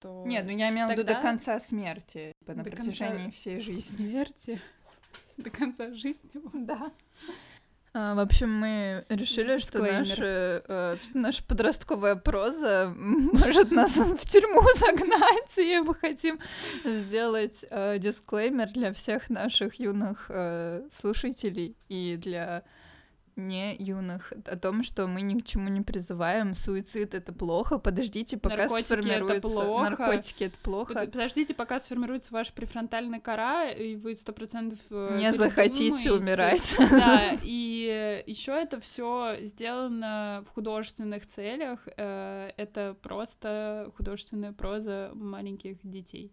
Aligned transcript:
то... 0.00 0.24
Нет, 0.26 0.44
ну 0.44 0.50
я 0.50 0.70
имела 0.70 0.88
в 0.88 0.92
виду 0.92 1.04
до 1.04 1.14
конца 1.14 1.58
смерти, 1.60 2.32
типа, 2.40 2.54
на 2.54 2.64
протяжении 2.64 3.24
конца 3.24 3.36
всей 3.36 3.60
жизни. 3.60 3.96
смерти 3.96 4.60
до 5.36 5.50
конца 5.50 5.92
жизни. 5.94 6.30
Да. 6.52 6.90
А, 7.92 8.14
в 8.14 8.20
общем, 8.20 8.52
мы 8.52 9.04
решили, 9.08 9.58
что, 9.58 9.80
наши, 9.80 10.62
э, 10.68 10.96
что 11.02 11.18
наша 11.18 11.42
подростковая 11.42 12.14
проза 12.14 12.92
может 12.96 13.72
нас 13.72 13.90
в 13.96 14.28
тюрьму 14.28 14.62
загнать, 14.78 15.58
и 15.58 15.80
мы 15.80 15.94
хотим 15.96 16.38
сделать 16.84 17.64
э, 17.68 17.98
дисклеймер 17.98 18.70
для 18.72 18.92
всех 18.92 19.28
наших 19.28 19.80
юных 19.80 20.26
э, 20.28 20.86
слушателей 20.90 21.76
и 21.88 22.16
для 22.16 22.62
не 23.46 23.74
юных 23.76 24.32
о 24.46 24.56
том, 24.56 24.82
что 24.82 25.06
мы 25.06 25.22
ни 25.22 25.38
к 25.40 25.44
чему 25.44 25.68
не 25.68 25.80
призываем. 25.80 26.54
Суицид 26.54 27.14
это 27.14 27.32
плохо. 27.32 27.78
Подождите, 27.78 28.36
пока 28.36 28.56
Наркотики 28.56 28.92
это 28.92 29.02
сформируется. 29.02 29.40
плохо. 29.48 29.90
Наркотики 29.90 30.44
это 30.44 30.58
плохо. 30.62 30.94
Под- 30.94 31.12
Подождите, 31.12 31.54
пока 31.54 31.80
сформируется 31.80 32.32
ваша 32.32 32.52
префронтальная 32.52 33.20
кора, 33.20 33.70
и 33.70 33.96
вы 33.96 34.14
сто 34.14 34.32
процентов 34.32 34.78
э, 34.90 35.16
Не 35.18 35.32
захотите 35.32 36.12
умирать. 36.12 36.76
Да, 36.78 37.32
и 37.42 38.22
еще 38.26 38.52
это 38.52 38.80
все 38.80 39.36
сделано 39.42 40.44
в 40.46 40.52
художественных 40.54 41.26
целях. 41.26 41.86
э, 41.96 42.50
Это 42.56 42.96
просто 43.02 43.90
художественная 43.96 44.52
проза 44.52 45.10
маленьких 45.14 45.78
детей. 45.82 46.32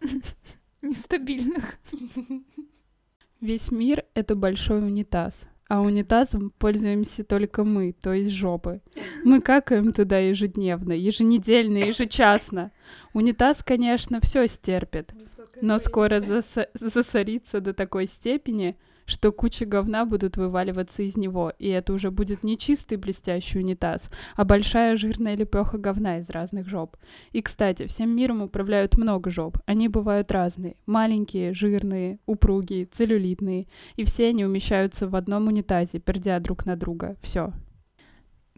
Нестабильных. 0.82 1.78
Весь 3.40 3.70
мир— 3.70 4.04
это 4.14 4.34
большой 4.34 4.78
унитаз, 4.80 5.40
а 5.68 5.80
унитазом 5.80 6.52
пользуемся 6.58 7.24
только 7.24 7.64
мы, 7.64 7.92
то 7.92 8.12
есть 8.12 8.30
жопы. 8.30 8.80
Мы 9.24 9.40
какаем 9.40 9.92
туда 9.92 10.18
ежедневно, 10.18 10.92
еженедельно, 10.92 11.78
ежечасно. 11.78 12.70
Унитаз, 13.12 13.64
конечно, 13.64 14.20
все 14.20 14.46
стерпит, 14.46 15.12
но 15.60 15.78
скоро 15.78 16.20
заса- 16.20 16.68
засорится 16.74 17.60
до 17.60 17.72
такой 17.72 18.06
степени, 18.06 18.76
что 19.06 19.32
куча 19.32 19.64
говна 19.64 20.04
будут 20.04 20.36
вываливаться 20.36 21.02
из 21.02 21.16
него, 21.16 21.52
и 21.58 21.68
это 21.68 21.92
уже 21.92 22.10
будет 22.10 22.42
не 22.42 22.58
чистый 22.58 22.96
блестящий 22.96 23.58
унитаз, 23.58 24.10
а 24.34 24.44
большая 24.44 24.96
жирная 24.96 25.36
лепеха 25.36 25.78
говна 25.78 26.18
из 26.18 26.28
разных 26.28 26.68
жоп. 26.68 26.96
И, 27.32 27.40
кстати, 27.40 27.86
всем 27.86 28.14
миром 28.14 28.42
управляют 28.42 28.98
много 28.98 29.30
жоп. 29.30 29.58
Они 29.64 29.88
бывают 29.88 30.30
разные. 30.30 30.76
Маленькие, 30.86 31.54
жирные, 31.54 32.18
упругие, 32.26 32.86
целлюлитные. 32.86 33.66
И 33.94 34.04
все 34.04 34.28
они 34.28 34.44
умещаются 34.44 35.08
в 35.08 35.16
одном 35.16 35.46
унитазе, 35.46 36.00
пердя 36.00 36.38
друг 36.40 36.66
на 36.66 36.76
друга. 36.76 37.16
Все. 37.22 37.52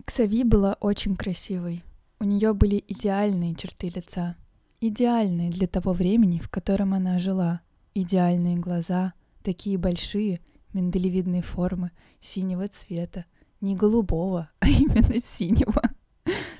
Ксави 0.05 0.45
была 0.45 0.77
очень 0.81 1.17
красивой. 1.17 1.85
У 2.21 2.25
нее 2.25 2.55
были 2.55 2.83
идеальные 2.89 3.55
черты 3.55 3.93
лица. 3.95 4.37
Идеальные 4.81 5.51
для 5.51 5.67
того 5.67 5.93
времени, 5.93 6.39
в 6.39 6.49
котором 6.49 6.95
она 6.95 7.19
жила. 7.19 7.61
Идеальные 7.95 8.57
глаза, 8.57 9.13
такие 9.43 9.79
большие, 9.79 10.41
миндалевидной 10.73 11.43
формы, 11.43 11.91
синего 12.21 12.69
цвета. 12.69 13.25
Не 13.61 13.75
голубого, 13.75 14.51
а 14.61 14.69
именно 14.69 15.21
синего. 15.21 15.83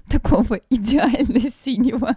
Такого 0.09 0.61
идеально 0.71 1.41
синего. 1.41 2.17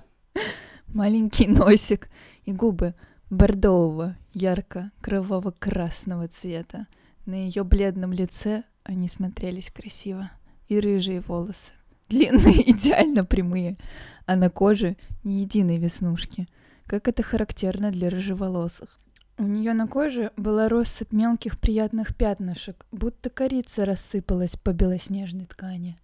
Маленький 0.88 1.48
носик 1.48 2.10
и 2.46 2.52
губы 2.52 2.96
бордового, 3.30 4.18
ярко-кроваво-красного 4.34 6.28
цвета. 6.28 6.88
На 7.26 7.36
ее 7.36 7.64
бледном 7.64 8.12
лице 8.14 8.64
они 8.84 9.08
смотрелись 9.08 9.72
красиво. 9.72 10.32
И 10.68 10.80
рыжие 10.80 11.22
волосы. 11.22 11.72
Длинные, 12.10 12.70
идеально 12.72 13.26
прямые. 13.26 13.78
А 14.26 14.36
на 14.36 14.50
коже 14.50 14.98
ни 15.24 15.34
единой 15.42 15.78
веснушки. 15.78 16.48
Как 16.86 17.08
это 17.08 17.24
характерно 17.24 17.92
для 17.92 18.10
рыжеволосых. 18.10 19.00
У 19.42 19.44
нее 19.44 19.74
на 19.74 19.88
коже 19.88 20.32
была 20.38 20.70
россыпь 20.70 21.12
мелких 21.12 21.60
приятных 21.60 22.16
пятнышек, 22.16 22.86
будто 22.92 23.32
корица 23.32 23.86
рассыпалась 23.86 24.56
по 24.56 24.72
белоснежной 24.72 25.48
ткани. 25.48 25.98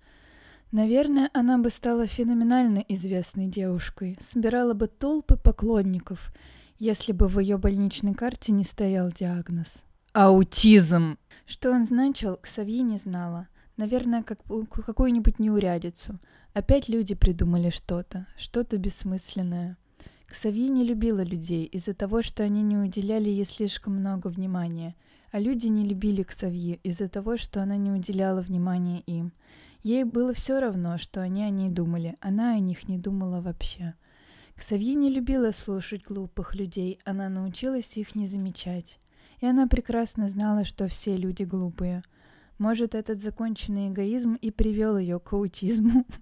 Наверное, 0.72 1.30
она 1.34 1.60
бы 1.60 1.70
стала 1.70 2.08
феноменально 2.08 2.84
известной 2.88 3.46
девушкой, 3.46 4.18
собирала 4.28 4.74
бы 4.74 4.88
толпы 4.88 5.38
поклонников, 5.38 6.34
если 6.80 7.12
бы 7.12 7.28
в 7.28 7.38
ее 7.38 7.60
больничной 7.60 8.16
карте 8.16 8.54
не 8.54 8.64
стоял 8.64 9.12
диагноз. 9.12 9.86
Аутизм! 10.14 11.20
Что 11.46 11.70
он 11.70 11.86
значил, 11.86 12.40
Ксавье 12.42 12.82
не 12.82 12.98
знала. 12.98 13.50
Наверное, 13.78 14.24
как 14.24 14.40
какую-нибудь 14.84 15.38
неурядицу. 15.38 16.18
Опять 16.56 16.90
люди 16.90 17.14
придумали 17.14 17.70
что-то, 17.70 18.26
что-то 18.36 18.78
бессмысленное. 18.78 19.78
Ксавье 20.28 20.68
не 20.68 20.84
любила 20.84 21.24
людей 21.24 21.64
из-за 21.66 21.94
того, 21.94 22.22
что 22.22 22.44
они 22.44 22.62
не 22.62 22.78
уделяли 22.78 23.30
ей 23.30 23.46
слишком 23.46 23.96
много 23.96 24.28
внимания, 24.28 24.96
а 25.32 25.40
люди 25.40 25.68
не 25.68 25.88
любили 25.88 26.22
Ксавье 26.24 26.76
из-за 26.84 27.08
того, 27.08 27.38
что 27.38 27.62
она 27.62 27.78
не 27.78 27.92
уделяла 27.92 28.42
внимания 28.42 29.00
им. 29.02 29.32
Ей 29.84 30.04
было 30.04 30.34
все 30.34 30.60
равно, 30.60 30.98
что 30.98 31.22
они 31.22 31.44
о 31.44 31.50
ней 31.50 31.70
думали, 31.70 32.18
она 32.20 32.54
о 32.54 32.60
них 32.60 32.90
не 32.90 32.98
думала 32.98 33.40
вообще. 33.40 33.96
Ксавье 34.56 34.96
не 34.96 35.10
любила 35.10 35.52
слушать 35.54 36.04
глупых 36.04 36.56
людей, 36.56 37.00
она 37.06 37.30
научилась 37.30 37.96
их 37.96 38.16
не 38.16 38.26
замечать. 38.26 39.00
И 39.40 39.46
она 39.46 39.68
прекрасно 39.68 40.28
знала, 40.28 40.66
что 40.66 40.88
все 40.88 41.16
люди 41.16 41.44
глупые. 41.44 42.04
Может, 42.58 42.96
этот 42.96 43.20
законченный 43.20 43.90
эгоизм 43.90 44.34
и 44.34 44.52
привел 44.52 44.98
ее 44.98 45.20
к 45.20 45.32
аутизму. 45.32 46.06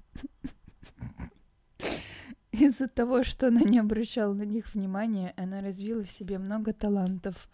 Из-за 2.60 2.88
того, 2.88 3.24
что 3.24 3.48
она 3.48 3.62
не 3.62 3.80
обращала 3.80 4.34
на 4.34 4.44
них 4.44 4.74
внимания, 4.74 5.34
она 5.36 5.62
развила 5.62 6.04
в 6.04 6.10
себе 6.10 6.38
много 6.38 6.72
талантов. 6.72 7.50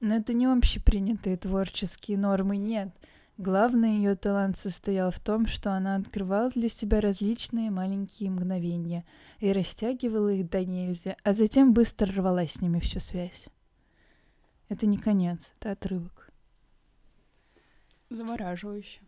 Но 0.00 0.14
это 0.14 0.32
не 0.32 0.46
общепринятые 0.46 1.36
творческие 1.36 2.16
нормы, 2.16 2.56
нет. 2.56 2.88
Главный 3.36 3.96
ее 3.96 4.14
талант 4.14 4.56
состоял 4.56 5.10
в 5.10 5.20
том, 5.20 5.46
что 5.46 5.72
она 5.72 5.96
открывала 5.96 6.48
для 6.50 6.70
себя 6.70 7.02
различные 7.02 7.70
маленькие 7.70 8.30
мгновения 8.30 9.04
и 9.40 9.52
растягивала 9.52 10.30
их 10.30 10.48
до 10.48 10.64
нельзя, 10.64 11.16
а 11.22 11.34
затем 11.34 11.74
быстро 11.74 12.10
рвала 12.10 12.46
с 12.46 12.62
ними 12.62 12.80
всю 12.80 12.98
связь. 12.98 13.48
Это 14.70 14.86
не 14.86 14.96
конец, 14.96 15.52
это 15.60 15.72
отрывок. 15.72 16.30
Завораживающе. 18.08 19.00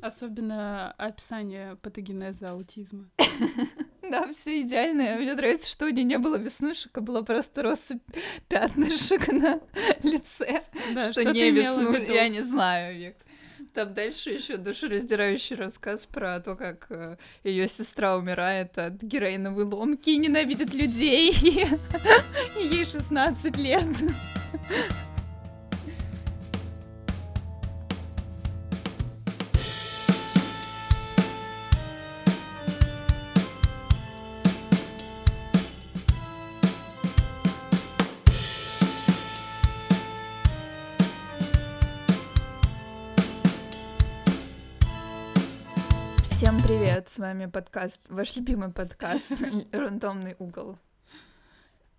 Особенно 0.00 0.92
описание 0.92 1.76
патогенеза 1.76 2.50
аутизма. 2.50 3.10
Да, 4.10 4.32
все 4.32 4.62
идеально. 4.62 5.16
Мне 5.16 5.34
нравится, 5.34 5.70
что 5.70 5.86
у 5.86 5.88
нее 5.88 6.04
не 6.04 6.18
было 6.18 6.36
веснушек, 6.36 6.96
а 6.96 7.00
была 7.00 7.22
просто 7.22 7.62
россыпь 7.62 8.02
пятнышек 8.48 9.28
на 9.32 9.60
лице. 10.02 10.62
Да, 10.94 11.12
что, 11.12 11.22
что 11.22 11.32
не 11.32 11.40
ты 11.40 11.48
имела 11.50 11.78
в 11.78 11.82
весну, 11.82 11.98
виду? 11.98 12.12
я 12.12 12.28
не 12.28 12.42
знаю, 12.42 12.96
Вик. 12.96 13.16
Там 13.74 13.92
дальше 13.94 14.30
еще 14.30 14.56
душераздирающий 14.56 15.56
рассказ 15.56 16.06
про 16.06 16.40
то, 16.40 16.56
как 16.56 16.88
ее 17.44 17.68
сестра 17.68 18.16
умирает 18.16 18.78
от 18.78 19.02
героиновой 19.02 19.64
ломки 19.64 20.10
и 20.10 20.16
ненавидит 20.16 20.72
людей. 20.72 21.34
Ей 22.56 22.84
16 22.86 23.56
лет. 23.58 23.84
Привет, 47.06 47.08
с 47.10 47.18
вами 47.18 47.46
подкаст, 47.46 48.00
ваш 48.08 48.36
любимый 48.36 48.70
подкаст 48.72 49.30
«Рандомный 49.72 50.34
угол». 50.38 50.76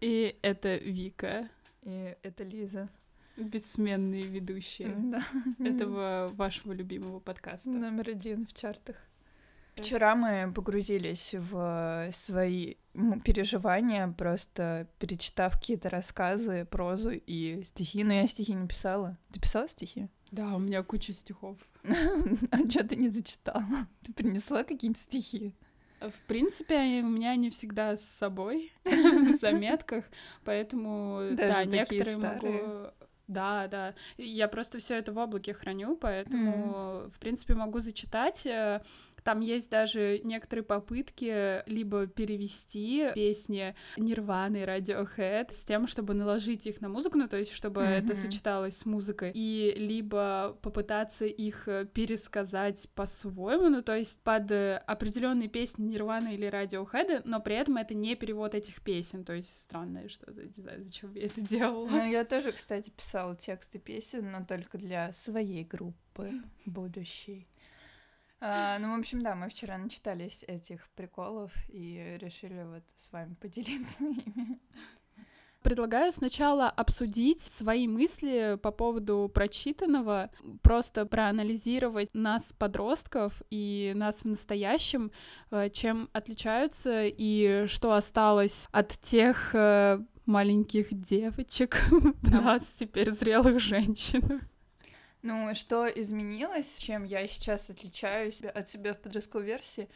И 0.02 0.38
это 0.42 0.76
Вика, 0.76 1.48
И 1.84 2.16
это 2.24 2.44
Лиза. 2.44 2.90
бессменные 3.38 4.24
ведущие 4.24 4.94
Да. 4.98 5.24
этого 5.60 6.30
вашего 6.34 6.74
любимого 6.74 7.20
подкаста. 7.20 7.70
Номер 7.70 8.10
один 8.10 8.46
в 8.46 8.54
чартах. 8.54 8.98
Вчера 9.76 10.16
мы 10.16 10.52
погрузились 10.54 11.34
в 11.36 12.10
свои 12.12 12.76
переживания, 13.24 14.08
просто 14.10 14.88
перечитав 15.00 15.54
какие-то 15.54 15.90
рассказы, 15.90 16.66
прозу 16.66 17.12
и 17.12 17.64
стихи. 17.64 18.04
Но 18.04 18.14
я 18.14 18.28
стихи 18.28 18.54
не 18.54 18.68
писала. 18.68 19.18
Ты 19.32 19.40
писала 19.40 19.68
стихи? 19.70 20.10
Да, 20.32 20.56
у 20.56 20.60
меня 20.60 20.84
куча 20.84 21.14
стихов. 21.14 21.58
А 22.52 22.58
что 22.70 22.84
ты 22.84 22.96
не 22.96 23.10
зачитала? 23.10 23.88
Ты 24.04 24.14
принесла 24.14 24.64
какие-нибудь 24.64 25.02
стихи? 25.02 25.54
В 26.00 26.22
принципе, 26.28 26.76
они- 26.76 27.02
у 27.02 27.08
меня 27.10 27.36
не 27.36 27.50
всегда 27.50 27.98
с 27.98 28.04
собой 28.04 28.72
в 28.86 29.34
заметках, 29.34 30.06
поэтому 30.44 31.30
Даже 31.32 31.38
да, 31.54 31.66
некоторые 31.66 32.18
старые. 32.18 32.62
могу. 32.64 32.92
Да, 33.28 33.68
да. 33.68 33.94
Я 34.18 34.48
просто 34.48 34.80
все 34.80 34.96
это 34.96 35.12
в 35.12 35.18
облаке 35.18 35.54
храню, 35.54 35.98
поэтому, 35.98 37.10
в 37.10 37.20
принципе, 37.20 37.56
могу 37.56 37.80
зачитать. 37.80 38.48
Э, 39.28 39.32
Там 39.32 39.42
есть 39.42 39.70
даже 39.70 40.22
некоторые 40.24 40.64
попытки 40.64 41.68
либо 41.70 42.08
перевести 42.08 43.12
песни 43.14 43.76
Нирваны 43.98 44.58
и 44.58 44.66
Radiohead 44.66 45.52
с 45.54 45.64
тем, 45.64 45.88
чтобы 45.88 46.14
наложить 46.14 46.66
их 46.66 46.82
на 46.82 46.90
музыку, 46.90 47.18
ну 47.18 47.28
то 47.28 47.38
есть 47.38 47.52
чтобы 47.52 47.82
mm-hmm. 47.82 48.06
это 48.06 48.16
сочеталось 48.16 48.78
с 48.78 48.86
музыкой, 48.86 49.32
и 49.34 49.74
либо 49.78 50.58
попытаться 50.62 51.26
их 51.26 51.68
э, 51.68 51.86
пересказать 51.86 52.90
по-своему, 52.96 53.70
ну 53.70 53.82
то 53.82 53.96
есть 53.96 54.22
под 54.24 54.52
определенные 54.52 55.50
песни 55.50 55.84
Нирваны 55.84 56.36
или 56.36 56.48
Radiohead, 56.50 57.24
но 57.26 57.42
при 57.42 57.56
этом 57.56 57.78
это 57.78 57.94
не 57.94 58.16
перевод 58.16 58.56
этих 58.56 58.82
песен, 58.82 59.24
то 59.24 59.34
есть 59.34 59.64
странное 59.64 60.08
что-то, 60.08 60.42
не 60.44 60.54
знаю, 60.62 60.84
зачем 60.84 61.14
я 61.14 61.26
это 61.26 61.42
делала. 61.42 61.88
Ну 61.90 62.10
я 62.10 62.24
тоже, 62.24 62.52
кстати, 62.52 62.90
писала 62.90 63.36
тексты 63.36 63.80
песен, 63.80 64.32
но 64.32 64.46
только 64.46 64.78
для 64.78 65.12
своей 65.12 65.64
группы 65.64 66.32
будущей. 66.66 67.48
А, 68.40 68.78
ну, 68.80 68.96
в 68.96 69.00
общем, 69.00 69.22
да, 69.22 69.36
мы 69.36 69.50
вчера 69.50 69.78
начитались 69.78 70.44
этих 70.48 70.88
приколов 70.90 71.52
и 71.70 72.18
решили 72.22 72.64
вот 72.64 72.84
с 72.96 73.12
вами 73.12 73.34
поделиться 73.36 74.04
ими. 74.04 74.60
Предлагаю 75.64 76.14
сначала 76.14 76.70
обсудить 76.70 77.42
свои 77.42 77.88
мысли 77.88 78.58
по 78.62 78.72
поводу 78.72 79.30
прочитанного, 79.34 80.30
просто 80.62 81.06
проанализировать 81.06 82.14
нас, 82.14 82.54
подростков, 82.58 83.42
и 83.50 83.92
нас 83.96 84.18
в 84.18 84.26
настоящем, 84.26 85.12
э, 85.52 85.70
чем 85.72 86.10
отличаются 86.14 87.06
и 87.06 87.66
что 87.68 87.94
осталось 87.94 88.68
от 88.72 88.98
тех 89.02 89.54
э, 89.54 90.00
маленьких 90.26 90.94
девочек 90.94 91.82
нас 92.22 92.64
теперь 92.80 93.12
зрелых 93.12 93.60
женщин. 93.60 94.48
Ну, 95.28 95.54
что 95.56 95.88
изменилось, 95.88 96.78
чем 96.78 97.04
я 97.04 97.28
сейчас 97.28 97.70
отличаюсь 97.70 98.42
от 98.44 98.70
себя 98.70 98.94
в 98.94 99.00
подростковой 99.00 99.46
версии? 99.46 99.90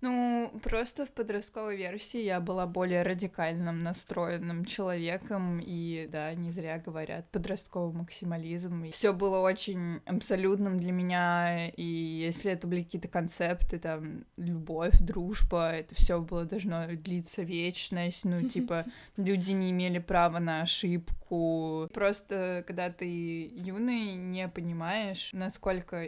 Ну, 0.00 0.52
просто 0.62 1.06
в 1.06 1.10
подростковой 1.10 1.76
версии 1.76 2.20
я 2.20 2.38
была 2.38 2.66
более 2.66 3.02
радикальным 3.02 3.82
настроенным 3.82 4.64
человеком, 4.64 5.60
и 5.60 6.08
да, 6.10 6.32
не 6.34 6.50
зря 6.50 6.78
говорят 6.78 7.28
подростковый 7.32 7.92
максимализм. 7.92 8.90
Все 8.92 9.12
было 9.12 9.40
очень 9.40 10.00
абсолютным 10.06 10.78
для 10.78 10.92
меня, 10.92 11.68
и 11.70 11.82
если 11.82 12.52
это 12.52 12.68
были 12.68 12.84
какие-то 12.84 13.08
концепты, 13.08 13.80
там, 13.80 14.24
любовь, 14.36 14.96
дружба, 15.00 15.72
это 15.72 15.96
все 15.96 16.20
было 16.20 16.44
должно 16.44 16.86
длиться 16.86 17.42
вечность, 17.42 18.24
ну, 18.24 18.48
типа, 18.48 18.84
люди 19.16 19.50
не 19.50 19.72
имели 19.72 19.98
права 19.98 20.38
на 20.38 20.62
ошибку. 20.62 21.88
Просто, 21.92 22.62
когда 22.68 22.90
ты 22.90 23.48
юный, 23.48 24.14
не 24.14 24.46
понимаешь, 24.46 25.30
насколько 25.32 26.06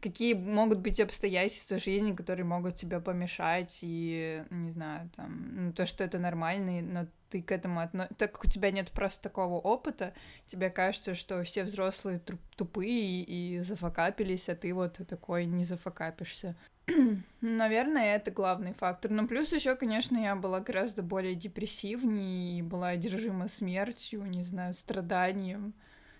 какие 0.00 0.34
могут 0.34 0.80
быть 0.80 1.00
обстоятельства 1.00 1.78
жизни, 1.78 2.14
которые 2.14 2.44
могут 2.44 2.76
тебе 2.76 3.00
помешать, 3.00 3.78
и, 3.82 4.44
не 4.50 4.70
знаю, 4.70 5.10
там, 5.16 5.66
ну, 5.66 5.72
то, 5.72 5.86
что 5.86 6.04
это 6.04 6.18
нормально, 6.18 6.82
но 6.82 7.06
ты 7.30 7.42
к 7.42 7.52
этому 7.52 7.80
относишься... 7.80 8.14
Так 8.16 8.32
как 8.32 8.44
у 8.44 8.48
тебя 8.48 8.70
нет 8.70 8.90
просто 8.90 9.22
такого 9.22 9.54
опыта, 9.54 10.14
тебе 10.46 10.70
кажется, 10.70 11.14
что 11.14 11.42
все 11.44 11.64
взрослые 11.64 12.20
тупые 12.56 13.22
и 13.22 13.60
зафакапились, 13.60 14.48
а 14.48 14.56
ты 14.56 14.72
вот 14.74 15.00
такой 15.08 15.46
не 15.46 15.64
зафакапишься. 15.64 16.56
Наверное, 17.40 18.16
это 18.16 18.30
главный 18.30 18.72
фактор. 18.72 19.10
Но 19.10 19.26
плюс 19.26 19.52
еще, 19.52 19.76
конечно, 19.76 20.16
я 20.16 20.34
была 20.36 20.60
гораздо 20.60 21.02
более 21.02 21.34
депрессивнее 21.34 22.58
и 22.58 22.62
была 22.62 22.88
одержима 22.88 23.48
смертью, 23.48 24.24
не 24.24 24.42
знаю, 24.42 24.74
страданием 24.74 25.74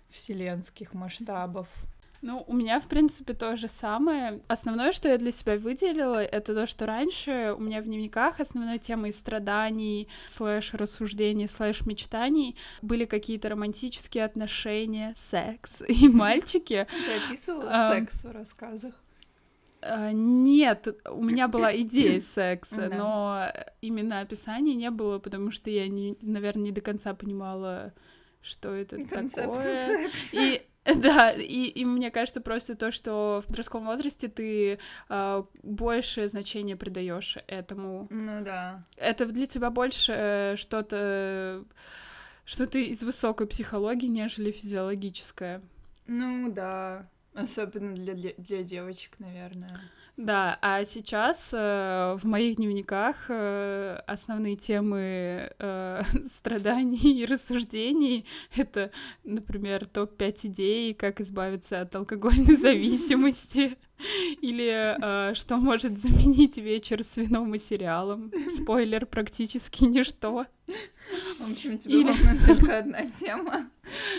вселенских 0.09 0.93
масштабов. 0.93 1.67
Ну, 2.21 2.43
у 2.47 2.53
меня, 2.53 2.79
в 2.79 2.87
принципе, 2.87 3.33
то 3.33 3.57
же 3.57 3.67
самое. 3.67 4.41
Основное, 4.47 4.91
что 4.91 5.09
я 5.09 5.17
для 5.17 5.31
себя 5.31 5.57
выделила, 5.57 6.23
это 6.23 6.53
то, 6.53 6.67
что 6.67 6.85
раньше 6.85 7.55
у 7.57 7.61
меня 7.61 7.81
в 7.81 7.85
дневниках 7.85 8.39
основной 8.39 8.77
темой 8.77 9.11
страданий, 9.11 10.07
слэш 10.27 10.75
рассуждений, 10.75 11.47
слэш 11.47 11.85
мечтаний 11.85 12.55
были 12.83 13.05
какие-то 13.05 13.49
романтические 13.49 14.25
отношения, 14.25 15.15
секс 15.31 15.81
и 15.87 16.07
мальчики. 16.09 16.87
Ты 17.05 17.25
описывала 17.25 17.91
секс 17.93 18.23
в 18.23 18.31
рассказах? 18.31 18.93
А, 19.81 20.11
нет, 20.11 20.95
у 21.09 21.23
меня 21.23 21.47
была 21.47 21.75
идея 21.81 22.21
секса, 22.21 22.87
но 22.87 23.47
именно 23.81 24.19
описания 24.19 24.75
не 24.75 24.91
было, 24.91 25.17
потому 25.17 25.49
что 25.49 25.71
я, 25.71 25.91
наверное, 26.21 26.65
не 26.65 26.71
до 26.71 26.81
конца 26.81 27.15
понимала, 27.15 27.93
что 28.43 28.73
это 28.73 29.03
Концепт 29.05 29.53
такое. 29.53 29.87
Секса. 29.87 30.17
И 30.33 30.67
Да, 30.95 31.31
и, 31.31 31.65
и 31.65 31.85
мне 31.85 32.09
кажется 32.11 32.41
просто 32.41 32.75
то, 32.75 32.91
что 32.91 33.41
в 33.43 33.47
подростковом 33.47 33.85
возрасте 33.85 34.27
ты 34.27 34.79
э, 35.09 35.43
больше 35.63 36.27
значения 36.27 36.75
придаешь 36.75 37.37
этому. 37.47 38.07
Ну 38.09 38.43
да. 38.43 38.83
Это 38.97 39.25
для 39.27 39.45
тебя 39.45 39.69
больше 39.69 40.13
э, 40.15 40.55
что-то 40.55 41.63
что-то 42.45 42.79
из 42.79 43.03
высокой 43.03 43.47
психологии, 43.47 44.07
нежели 44.07 44.51
физиологическое. 44.51 45.61
Ну 46.07 46.51
да, 46.51 47.07
особенно 47.33 47.93
для, 47.93 48.13
для, 48.13 48.31
для 48.37 48.63
девочек, 48.63 49.19
наверное. 49.19 49.79
Да, 50.17 50.59
а 50.61 50.85
сейчас 50.85 51.49
э, 51.51 52.17
в 52.21 52.25
моих 52.25 52.57
дневниках 52.57 53.25
э, 53.29 54.01
основные 54.05 54.55
темы 54.55 55.51
э, 55.57 56.01
страданий 56.35 57.21
и 57.21 57.25
рассуждений 57.25 58.25
это, 58.55 58.91
например, 59.23 59.85
топ-5 59.85 60.39
идей, 60.43 60.93
как 60.93 61.21
избавиться 61.21 61.81
от 61.81 61.95
алкогольной 61.95 62.55
зависимости. 62.57 63.77
Или 64.41 64.95
э, 64.99 65.33
что 65.35 65.57
может 65.57 65.99
заменить 65.99 66.57
вечер 66.57 67.03
с 67.03 67.17
вином 67.17 67.53
и 67.55 67.59
сериалом? 67.59 68.31
Спойлер, 68.55 69.05
практически 69.05 69.83
ничто. 69.83 70.45
В 71.39 71.51
общем, 71.51 71.77
тебе 71.77 71.95
или... 71.95 72.03
волнует 72.03 72.45
только 72.45 72.77
одна 72.77 73.05
тема. 73.05 73.69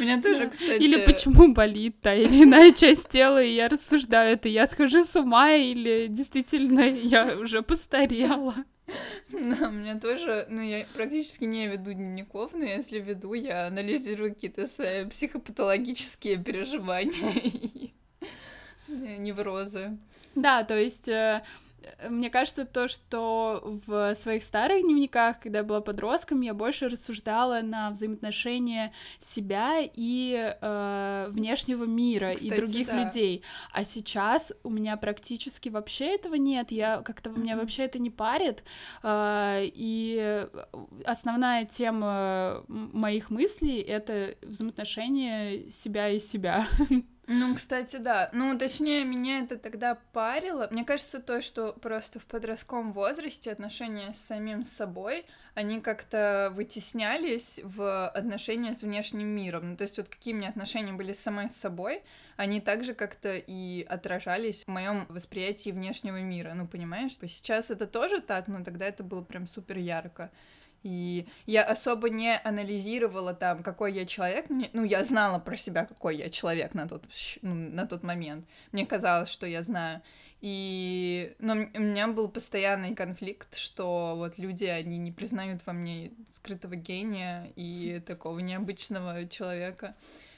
Меня 0.00 0.20
тоже, 0.20 0.50
кстати... 0.50 0.80
Или 0.80 1.04
почему 1.04 1.52
болит 1.52 2.00
та 2.00 2.14
или 2.14 2.44
иная 2.44 2.72
часть 2.72 3.08
тела, 3.08 3.42
и 3.42 3.54
я 3.54 3.68
рассуждаю, 3.68 4.34
это 4.34 4.48
я 4.48 4.66
схожу 4.66 5.04
с 5.04 5.16
ума, 5.16 5.52
или 5.52 6.08
действительно 6.08 6.80
я 6.80 7.38
уже 7.38 7.62
постарела. 7.62 8.54
Да, 9.30 9.68
у 9.68 9.72
меня 9.72 9.98
тоже, 9.98 10.46
ну, 10.50 10.60
я 10.60 10.84
практически 10.94 11.44
не 11.44 11.68
веду 11.68 11.92
дневников, 11.92 12.52
но 12.52 12.64
если 12.64 12.98
веду, 12.98 13.32
я 13.32 13.68
анализирую 13.68 14.34
какие-то 14.34 14.66
свои 14.66 15.06
психопатологические 15.06 16.36
переживания 16.36 17.32
неврозы. 19.18 19.96
Да, 20.34 20.64
то 20.64 20.78
есть 20.78 21.08
э, 21.08 21.42
мне 22.08 22.30
кажется, 22.30 22.64
то, 22.64 22.88
что 22.88 23.80
в 23.86 24.14
своих 24.14 24.42
старых 24.42 24.82
дневниках, 24.82 25.40
когда 25.40 25.58
я 25.58 25.64
была 25.64 25.80
подростком, 25.80 26.40
я 26.40 26.54
больше 26.54 26.88
рассуждала 26.88 27.60
на 27.62 27.90
взаимоотношения 27.90 28.92
себя 29.18 29.78
и 29.80 30.54
э, 30.60 31.26
внешнего 31.30 31.84
мира 31.84 32.34
Кстати, 32.34 32.46
и 32.52 32.56
других 32.56 32.86
да. 32.88 33.04
людей. 33.04 33.42
А 33.72 33.84
сейчас 33.84 34.52
у 34.62 34.70
меня 34.70 34.96
практически 34.96 35.68
вообще 35.68 36.14
этого 36.14 36.34
нет. 36.34 36.70
Я 36.70 37.02
как-то 37.02 37.30
mm-hmm. 37.30 37.40
меня 37.40 37.56
вообще 37.56 37.84
это 37.84 37.98
не 37.98 38.10
парит. 38.10 38.62
Э, 39.02 39.60
и 39.62 40.46
основная 41.04 41.64
тема 41.64 42.64
моих 42.68 43.30
мыслей 43.30 43.80
это 43.80 44.34
взаимоотношения 44.42 45.70
себя 45.70 46.08
и 46.08 46.18
себя. 46.18 46.66
Ну, 47.28 47.54
кстати, 47.54 47.96
да. 47.96 48.30
Ну, 48.32 48.58
точнее, 48.58 49.04
меня 49.04 49.40
это 49.40 49.56
тогда 49.56 49.96
парило. 50.12 50.66
Мне 50.72 50.84
кажется, 50.84 51.20
то, 51.20 51.40
что 51.40 51.72
просто 51.72 52.18
в 52.18 52.26
подростковом 52.26 52.92
возрасте 52.92 53.52
отношения 53.52 54.12
с 54.12 54.18
самим 54.18 54.64
собой, 54.64 55.24
они 55.54 55.80
как-то 55.80 56.52
вытеснялись 56.52 57.60
в 57.62 58.08
отношения 58.08 58.74
с 58.74 58.82
внешним 58.82 59.28
миром. 59.28 59.70
Ну, 59.70 59.76
то 59.76 59.82
есть 59.82 59.98
вот 59.98 60.08
какие 60.08 60.34
у 60.34 60.36
меня 60.36 60.48
отношения 60.48 60.92
были 60.92 61.12
с 61.12 61.20
самой 61.20 61.48
собой, 61.48 62.02
они 62.36 62.60
также 62.60 62.92
как-то 62.92 63.36
и 63.36 63.84
отражались 63.84 64.64
в 64.64 64.68
моем 64.68 65.06
восприятии 65.08 65.70
внешнего 65.70 66.20
мира. 66.20 66.54
Ну, 66.54 66.66
понимаешь? 66.66 67.12
Сейчас 67.12 67.70
это 67.70 67.86
тоже 67.86 68.20
так, 68.20 68.48
но 68.48 68.64
тогда 68.64 68.86
это 68.86 69.04
было 69.04 69.22
прям 69.22 69.46
супер 69.46 69.78
ярко. 69.78 70.32
И 70.82 71.26
я 71.46 71.64
особо 71.64 72.10
не 72.10 72.36
анализировала 72.36 73.34
там, 73.34 73.62
какой 73.62 73.92
я 73.92 74.04
человек. 74.04 74.46
Ну, 74.48 74.84
я 74.84 75.04
знала 75.04 75.38
про 75.38 75.56
себя, 75.56 75.84
какой 75.84 76.16
я 76.16 76.30
человек 76.30 76.74
на 76.74 76.88
тот, 76.88 77.04
ну, 77.42 77.54
на 77.54 77.86
тот 77.86 78.02
момент. 78.02 78.46
Мне 78.72 78.86
казалось, 78.86 79.28
что 79.28 79.46
я 79.46 79.62
знаю. 79.62 80.02
И... 80.40 81.34
Но 81.38 81.52
у 81.52 81.80
меня 81.80 82.08
был 82.08 82.28
постоянный 82.28 82.96
конфликт, 82.96 83.56
что 83.56 84.14
вот 84.16 84.38
люди, 84.38 84.64
они 84.64 84.98
не 84.98 85.12
признают 85.12 85.62
во 85.64 85.72
мне 85.72 86.10
скрытого 86.32 86.74
гения 86.74 87.52
и 87.54 88.02
такого 88.04 88.40
необычного 88.40 89.28
человека 89.28 89.94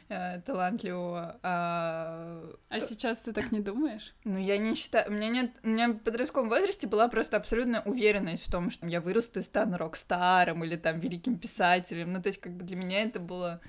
э, 0.09 0.41
талантливого. 0.41 1.39
А... 1.43 2.43
а 2.69 2.81
сейчас 2.81 3.21
ты 3.21 3.33
так 3.33 3.53
не 3.53 3.61
думаешь? 3.61 4.15
Ну, 4.25 4.39
я 4.39 4.59
не 4.59 4.75
считаю... 4.75 5.11
У 5.11 5.13
меня 5.13 5.29
нет... 5.29 5.53
У 5.63 5.69
меня 5.69 5.89
в 5.89 5.99
подростковом 5.99 6.49
возрасте 6.49 6.87
была 6.87 7.09
просто 7.09 7.37
абсолютная 7.37 7.83
уверенность 7.83 8.47
в 8.47 8.51
том, 8.51 8.71
что 8.71 8.87
я 8.87 9.01
вырасту 9.01 9.41
и 9.41 9.43
стану 9.43 9.77
рок-старом 9.77 10.65
или 10.65 10.77
там 10.77 11.01
великим 11.01 11.39
писателем. 11.39 12.13
Ну, 12.13 12.23
то 12.23 12.29
есть, 12.29 12.41
как 12.41 12.53
бы 12.53 12.65
для 12.65 12.77
меня 12.77 13.03
это 13.03 13.21
было 13.21 13.61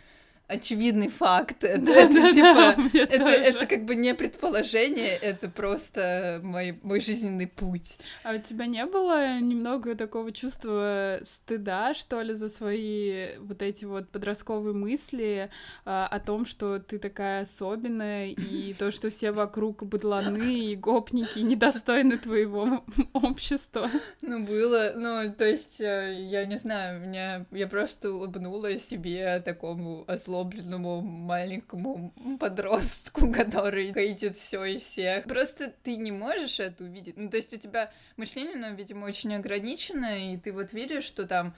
очевидный 0.47 1.09
факт. 1.09 1.63
Это, 1.63 1.81
Да, 1.85 1.93
это, 1.93 2.13
да, 2.13 2.33
типа, 2.33 2.53
да, 2.93 2.99
это, 2.99 3.17
тоже. 3.17 3.35
это 3.35 3.65
как 3.65 3.85
бы 3.85 3.95
не 3.95 4.13
предположение, 4.13 5.09
это 5.09 5.49
просто 5.49 6.39
мой, 6.43 6.79
мой 6.83 7.01
жизненный 7.01 7.47
путь. 7.47 7.97
А 8.23 8.33
у 8.35 8.37
тебя 8.37 8.65
не 8.65 8.85
было 8.85 9.39
немного 9.39 9.95
такого 9.95 10.31
чувства 10.31 11.19
стыда, 11.25 11.93
что 11.93 12.21
ли, 12.21 12.33
за 12.33 12.49
свои 12.49 13.37
вот 13.39 13.61
эти 13.61 13.85
вот 13.85 14.09
подростковые 14.09 14.73
мысли 14.73 15.49
а, 15.85 16.07
о 16.07 16.19
том, 16.19 16.45
что 16.45 16.79
ты 16.79 16.99
такая 16.99 17.41
особенная, 17.41 18.27
и 18.27 18.73
то, 18.79 18.91
что 18.91 19.09
все 19.09 19.31
вокруг 19.31 19.83
быдланы 19.83 20.71
и 20.71 20.75
гопники 20.75 21.39
недостойны 21.39 22.17
твоего 22.17 22.83
общества? 23.13 23.89
Ну, 24.21 24.43
было, 24.45 24.93
ну, 24.95 25.33
то 25.35 25.45
есть, 25.45 25.79
э, 25.79 26.15
я 26.29 26.45
не 26.45 26.57
знаю, 26.57 26.99
меня, 26.99 27.45
я 27.51 27.67
просто 27.67 28.11
улыбнулась 28.11 28.87
себе, 28.87 29.41
такому 29.43 30.03
озлобленному 30.35 31.01
маленькому 31.01 32.13
подростку, 32.39 33.31
который 33.33 33.93
хейтит 33.93 34.37
все 34.37 34.63
и 34.65 34.79
всех. 34.79 35.25
Просто 35.25 35.73
ты 35.83 35.95
не 35.95 36.11
можешь 36.11 36.59
это 36.59 36.83
увидеть. 36.83 37.17
Ну, 37.17 37.29
то 37.29 37.37
есть, 37.37 37.53
у 37.53 37.57
тебя 37.57 37.91
мышление, 38.17 38.55
ну, 38.55 38.75
видимо, 38.75 39.05
очень 39.05 39.33
ограничено, 39.35 40.33
и 40.33 40.37
ты 40.37 40.51
вот 40.51 40.73
видишь, 40.73 41.05
что 41.05 41.25
там 41.25 41.55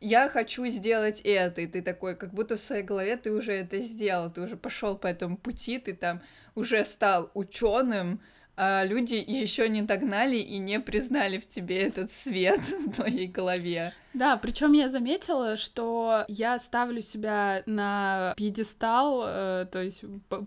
я 0.00 0.28
хочу 0.28 0.66
сделать 0.66 1.20
это, 1.22 1.60
и 1.60 1.66
ты 1.66 1.82
такой, 1.82 2.16
как 2.16 2.32
будто 2.32 2.56
в 2.56 2.60
своей 2.60 2.82
голове 2.82 3.16
ты 3.16 3.32
уже 3.32 3.52
это 3.52 3.80
сделал, 3.80 4.30
ты 4.30 4.42
уже 4.42 4.56
пошел 4.56 4.96
по 4.96 5.06
этому 5.06 5.36
пути, 5.36 5.78
ты 5.78 5.94
там 5.94 6.20
уже 6.54 6.84
стал 6.84 7.30
ученым, 7.34 8.20
а 8.56 8.84
люди 8.84 9.14
еще 9.14 9.68
не 9.68 9.82
догнали 9.82 10.36
и 10.36 10.58
не 10.58 10.78
признали 10.78 11.38
в 11.38 11.48
тебе 11.48 11.78
этот 11.78 12.12
свет 12.12 12.60
в 12.86 12.92
твоей 12.92 13.26
голове. 13.26 13.94
Да, 14.14 14.36
причем 14.36 14.72
я 14.72 14.88
заметила, 14.88 15.56
что 15.56 16.24
я 16.28 16.58
ставлю 16.58 17.02
себя 17.02 17.62
на 17.66 18.32
пьедестал, 18.36 19.24
э, 19.26 19.66
то 19.70 19.82
есть 19.82 20.02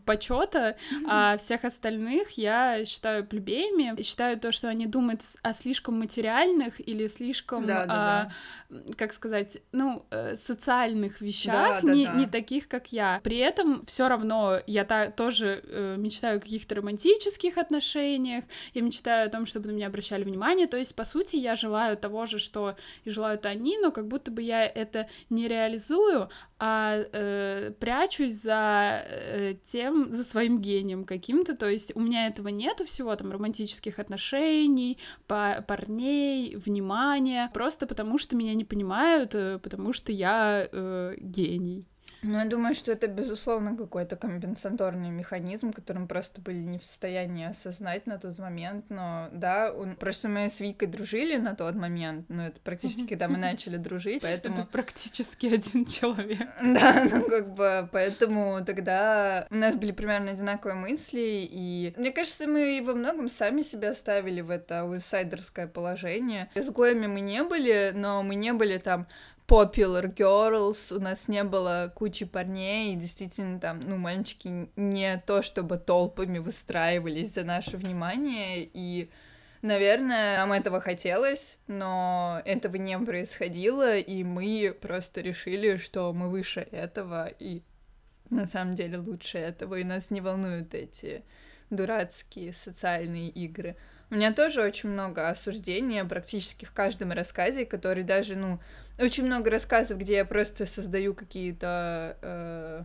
почета, 0.06 0.78
а 1.08 1.38
всех 1.38 1.66
остальных 1.66 2.32
я 2.32 2.86
считаю 2.86 3.26
плебеями, 3.26 4.02
считаю 4.02 4.40
то, 4.40 4.52
что 4.52 4.70
они 4.70 4.86
думают 4.86 5.22
о 5.42 5.54
слишком 5.54 6.00
материальных 6.00 6.80
или 6.88 7.08
слишком, 7.08 7.66
Да, 7.66 7.86
да, 7.86 8.32
а, 8.70 8.84
как 8.98 9.14
сказать, 9.14 9.58
ну, 9.74 10.06
э, 10.12 10.36
социальных 10.38 11.22
вещах, 11.22 11.82
Да, 11.82 11.88
да, 11.88 11.94
не, 11.94 12.06
да. 12.06 12.14
не 12.14 12.26
таких, 12.28 12.68
как 12.68 12.92
я. 12.94 13.20
При 13.24 13.38
этом 13.38 13.86
все 13.86 14.08
равно 14.08 14.60
я 14.66 14.86
та- 14.86 15.12
тоже 15.12 15.62
э, 15.68 15.96
мечтаю 15.98 16.38
о 16.38 16.40
каких-то 16.42 16.76
романтических 16.76 17.58
отношениях, 17.58 18.46
я 18.74 18.82
мечтаю 18.82 19.28
о 19.28 19.30
том, 19.30 19.46
чтобы 19.46 19.68
на 19.68 19.72
меня 19.72 19.88
обращали 19.88 20.24
внимание, 20.24 20.68
то 20.68 20.78
есть, 20.78 20.96
по 20.96 21.04
сути, 21.04 21.36
я 21.36 21.56
желаю 21.56 21.98
того 21.98 22.26
же, 22.26 22.40
что 22.40 22.76
и 23.04 23.10
желают 23.10 23.46
они, 23.46 23.57
но 23.78 23.92
как 23.92 24.08
будто 24.08 24.32
бы 24.32 24.42
я 24.42 24.66
это 24.66 25.08
не 25.30 25.48
реализую, 25.48 26.30
а 26.60 26.98
э, 26.98 27.72
прячусь 27.80 28.36
за 28.36 29.04
э, 29.06 29.56
тем, 29.72 30.14
за 30.14 30.24
своим 30.24 30.60
гением 30.60 31.04
каким-то, 31.04 31.56
то 31.56 31.70
есть 31.70 31.96
у 31.96 32.00
меня 32.00 32.28
этого 32.28 32.48
нету 32.50 32.86
всего, 32.86 33.16
там, 33.16 33.32
романтических 33.32 34.00
отношений, 34.00 34.98
па- 35.28 35.62
парней, 35.68 36.56
внимания, 36.56 37.52
просто 37.54 37.88
потому 37.88 38.18
что 38.18 38.36
меня 38.36 38.54
не 38.54 38.66
понимают, 38.66 39.36
э, 39.36 39.60
потому 39.60 39.94
что 39.94 40.12
я 40.12 40.68
э, 40.72 41.16
гений. 41.20 41.86
Ну, 42.22 42.40
я 42.40 42.46
думаю, 42.46 42.74
что 42.74 42.92
это, 42.92 43.08
безусловно, 43.08 43.76
какой-то 43.76 44.16
компенсаторный 44.16 45.10
механизм, 45.10 45.72
который 45.72 46.00
мы 46.00 46.08
просто 46.08 46.42
были 46.42 46.58
не 46.58 46.80
в 46.80 46.84
состоянии 46.84 47.48
осознать 47.48 48.08
на 48.08 48.18
тот 48.18 48.38
момент, 48.40 48.86
но 48.90 49.30
да, 49.32 49.72
он... 49.72 49.96
просто 49.96 50.28
мы 50.28 50.50
с 50.50 50.60
Викой 50.60 50.88
дружили 50.88 51.38
на 51.38 51.56
тот 51.56 51.76
момент, 51.76 52.26
ну, 52.30 52.44
это 52.44 52.60
практически, 52.62 53.08
когда 53.08 53.28
мы 53.28 53.38
начали 53.38 53.78
дружить, 53.78 54.22
поэтому... 54.22 54.56
Это 54.56 54.66
практически 54.66 55.48
один 55.48 55.86
человек. 55.86 56.48
Да, 56.78 57.06
ну 57.12 57.28
как 57.28 57.56
бы, 57.56 57.90
поэтому 57.92 58.64
тогда 58.66 59.48
у 59.50 59.56
нас 59.56 59.76
были 59.76 59.92
примерно 59.92 60.32
одинаковые 60.32 60.76
мысли, 60.76 61.48
и 61.50 61.94
мне 61.98 62.12
кажется, 62.12 62.48
мы 62.48 62.82
во 62.86 62.94
многом 62.94 63.30
сами 63.30 63.62
себя 63.62 63.94
ставили 63.94 64.42
в 64.42 64.50
это 64.50 64.82
аутсайдерское 64.82 65.68
положение. 65.68 66.50
Изгоями 66.56 67.08
мы 67.08 67.22
не 67.22 67.44
были, 67.44 67.92
но 67.96 68.22
мы 68.24 68.36
не 68.36 68.54
были 68.54 68.78
там 68.78 69.08
popular 69.48 70.14
girls, 70.14 70.94
у 70.96 71.00
нас 71.00 71.28
не 71.28 71.44
было 71.44 71.92
кучи 71.96 72.26
парней, 72.26 72.94
и 72.94 72.98
действительно 72.98 73.60
там, 73.60 73.80
ну, 73.80 73.98
мальчики 73.98 74.70
не 74.76 75.24
то 75.26 75.42
чтобы 75.42 75.78
толпами 75.78 76.40
выстраивались 76.40 77.34
за 77.34 77.44
наше 77.44 77.78
внимание, 77.78 78.70
и 78.74 79.10
Наверное, 79.64 80.38
нам 80.38 80.54
этого 80.54 80.80
хотелось, 80.80 81.58
но 81.68 82.42
этого 82.46 82.76
не 82.76 82.98
происходило, 83.00 83.98
и 83.98 84.24
мы 84.24 84.76
просто 84.80 85.22
решили, 85.22 85.78
что 85.78 86.14
мы 86.14 86.30
выше 86.30 86.62
этого, 86.72 87.28
и 87.40 87.64
на 88.30 88.46
самом 88.46 88.76
деле 88.76 89.00
лучше 89.00 89.40
этого, 89.40 89.76
и 89.76 89.84
нас 89.84 90.12
не 90.12 90.22
волнуют 90.22 90.76
эти 90.76 91.24
дурацкие 91.70 92.54
социальные 92.54 93.30
игры. 93.30 93.76
У 94.10 94.16
меня 94.16 94.32
тоже 94.32 94.62
очень 94.62 94.90
много 94.90 95.30
осуждения 95.30 96.06
практически 96.06 96.66
в 96.66 96.72
каждом 96.72 97.12
рассказе, 97.12 97.66
который 97.66 98.04
даже, 98.04 98.36
ну, 98.36 98.60
очень 99.00 99.26
много 99.26 99.50
рассказов, 99.50 99.98
где 99.98 100.16
я 100.16 100.26
просто 100.26 100.66
создаю 100.66 101.14
какие-то 101.14 102.18
э, 102.22 102.84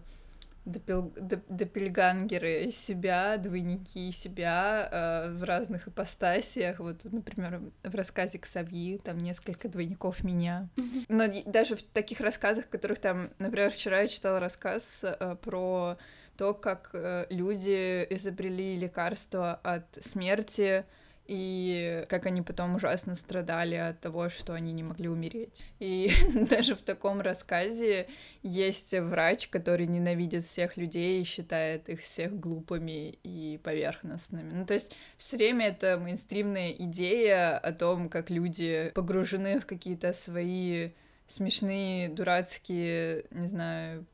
допел- 0.65 1.15
доп- 1.15 1.45
допельгангеры 1.49 2.71
себя, 2.73 3.37
двойники 3.37 4.11
себя 4.11 4.89
э, 4.91 5.31
в 5.31 5.45
разных 5.45 5.89
ипостасиях. 5.89 6.81
Вот, 6.81 7.05
например, 7.05 7.63
в 7.83 7.95
рассказе 7.95 8.39
«Ксавьи» 8.39 8.99
там 8.99 9.19
несколько 9.19 9.69
двойников 9.69 10.25
меня. 10.25 10.69
Но 11.09 11.25
даже 11.47 11.77
в 11.77 11.83
таких 11.83 12.21
рассказах, 12.21 12.67
в 12.67 12.69
которых 12.69 12.99
там, 12.99 13.31
например, 13.39 13.71
вчера 13.71 14.01
я 14.01 14.09
читала 14.09 14.41
рассказ 14.41 15.01
э, 15.03 15.37
про 15.41 15.99
то, 16.43 16.55
как 16.55 16.91
э, 16.93 17.27
люди 17.31 18.05
изобрели 18.11 18.77
лекарство 18.77 19.61
от 19.63 19.87
смерти, 20.01 20.85
и 21.29 22.05
как 22.09 22.27
они 22.27 22.43
потом 22.43 22.75
ужасно 22.75 23.15
страдали 23.15 23.77
от 23.77 24.01
того, 24.01 24.29
что 24.29 24.53
они 24.53 24.73
не 24.73 24.83
могли 24.83 25.09
умереть. 25.09 25.63
И 25.79 26.11
даже 26.51 26.75
в 26.75 26.83
таком 26.83 27.21
рассказе 27.21 28.09
есть 28.43 28.93
врач, 28.93 29.47
который 29.51 29.87
ненавидит 29.87 30.45
всех 30.45 30.77
людей 30.77 31.21
и 31.21 31.25
считает 31.25 31.89
их 31.89 32.01
всех 32.01 32.37
глупыми 32.41 33.11
и 33.23 33.61
поверхностными. 33.63 34.51
Ну, 34.53 34.67
то 34.67 34.75
есть 34.75 34.97
все 35.19 35.37
время 35.37 35.69
это 35.69 35.97
мейнстримная 35.97 36.73
идея 36.73 37.57
о 37.57 37.71
том, 37.73 38.09
как 38.09 38.31
люди 38.31 38.91
погружены 38.97 39.61
в 39.61 39.67
какие-то 39.67 40.13
свои 40.13 40.91
смешные, 41.29 42.09
дурацкие, 42.09 43.27
не 43.31 43.47
знаю, 43.47 44.07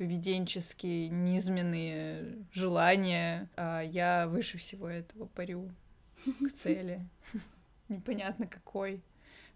поведенческие, 0.00 1.10
низменные 1.10 2.46
желания, 2.54 3.50
а 3.54 3.82
я 3.82 4.28
выше 4.28 4.56
всего 4.56 4.88
этого 4.88 5.26
парю 5.26 5.70
к 6.24 6.52
цели. 6.56 7.06
Непонятно 7.90 8.46
какой. 8.46 9.02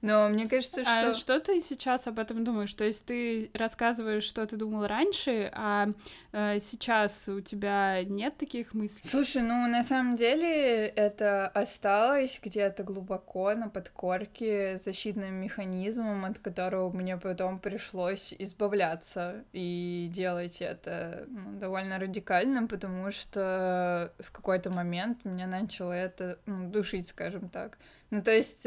Но 0.04 0.28
мне 0.28 0.46
кажется, 0.46 0.82
что... 0.82 1.10
А 1.10 1.14
что 1.14 1.40
ты 1.40 1.62
сейчас 1.62 2.06
об 2.06 2.18
этом 2.18 2.44
думаешь? 2.44 2.74
То 2.74 2.84
есть 2.84 3.06
ты 3.06 3.50
рассказываешь, 3.54 4.24
что 4.24 4.46
ты 4.46 4.56
думал 4.56 4.86
раньше, 4.86 5.50
а 5.54 5.86
э, 6.32 6.58
сейчас 6.60 7.26
у 7.26 7.40
тебя 7.40 8.04
нет 8.04 8.36
таких 8.36 8.74
мыслей? 8.74 9.08
Слушай, 9.08 9.40
ну 9.40 9.66
на 9.66 9.82
самом 9.82 10.16
деле 10.16 10.88
это 10.88 11.48
осталось 11.48 12.38
где-то 12.42 12.82
глубоко 12.82 13.54
на 13.54 13.70
подкорке 13.70 14.78
защитным 14.84 15.36
механизмом, 15.36 16.26
от 16.26 16.38
которого 16.38 16.94
мне 16.94 17.16
потом 17.16 17.58
пришлось 17.58 18.34
избавляться 18.38 19.42
и 19.54 20.10
делать 20.12 20.60
это 20.60 21.24
ну, 21.28 21.58
довольно 21.58 21.98
радикально, 21.98 22.66
потому 22.66 23.10
что 23.10 24.12
в 24.18 24.32
какой-то 24.32 24.68
момент 24.68 25.24
меня 25.24 25.46
начало 25.46 25.92
это 25.94 26.38
ну, 26.44 26.68
душить, 26.68 27.08
скажем 27.08 27.48
так. 27.48 27.78
Ну 28.10 28.22
то 28.22 28.30
есть 28.30 28.66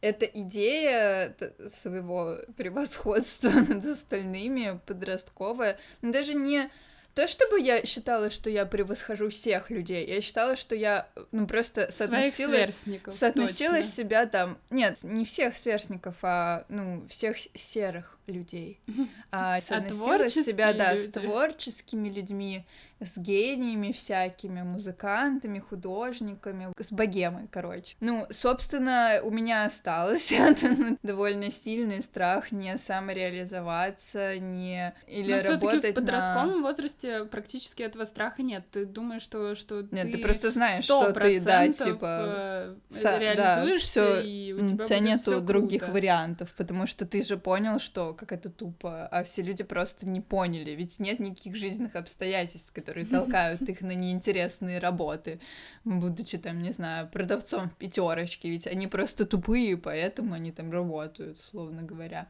эта 0.00 0.26
идея 0.26 1.34
своего 1.68 2.38
превосходства 2.56 3.50
над 3.68 3.84
остальными 3.84 4.80
подростковая, 4.86 5.78
ну, 6.02 6.12
даже 6.12 6.34
не 6.34 6.70
то, 7.14 7.26
чтобы 7.26 7.60
я 7.60 7.84
считала, 7.84 8.30
что 8.30 8.48
я 8.48 8.64
превосхожу 8.64 9.30
всех 9.30 9.70
людей, 9.70 10.06
я 10.06 10.20
считала, 10.20 10.54
что 10.54 10.76
я, 10.76 11.08
ну, 11.32 11.46
просто 11.46 11.90
соотносила, 11.90 12.68
соотносила 13.10 13.76
точно. 13.76 13.90
себя 13.90 14.26
там, 14.26 14.58
нет, 14.70 14.98
не 15.02 15.24
всех 15.24 15.56
сверстников, 15.56 16.14
а, 16.22 16.64
ну, 16.68 17.06
всех 17.08 17.36
серых 17.54 18.17
людей. 18.32 18.80
А, 19.30 19.60
соотносила 19.60 20.28
себя, 20.28 20.72
да, 20.72 20.96
с 20.96 21.06
люди. 21.06 21.20
творческими 21.20 22.08
людьми, 22.08 22.64
с 22.98 23.18
гениями 23.18 23.92
всякими, 23.92 24.62
музыкантами, 24.62 25.58
художниками, 25.58 26.72
с 26.80 26.90
богемой, 26.90 27.46
короче. 27.50 27.94
Ну, 28.00 28.26
собственно, 28.30 29.20
у 29.22 29.30
меня 29.30 29.66
осталось 29.66 30.32
это 30.32 30.68
ну, 30.70 30.98
довольно 31.02 31.50
сильный 31.50 32.02
страх 32.02 32.50
не 32.52 32.78
самореализоваться, 32.78 34.38
не 34.38 34.94
или 35.06 35.34
Но 35.34 35.40
работать 35.40 35.92
в 35.92 35.94
подростковом 35.94 36.60
на... 36.60 36.62
возрасте 36.62 37.24
практически 37.26 37.82
этого 37.82 38.04
страха 38.04 38.42
нет. 38.42 38.64
Ты 38.72 38.86
думаешь, 38.86 39.22
что, 39.22 39.54
что 39.54 39.82
Нет, 39.90 40.06
ты 40.06 40.12
ты 40.12 40.18
просто 40.18 40.50
знаешь, 40.50 40.84
что 40.84 41.12
ты, 41.12 41.40
да, 41.40 41.66
100% 41.66 41.84
типа... 41.84 42.06
э, 42.06 42.74
са- 42.90 43.02
да, 43.02 43.18
реализуешься, 43.18 43.88
всё, 43.88 44.20
и 44.20 44.52
у 44.52 44.66
тебя, 44.66 44.84
У 44.84 44.86
тебя 44.88 44.98
нету 45.00 45.40
других 45.40 45.80
круто. 45.80 45.92
вариантов, 45.92 46.54
потому 46.56 46.86
что 46.86 47.06
ты 47.06 47.22
же 47.22 47.36
понял, 47.36 47.78
что 47.78 48.14
как 48.18 48.32
это 48.32 48.50
тупо, 48.50 49.06
а 49.06 49.22
все 49.22 49.42
люди 49.42 49.64
просто 49.64 50.06
не 50.06 50.20
поняли, 50.20 50.72
ведь 50.72 50.98
нет 50.98 51.20
никаких 51.20 51.56
жизненных 51.56 51.96
обстоятельств, 51.96 52.72
которые 52.72 53.06
толкают 53.10 53.62
их 53.62 53.80
на 53.80 53.92
неинтересные 53.94 54.78
работы, 54.78 55.40
будучи 55.84 56.36
там, 56.38 56.60
не 56.60 56.72
знаю, 56.72 57.08
продавцом 57.08 57.70
в 57.70 57.76
пятерочке, 57.76 58.50
ведь 58.50 58.66
они 58.66 58.86
просто 58.86 59.24
тупые, 59.24 59.76
поэтому 59.76 60.34
они 60.34 60.52
там 60.52 60.70
работают, 60.70 61.38
условно 61.38 61.82
говоря. 61.82 62.28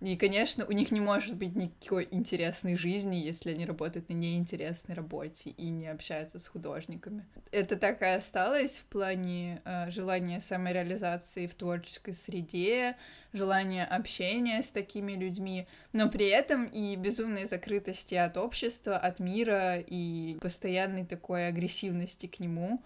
И, 0.00 0.16
конечно, 0.16 0.66
у 0.66 0.72
них 0.72 0.90
не 0.90 1.00
может 1.00 1.34
быть 1.36 1.54
никакой 1.54 2.08
интересной 2.10 2.76
жизни, 2.76 3.16
если 3.16 3.52
они 3.52 3.64
работают 3.64 4.08
на 4.08 4.14
неинтересной 4.14 4.94
работе 4.94 5.50
и 5.50 5.70
не 5.70 5.86
общаются 5.86 6.38
с 6.38 6.46
художниками. 6.46 7.24
Это 7.52 7.76
так 7.76 8.02
и 8.02 8.06
осталось 8.06 8.78
в 8.78 8.84
плане 8.84 9.62
э, 9.64 9.90
желания 9.90 10.40
самореализации 10.40 11.46
в 11.46 11.54
творческой 11.54 12.12
среде, 12.12 12.96
желания 13.32 13.84
общения 13.84 14.62
с 14.62 14.68
такими 14.68 15.12
людьми, 15.12 15.66
но 15.92 16.08
при 16.10 16.28
этом 16.28 16.64
и 16.64 16.96
безумной 16.96 17.46
закрытости 17.46 18.14
от 18.14 18.36
общества, 18.36 18.96
от 18.96 19.20
мира 19.20 19.78
и 19.78 20.36
постоянной 20.40 21.06
такой 21.06 21.48
агрессивности 21.48 22.26
к 22.26 22.40
нему. 22.40 22.82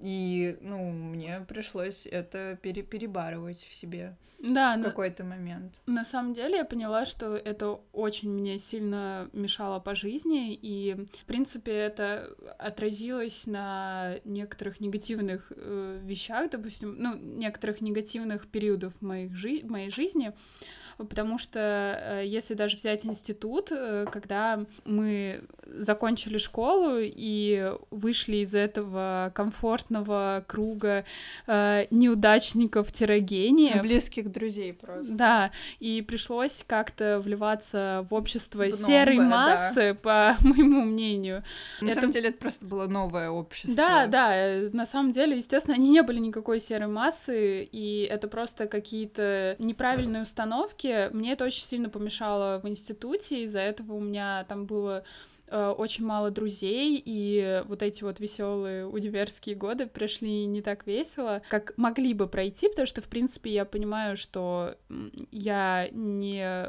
И, 0.00 0.56
ну, 0.60 0.90
мне 0.90 1.40
пришлось 1.48 2.06
это 2.06 2.58
пере- 2.62 2.82
перебарывать 2.82 3.60
в 3.66 3.72
себе 3.72 4.14
Да, 4.38 4.74
в 4.74 4.78
на, 4.78 4.84
какой-то 4.84 5.24
момент. 5.24 5.72
на 5.86 6.04
самом 6.04 6.34
деле 6.34 6.56
я 6.58 6.64
поняла, 6.66 7.06
что 7.06 7.34
это 7.34 7.80
очень 7.92 8.30
мне 8.30 8.58
сильно 8.58 9.30
мешало 9.32 9.80
по 9.80 9.94
жизни, 9.94 10.52
и, 10.54 10.94
в 11.22 11.24
принципе, 11.24 11.72
это 11.72 12.28
отразилось 12.58 13.46
на 13.46 14.16
некоторых 14.24 14.80
негативных 14.80 15.50
э, 15.56 16.00
вещах, 16.04 16.50
допустим, 16.50 16.96
ну, 16.98 17.16
некоторых 17.16 17.80
негативных 17.80 18.46
периодов 18.48 18.92
моих 19.00 19.34
жи- 19.34 19.64
моей 19.64 19.90
жизни, 19.90 20.32
потому 20.96 21.38
что 21.38 21.58
э, 22.20 22.22
если 22.26 22.54
даже 22.54 22.76
взять 22.76 23.04
институт, 23.04 23.68
э, 23.70 24.06
когда 24.10 24.60
мы 24.84 25.42
закончили 25.66 26.38
школу 26.38 26.98
и 27.00 27.72
вышли 27.90 28.36
из 28.38 28.54
этого 28.54 29.32
комфортного 29.34 30.44
круга 30.46 31.04
э, 31.46 31.86
неудачников-гениев, 31.90 33.82
Близких 33.82 34.30
друзей 34.30 34.72
просто. 34.72 35.12
да, 35.12 35.50
и 35.80 36.02
пришлось 36.02 36.64
как-то 36.66 37.20
вливаться 37.20 38.06
в 38.10 38.14
общество 38.14 38.64
В 38.64 38.72
серой 38.74 39.16
новое, 39.16 39.28
да. 39.30 39.36
массы, 39.36 39.94
по 39.94 40.36
моему 40.42 40.82
мнению. 40.82 41.42
На 41.80 41.86
Это- 41.90 41.94
самом 42.00 42.10
деле 42.12 42.28
это 42.30 42.38
просто 42.38 42.64
было 42.66 42.86
новое 42.86 43.30
общество. 43.30 43.74
Да, 43.76 44.06
да, 44.06 44.68
на 44.72 44.86
самом 44.86 45.12
деле, 45.12 45.36
естественно, 45.36 45.74
они 45.76 45.90
не 45.90 46.02
были 46.02 46.18
никакой 46.18 46.60
серой 46.60 46.88
массы, 46.88 47.64
и 47.64 48.02
это 48.10 48.28
просто 48.28 48.66
какие-то 48.66 49.56
неправильные 49.58 50.22
установки. 50.22 50.85
Мне 51.12 51.32
это 51.32 51.44
очень 51.44 51.64
сильно 51.64 51.88
помешало 51.88 52.60
в 52.62 52.68
институте, 52.68 53.44
из-за 53.44 53.60
этого 53.60 53.94
у 53.94 54.00
меня 54.00 54.44
там 54.48 54.66
было 54.66 55.04
э, 55.48 55.74
очень 55.76 56.04
мало 56.04 56.30
друзей, 56.30 57.02
и 57.04 57.62
вот 57.66 57.82
эти 57.82 58.02
вот 58.04 58.20
веселые 58.20 58.86
универские 58.86 59.56
годы 59.56 59.86
прошли 59.86 60.46
не 60.46 60.62
так 60.62 60.86
весело, 60.86 61.42
как 61.48 61.72
могли 61.76 62.14
бы 62.14 62.26
пройти, 62.26 62.68
потому 62.68 62.86
что, 62.86 63.02
в 63.02 63.08
принципе, 63.08 63.50
я 63.50 63.64
понимаю, 63.64 64.16
что 64.16 64.76
я 65.30 65.88
не 65.92 66.68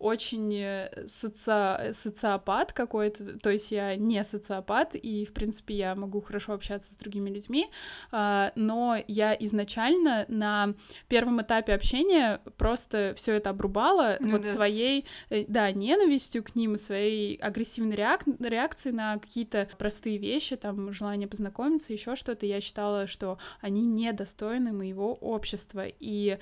очень 0.00 0.54
э, 0.54 1.06
соци... 1.08 1.94
социопат 1.94 2.72
какой-то, 2.72 3.38
то 3.38 3.50
есть 3.50 3.70
я 3.70 3.94
не 3.96 4.24
социопат, 4.24 4.94
и, 4.94 5.24
в 5.26 5.32
принципе, 5.32 5.74
я 5.74 5.94
могу 5.94 6.20
хорошо 6.20 6.54
общаться 6.54 6.92
с 6.92 6.96
другими 6.96 7.30
людьми, 7.30 7.68
а, 8.10 8.52
но 8.56 8.96
я 9.06 9.34
изначально 9.34 10.24
на 10.28 10.74
первом 11.08 11.42
этапе 11.42 11.74
общения 11.74 12.40
просто 12.56 13.14
все 13.16 13.34
это 13.34 13.50
обрубала 13.50 14.16
Ну 14.20 14.32
вот 14.32 14.42
да, 14.42 14.52
своей, 14.52 15.04
э, 15.28 15.44
да, 15.46 15.70
ненавистью 15.70 16.42
к 16.42 16.54
ним, 16.54 16.78
своей 16.78 17.36
агрессивной 17.36 17.96
реак... 17.96 18.24
реакцией 18.40 18.94
на 18.94 19.18
какие-то 19.18 19.68
простые 19.78 20.16
вещи, 20.16 20.56
там, 20.56 20.92
желание 20.92 21.28
познакомиться, 21.28 21.92
еще 21.92 22.16
что-то, 22.16 22.46
я 22.46 22.60
считала, 22.60 23.06
что 23.06 23.38
они 23.60 23.84
недостойны 23.86 24.72
моего 24.72 25.14
общества, 25.14 25.84
и 25.86 26.38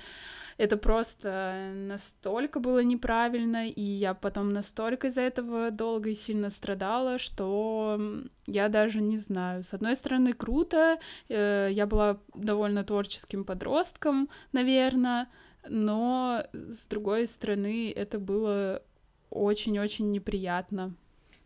это 0.59 0.75
просто 0.75 1.71
настолько 1.73 2.59
было 2.59 2.83
неправильно, 2.83 3.69
и 3.69 3.81
я 3.81 4.13
потом 4.13 4.51
настолько 4.51 5.07
из-за 5.07 5.21
этого 5.21 5.71
долго 5.71 6.09
и 6.09 6.15
сильно 6.15 6.49
страдала, 6.49 7.17
что 7.17 7.97
я 8.45 8.67
даже 8.67 8.99
не 9.01 9.17
знаю. 9.17 9.63
С 9.63 9.73
одной 9.73 9.95
стороны, 9.95 10.33
круто, 10.33 10.99
э, 11.29 11.69
я 11.71 11.85
была 11.85 12.19
довольно 12.35 12.83
творческим 12.83 13.45
подростком, 13.45 14.27
наверное, 14.51 15.29
но 15.69 16.43
с 16.51 16.87
другой 16.87 17.27
стороны, 17.27 17.93
это 17.95 18.19
было 18.19 18.83
очень-очень 19.29 20.11
неприятно. 20.11 20.93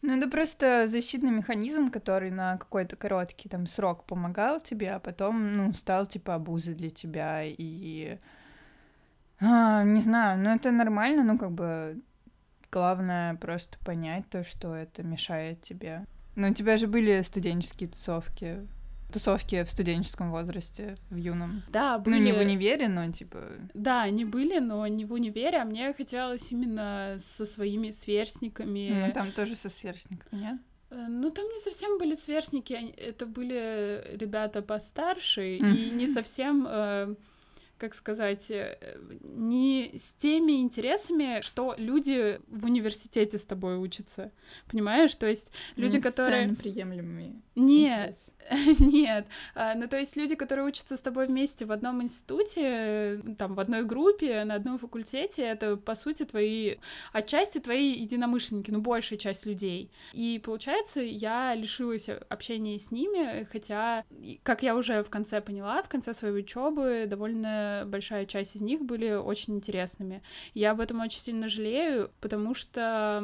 Ну, 0.02 0.18
это 0.18 0.28
просто 0.28 0.88
защитный 0.88 1.32
механизм, 1.32 1.92
который 1.92 2.32
на 2.32 2.58
какой-то 2.58 2.96
короткий 2.96 3.48
там 3.48 3.68
срок 3.68 4.06
помогал 4.06 4.60
тебе, 4.60 4.94
а 4.94 5.00
потом, 5.00 5.56
ну, 5.56 5.74
стал 5.74 6.08
типа 6.08 6.34
обузой 6.34 6.74
для 6.74 6.90
тебя 6.90 7.44
и... 7.44 8.18
А, 9.42 9.84
не 9.84 10.02
знаю, 10.02 10.40
ну 10.40 10.50
это 10.50 10.72
нормально, 10.72 11.24
ну 11.24 11.38
как 11.38 11.52
бы 11.52 12.02
главное 12.72 13.36
просто 13.36 13.78
понять 13.86 14.30
то, 14.30 14.44
что 14.44 14.76
это 14.76 15.04
мешает 15.04 15.62
тебе. 15.62 16.06
Ну, 16.36 16.50
у 16.50 16.54
тебя 16.54 16.78
же 16.78 16.88
были 16.88 17.22
студенческие 17.22 17.90
тусовки, 17.90 18.68
тусовки 19.12 19.64
в 19.64 19.70
студенческом 19.70 20.32
возрасте, 20.32 20.96
в 21.12 21.16
юном. 21.16 21.62
Да, 21.70 22.00
были... 22.00 22.16
Ну, 22.18 22.24
не 22.24 22.32
в 22.34 22.40
универе, 22.40 22.88
но 22.88 23.12
типа... 23.12 23.40
Да, 23.76 24.02
они 24.02 24.26
были, 24.26 24.58
но 24.58 24.88
не 24.88 25.06
в 25.06 25.14
универе, 25.14 25.60
а 25.62 25.66
мне 25.66 25.94
хотелось 25.94 26.52
именно 26.52 27.18
со 27.20 27.46
своими 27.46 27.92
сверстниками. 27.92 29.06
Ну, 29.06 29.14
там 29.14 29.32
тоже 29.32 29.56
со 29.56 29.70
сверстниками, 29.70 30.40
нет? 30.40 30.60
Э, 30.90 31.06
Ну, 31.08 31.30
там 31.30 31.46
не 31.46 31.60
совсем 31.60 32.00
были 32.00 32.16
сверстники, 32.16 32.74
это 32.74 33.28
были 33.28 34.04
ребята 34.18 34.64
постарше, 34.64 35.60
Мгм. 35.62 35.76
и 35.76 35.90
не 35.92 36.08
совсем, 36.10 36.66
э, 36.68 37.14
как 37.84 37.96
сказать, 37.96 38.50
э, 38.50 38.78
не 39.24 39.92
с 40.00 40.14
теми 40.14 40.62
интересами, 40.62 41.42
что 41.42 41.76
люди 41.78 42.40
в 42.48 42.64
университете 42.64 43.38
с 43.38 43.44
тобой 43.44 43.78
учатся. 43.78 44.32
Понимаешь? 44.72 45.14
То 45.16 45.26
есть 45.26 45.52
люди, 45.76 45.98
Ну, 45.98 46.02
которые... 46.02 46.32
социально 46.32 46.56
приемлемыми. 46.56 47.42
Нет, 47.56 48.18
нет. 48.80 49.28
А, 49.56 49.76
Ну, 49.76 49.88
то 49.88 49.98
есть 49.98 50.16
люди, 50.16 50.36
которые 50.36 50.68
учатся 50.68 50.98
с 50.98 51.02
тобой 51.02 51.28
вместе 51.28 51.66
в 51.66 51.72
одном 51.72 52.02
институте, 52.02 53.22
там, 53.38 53.56
в 53.56 53.60
одной 53.60 53.84
группе, 53.84 54.44
на 54.44 54.56
одном 54.56 54.78
факультете, 54.78 55.44
это, 55.44 55.78
по 55.78 55.96
сути, 55.96 56.24
твои, 56.26 56.76
отчасти 57.12 57.60
твои 57.60 57.92
единомышленники, 57.92 58.72
ну, 58.72 58.82
большая 58.82 59.20
часть 59.20 59.46
людей. 59.46 59.92
И, 60.14 60.42
получается, 60.44 61.02
я 61.02 61.56
лишилась 61.56 62.10
общения 62.30 62.80
с 62.80 62.92
ними, 62.92 63.44
хотя, 63.52 64.04
как 64.44 64.64
я 64.64 64.76
уже 64.76 65.04
в 65.04 65.10
конце 65.10 65.42
поняла, 65.42 65.82
в 65.84 65.90
конце 65.90 66.14
своей 66.14 66.36
учебы 66.36 67.06
довольно 67.08 67.84
большая 67.88 68.26
часть 68.26 68.56
из 68.56 68.62
них 68.62 68.82
были 68.84 69.14
очень 69.14 69.56
интересными. 69.56 70.22
Я 70.54 70.72
об 70.72 70.80
этом 70.80 71.00
очень 71.02 71.20
сильно 71.20 71.48
жалею, 71.48 72.12
потому 72.20 72.54
что... 72.54 73.24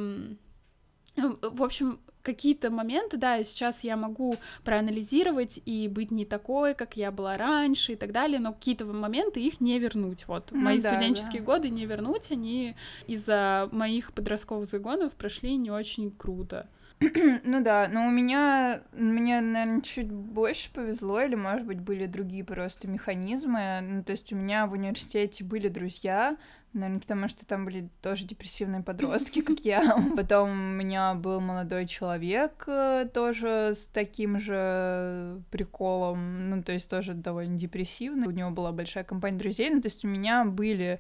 в 1.16 1.64
общем, 1.64 2.00
какие-то 2.34 2.70
моменты, 2.70 3.18
да, 3.18 3.44
сейчас 3.44 3.84
я 3.84 3.98
могу 3.98 4.36
проанализировать 4.64 5.60
и 5.66 5.88
быть 5.88 6.12
не 6.12 6.26
такой, 6.26 6.74
как 6.74 6.98
я 6.98 7.12
была 7.12 7.36
раньше 7.36 7.94
и 7.94 7.96
так 7.96 8.12
далее, 8.12 8.40
но 8.40 8.54
какие-то 8.54 8.86
моменты 8.86 9.40
их 9.40 9.62
не 9.62 9.80
вернуть. 9.80 10.28
Вот 10.28 10.50
Ну 10.52 10.60
мои 10.60 10.80
да, 10.80 10.92
студенческие 10.92 11.42
да. 11.42 11.46
годы 11.46 11.70
не 11.70 11.86
вернуть, 11.86 12.32
они 12.32 12.76
из-за 13.08 13.70
моих 13.72 14.14
подростковых 14.14 14.68
загонов 14.68 15.14
прошли 15.14 15.56
не 15.56 15.72
очень 15.72 16.12
круто. 16.12 16.68
Ну 17.44 17.64
да, 17.64 17.88
но 17.90 18.08
у 18.08 18.12
меня, 18.12 18.82
мне, 18.92 19.40
наверное, 19.40 19.82
чуть 19.82 20.12
больше 20.12 20.72
повезло, 20.72 21.22
или, 21.22 21.36
может 21.36 21.66
быть, 21.66 21.80
были 21.80 22.06
другие 22.06 22.44
просто 22.44 22.88
механизмы. 22.88 23.80
Ну, 23.82 24.04
то 24.04 24.12
есть 24.12 24.34
у 24.34 24.36
меня 24.36 24.68
в 24.68 24.74
университете 24.74 25.46
были 25.46 25.70
друзья, 25.70 26.38
наверное, 26.74 27.00
потому 27.00 27.28
что 27.30 27.46
там 27.46 27.66
были 27.66 27.90
тоже 28.02 28.26
депрессивные 28.26 28.84
подростки, 28.84 29.42
как 29.42 29.60
я. 29.62 29.98
Потом 30.18 30.50
у 30.50 30.76
меня 30.76 31.14
был 31.14 31.40
молодой 31.40 31.88
человек 31.88 32.66
э, 32.68 33.08
тоже 33.14 33.74
с 33.76 33.86
таким 33.94 34.38
же 34.38 35.42
приколом, 35.52 36.50
ну, 36.50 36.62
то 36.62 36.74
есть 36.74 36.90
тоже 36.90 37.14
довольно 37.14 37.58
депрессивный. 37.58 38.28
У 38.28 38.32
него 38.32 38.52
была 38.52 38.74
большая 38.74 39.06
компания 39.06 39.38
друзей, 39.38 39.70
ну, 39.70 39.82
то 39.82 39.88
есть 39.88 40.04
у 40.04 40.08
меня 40.10 40.44
были 40.44 41.00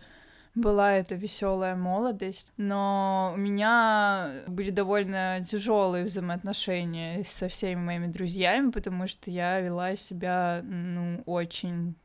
была 0.60 0.94
эта 0.94 1.16
веселая 1.16 1.76
молодость, 1.76 2.54
но 2.58 3.32
у 3.34 3.38
меня 3.38 4.44
были 4.48 4.70
довольно 4.70 5.44
тяжелые 5.50 6.06
взаимоотношения 6.06 7.24
со 7.24 7.48
всеми 7.48 7.80
моими 7.80 8.08
друзьями, 8.08 8.72
потому 8.72 9.08
что 9.08 9.32
я 9.32 9.60
вела 9.62 9.96
себя, 9.96 10.62
ну, 10.64 11.22
очень 11.26 11.96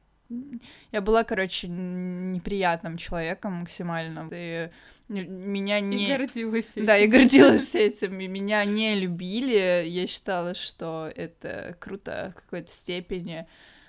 Я 0.90 1.00
была, 1.00 1.24
короче, 1.24 1.68
неприятным 1.68 2.96
человеком 2.96 3.52
максимально. 3.54 4.28
И 4.32 4.70
меня 5.08 5.80
не... 5.80 6.06
И 6.06 6.16
гордилась 6.16 6.72
этим. 6.72 6.86
Да, 6.86 6.96
и 6.96 7.06
гордилась 7.06 7.74
этим. 7.74 8.18
И 8.20 8.26
меня 8.26 8.64
не 8.64 8.94
любили. 8.94 9.84
Я 9.86 10.06
считала, 10.06 10.54
что 10.54 11.10
это 11.14 11.76
круто 11.78 12.32
в 12.36 12.42
какой-то 12.42 12.70
степени. 12.70 13.46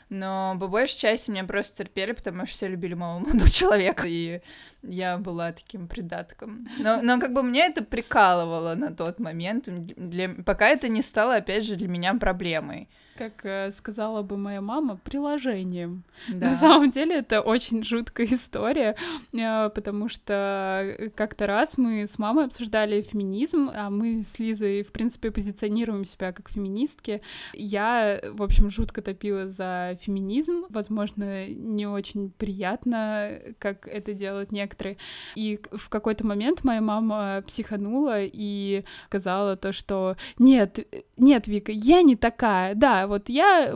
Но 0.10 0.56
по 0.60 0.68
большей 0.68 1.00
части 1.00 1.32
меня 1.32 1.46
просто 1.46 1.84
терпели, 1.84 2.12
потому 2.12 2.46
что 2.46 2.56
все 2.56 2.68
любили 2.68 2.94
моего 2.94 3.20
молодого 3.20 3.50
человека, 3.50 4.08
и 4.08 4.42
я 4.84 5.18
была 5.18 5.52
таким 5.52 5.88
придатком. 5.88 6.68
Но, 6.78 7.02
но 7.02 7.20
как 7.20 7.34
бы 7.34 7.42
мне 7.42 7.66
это 7.66 7.84
прикалывало 7.84 8.76
на 8.76 8.96
тот 8.96 9.20
момент, 9.20 9.66
для... 9.68 10.30
пока 10.30 10.68
это 10.68 10.88
не 10.90 11.02
стало, 11.02 11.36
опять 11.36 11.66
же, 11.66 11.76
для 11.76 11.88
меня 11.88 12.14
проблемой 12.14 12.88
как 13.18 13.46
э, 13.46 13.72
сказала 13.72 14.22
бы 14.22 14.38
моя 14.38 14.62
мама, 14.62 14.98
приложением. 14.98 16.04
Да. 16.28 16.50
На 16.50 16.56
самом 16.56 16.92
деле 16.92 17.16
это 17.20 17.42
очень 17.42 17.84
жуткая 17.84 18.28
история, 18.28 18.96
э, 19.34 19.70
потому 19.70 20.10
что 20.10 21.12
как-то 21.16 21.48
раз 21.48 21.78
мы 21.78 22.08
с 22.08 22.20
мамой 22.20 22.46
обсуждали 22.46 23.02
феминизм, 23.02 23.70
а 23.74 23.90
мы 23.90 24.24
с 24.24 24.38
Лизой, 24.40 24.84
в 24.84 24.92
принципе, 24.92 25.32
позиционируем 25.32 26.06
себя 26.06 26.34
как 26.34 26.50
феминистки. 26.50 27.22
Я, 27.54 28.22
в 28.34 28.44
общем, 28.44 28.70
жутко 28.70 29.02
топила 29.02 29.48
за 29.48 29.98
феминизм, 30.02 30.66
возможно, 30.70 31.48
не 31.48 31.88
очень 31.88 32.32
приятно, 32.32 33.40
как 33.60 33.88
это 33.88 34.14
делают 34.14 34.52
некоторые. 34.52 34.98
И 35.36 35.60
в 35.72 35.90
какой-то 35.90 36.26
момент 36.26 36.64
моя 36.64 36.82
мама 36.82 37.44
психанула 37.48 38.18
и 38.22 38.84
сказала 39.08 39.56
то, 39.56 39.72
что 39.72 40.18
нет, 40.38 40.86
нет, 41.18 41.48
Вика, 41.48 41.72
я 41.72 42.02
не 42.02 42.16
такая, 42.16 42.76
да, 42.76 43.05
вот 43.08 43.30
я, 43.30 43.74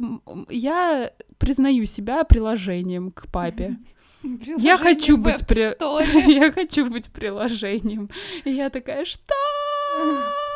я 0.49 1.11
признаю 1.37 1.85
себя 1.85 2.23
приложением 2.23 3.11
к 3.11 3.27
папе. 3.31 3.77
Я 4.57 4.77
хочу 4.77 5.15
быть 5.15 5.47
при... 5.47 5.73
я 6.29 6.51
хочу 6.51 6.89
быть 6.89 7.09
приложением. 7.09 8.09
И 8.43 8.51
я 8.51 8.69
такая, 8.69 9.05
что? 9.05 9.33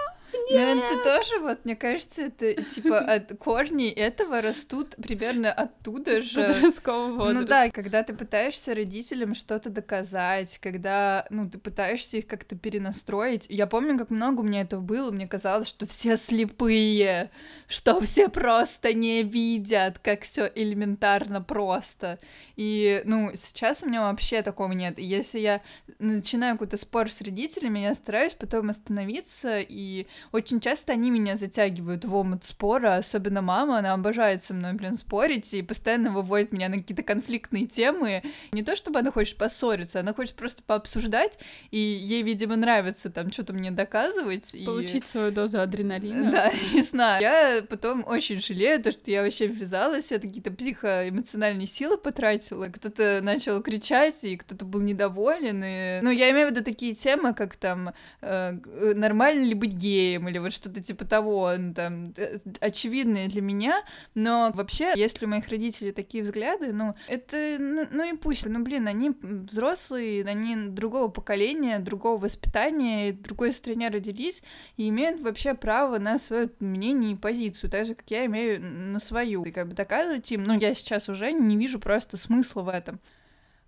Но 0.49 0.57
это 0.57 1.03
тоже, 1.03 1.39
вот, 1.39 1.65
мне 1.65 1.75
кажется, 1.75 2.23
это 2.23 2.61
типа 2.61 2.99
от 2.99 3.37
корней 3.37 3.91
этого 3.91 4.41
растут 4.41 4.95
примерно 4.95 5.51
оттуда 5.51 6.21
же. 6.21 6.41
Подросткового 6.41 7.31
Ну 7.31 7.45
да, 7.45 7.69
когда 7.69 8.03
ты 8.03 8.13
пытаешься 8.13 8.75
родителям 8.75 9.35
что-то 9.35 9.69
доказать, 9.69 10.57
когда, 10.59 11.25
ну, 11.29 11.49
ты 11.49 11.57
пытаешься 11.57 12.17
их 12.17 12.27
как-то 12.27 12.55
перенастроить. 12.55 13.45
Я 13.49 13.67
помню, 13.67 13.97
как 13.97 14.09
много 14.09 14.41
у 14.41 14.43
меня 14.43 14.61
этого 14.61 14.81
было, 14.81 15.11
мне 15.11 15.27
казалось, 15.27 15.67
что 15.67 15.85
все 15.87 16.17
слепые, 16.17 17.31
что 17.67 18.01
все 18.01 18.29
просто 18.29 18.93
не 18.93 19.23
видят, 19.23 19.99
как 19.99 20.21
все 20.21 20.51
элементарно 20.53 21.41
просто. 21.41 22.19
И, 22.55 23.01
ну, 23.05 23.31
сейчас 23.35 23.83
у 23.83 23.87
меня 23.87 24.01
вообще 24.01 24.41
такого 24.41 24.71
нет. 24.71 24.99
И 24.99 25.03
если 25.03 25.39
я 25.39 25.61
начинаю 25.99 26.55
какой-то 26.55 26.77
спор 26.77 27.11
с 27.11 27.21
родителями, 27.21 27.79
я 27.79 27.93
стараюсь 27.93 28.33
потом 28.33 28.69
остановиться 28.69 29.59
и 29.59 30.07
очень 30.33 30.59
часто 30.59 30.93
они 30.93 31.11
меня 31.11 31.37
затягивают 31.37 32.05
в 32.05 32.15
омут 32.15 32.43
спора, 32.43 32.95
особенно 32.95 33.43
мама, 33.43 33.77
она 33.77 33.93
обожает 33.93 34.43
со 34.43 34.55
мной, 34.55 34.73
блин, 34.73 34.97
спорить 34.97 35.53
и 35.53 35.61
постоянно 35.61 36.09
выводит 36.09 36.51
меня 36.51 36.69
на 36.69 36.79
какие-то 36.79 37.03
конфликтные 37.03 37.67
темы. 37.67 38.23
Не 38.51 38.63
то 38.63 38.75
чтобы 38.75 38.99
она 38.99 39.11
хочет 39.11 39.37
поссориться, 39.37 39.99
она 39.99 40.11
хочет 40.11 40.33
просто 40.33 40.63
пообсуждать, 40.63 41.37
и 41.69 41.77
ей, 41.77 42.23
видимо, 42.23 42.55
нравится 42.55 43.11
там 43.11 43.31
что-то 43.31 43.53
мне 43.53 43.69
доказывать. 43.69 44.55
Получить 44.65 45.03
и... 45.03 45.07
свою 45.07 45.31
дозу 45.31 45.61
адреналина. 45.61 46.31
Да, 46.31 46.51
не 46.73 46.81
знаю. 46.81 47.21
Я 47.21 47.61
потом 47.69 48.03
очень 48.07 48.41
жалею, 48.41 48.81
то, 48.81 48.91
что 48.91 49.11
я 49.11 49.21
вообще 49.21 49.45
ввязалась, 49.45 50.09
я 50.09 50.17
какие-то 50.17 50.49
психоэмоциональные 50.49 51.67
силы 51.67 51.97
потратила. 51.97 52.69
Кто-то 52.69 53.19
начал 53.21 53.61
кричать, 53.61 54.23
и 54.23 54.35
кто-то 54.35 54.65
был 54.65 54.81
недоволен. 54.81 55.63
И... 55.63 55.99
Ну, 56.01 56.09
я 56.09 56.31
имею 56.31 56.47
в 56.47 56.51
виду 56.51 56.63
такие 56.63 56.95
темы, 56.95 57.35
как 57.35 57.55
там, 57.55 57.93
э, 58.21 58.53
нормально 58.95 59.43
ли 59.43 59.53
быть 59.53 59.73
геем, 59.73 60.22
или 60.27 60.37
вот 60.37 60.53
что-то 60.53 60.81
типа 60.81 61.05
того, 61.05 61.51
там, 61.75 62.13
э, 62.17 62.39
очевидное 62.59 63.27
для 63.27 63.41
меня, 63.41 63.83
но 64.15 64.51
вообще, 64.53 64.93
если 64.95 65.25
у 65.25 65.29
моих 65.29 65.47
родителей 65.47 65.91
такие 65.91 66.23
взгляды, 66.23 66.73
ну, 66.73 66.95
это, 67.07 67.57
ну, 67.59 67.87
ну 67.91 68.03
и 68.03 68.17
пусть, 68.17 68.45
ну, 68.45 68.63
блин, 68.63 68.87
они 68.87 69.11
взрослые, 69.21 70.25
они 70.25 70.55
другого 70.69 71.07
поколения, 71.07 71.79
другого 71.79 72.17
воспитания, 72.19 73.13
другой 73.13 73.53
стране 73.53 73.89
родились 73.89 74.43
и 74.77 74.89
имеют 74.89 75.21
вообще 75.21 75.53
право 75.53 75.99
на 75.99 76.19
свое 76.19 76.49
мнение 76.59 77.13
и 77.13 77.15
позицию, 77.15 77.69
так 77.69 77.85
же, 77.85 77.95
как 77.95 78.09
я 78.11 78.25
имею 78.25 78.61
на 78.61 78.99
свою. 78.99 79.43
И 79.43 79.51
как 79.51 79.67
бы 79.67 79.73
доказывать 79.73 80.31
им, 80.31 80.43
ну, 80.43 80.57
я 80.57 80.73
сейчас 80.73 81.09
уже 81.09 81.31
не 81.31 81.57
вижу 81.57 81.79
просто 81.79 82.17
смысла 82.17 82.61
в 82.61 82.69
этом. 82.69 82.99